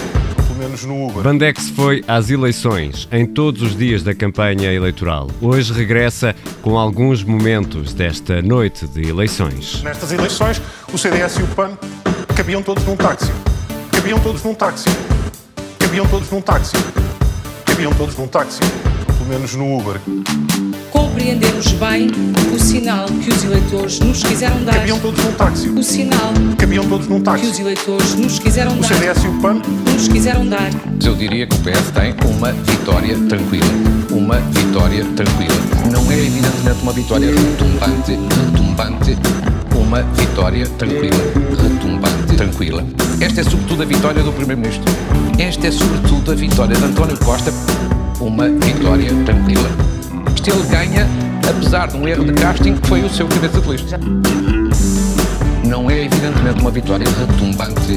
Pelo 0.46 0.58
menos 0.58 0.84
no 0.84 1.08
Uber. 1.08 1.22
Bandex 1.22 1.70
foi 1.70 2.04
às 2.06 2.30
eleições 2.30 3.08
em 3.10 3.26
todos 3.26 3.62
os 3.62 3.76
dias 3.76 4.02
da 4.02 4.14
campanha 4.14 4.72
eleitoral. 4.72 5.28
Hoje 5.40 5.72
regressa 5.72 6.34
com 6.62 6.78
alguns 6.78 7.24
momentos 7.24 7.92
desta 7.92 8.40
noite 8.40 8.86
de 8.86 9.08
eleições. 9.08 9.82
Nestas 9.82 10.12
eleições, 10.12 10.62
o 10.92 10.98
CDS 10.98 11.38
e 11.38 11.42
o 11.42 11.46
PAN 11.48 11.76
cabiam 12.36 12.62
todos 12.62 12.84
num 12.84 12.96
táxi. 12.96 13.32
Cabiam 13.92 14.20
todos 14.20 14.44
num 14.44 14.54
táxi. 14.54 14.88
Cabiam 15.78 16.06
todos 16.06 16.30
num 16.30 16.40
táxi. 16.40 16.76
Cabiam 17.64 17.92
todos 17.94 18.16
num 18.16 18.28
táxi 18.28 18.60
menos 19.30 19.54
no 19.54 19.78
Uber. 19.78 20.00
Compreendemos 20.90 21.68
bem 21.74 22.10
o 22.52 22.58
sinal 22.58 23.06
que 23.06 23.30
os 23.30 23.44
eleitores 23.44 24.00
nos 24.00 24.24
quiseram 24.24 24.60
dar. 24.64 24.74
Cabiam 24.74 24.98
todos 24.98 25.24
num 25.24 25.32
táxi. 25.32 25.68
O 25.68 25.82
sinal 25.84 26.32
Cabiam 26.58 26.84
todos 26.88 27.06
num 27.06 27.20
táxi. 27.20 27.44
que 27.44 27.50
os 27.52 27.60
eleitores 27.60 28.14
nos 28.16 28.38
quiseram 28.40 28.72
o 28.72 28.80
dar. 28.80 28.90
O 28.90 28.94
CDS 28.94 29.24
e 29.24 29.28
o 29.28 29.40
PAN 29.40 29.62
nos 29.84 30.08
quiseram 30.08 30.46
dar. 30.48 30.68
Eu 31.04 31.14
diria 31.14 31.46
que 31.46 31.54
o 31.54 31.58
PS 31.60 31.92
tem 31.94 32.12
uma 32.28 32.50
vitória 32.50 33.16
tranquila. 33.28 33.70
Uma 34.10 34.40
vitória 34.40 35.04
tranquila. 35.14 35.56
Não 35.92 36.10
é 36.10 36.18
evidentemente 36.18 36.82
uma 36.82 36.92
vitória 36.92 37.28
retumbante, 37.28 38.10
retumbante. 38.10 39.16
Uma 39.76 40.02
vitória 40.02 40.66
tranquila, 40.76 41.20
retumbante, 41.62 42.36
tranquila. 42.36 42.84
Esta 43.20 43.40
é 43.42 43.44
sobretudo 43.44 43.82
a 43.82 43.86
vitória 43.86 44.22
do 44.24 44.32
Primeiro-Ministro. 44.32 44.84
Esta 45.38 45.68
é 45.68 45.70
sobretudo 45.70 46.32
a 46.32 46.34
vitória 46.34 46.76
de 46.76 46.84
António 46.84 47.16
Costa 47.18 47.52
uma 48.20 48.48
vitória 48.48 49.10
tranquila. 49.24 49.68
Isto 50.34 50.50
ele 50.50 50.62
ganha, 50.68 51.06
apesar 51.48 51.88
de 51.88 51.96
um 51.96 52.06
erro 52.06 52.24
de 52.24 52.32
casting 52.34 52.76
que 52.76 52.86
foi 52.86 53.02
o 53.02 53.08
seu 53.08 53.26
cabeça 53.26 53.60
de 53.60 53.68
lista. 53.68 53.98
Não 55.66 55.90
é 55.90 56.04
evidentemente 56.04 56.60
uma 56.60 56.70
vitória 56.70 57.06
retumbante. 57.08 57.96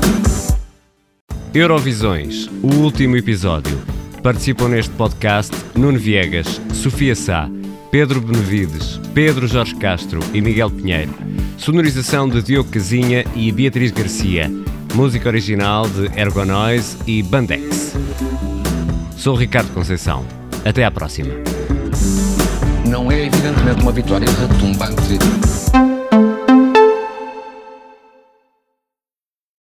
Eurovisões, 1.54 2.50
o 2.64 2.76
último 2.78 3.18
episódio. 3.18 3.78
Participam 4.24 4.70
neste 4.70 4.92
podcast 4.94 5.54
Nuno 5.76 6.00
Viegas, 6.00 6.62
Sofia 6.74 7.16
Sá, 7.16 7.50
Pedro 7.92 8.22
Benevides, 8.22 9.00
Pedro 9.14 9.46
Jorge 9.46 9.76
Castro 9.76 10.22
e 10.34 10.42
Miguel 10.42 10.70
Pinheiro. 10.70 11.14
Sonorização 11.58 12.30
de 12.30 12.42
Diogo 12.42 12.70
Casinha 12.70 13.26
e 13.36 13.52
Beatriz 13.52 13.92
Garcia. 13.92 14.50
Música 14.96 15.28
original 15.28 15.88
de 15.90 16.06
Ergonoise 16.18 16.98
e 17.06 17.22
Bandex. 17.22 17.94
Sou 19.24 19.36
Ricardo 19.36 19.74
Conceição. 19.74 20.26
Até 20.66 20.84
à 20.84 20.92
próxima. 20.92 21.30
Não 22.86 23.10
é 23.10 23.26
evidentemente 23.26 23.82
uma 23.82 23.94
vitória. 23.94 24.28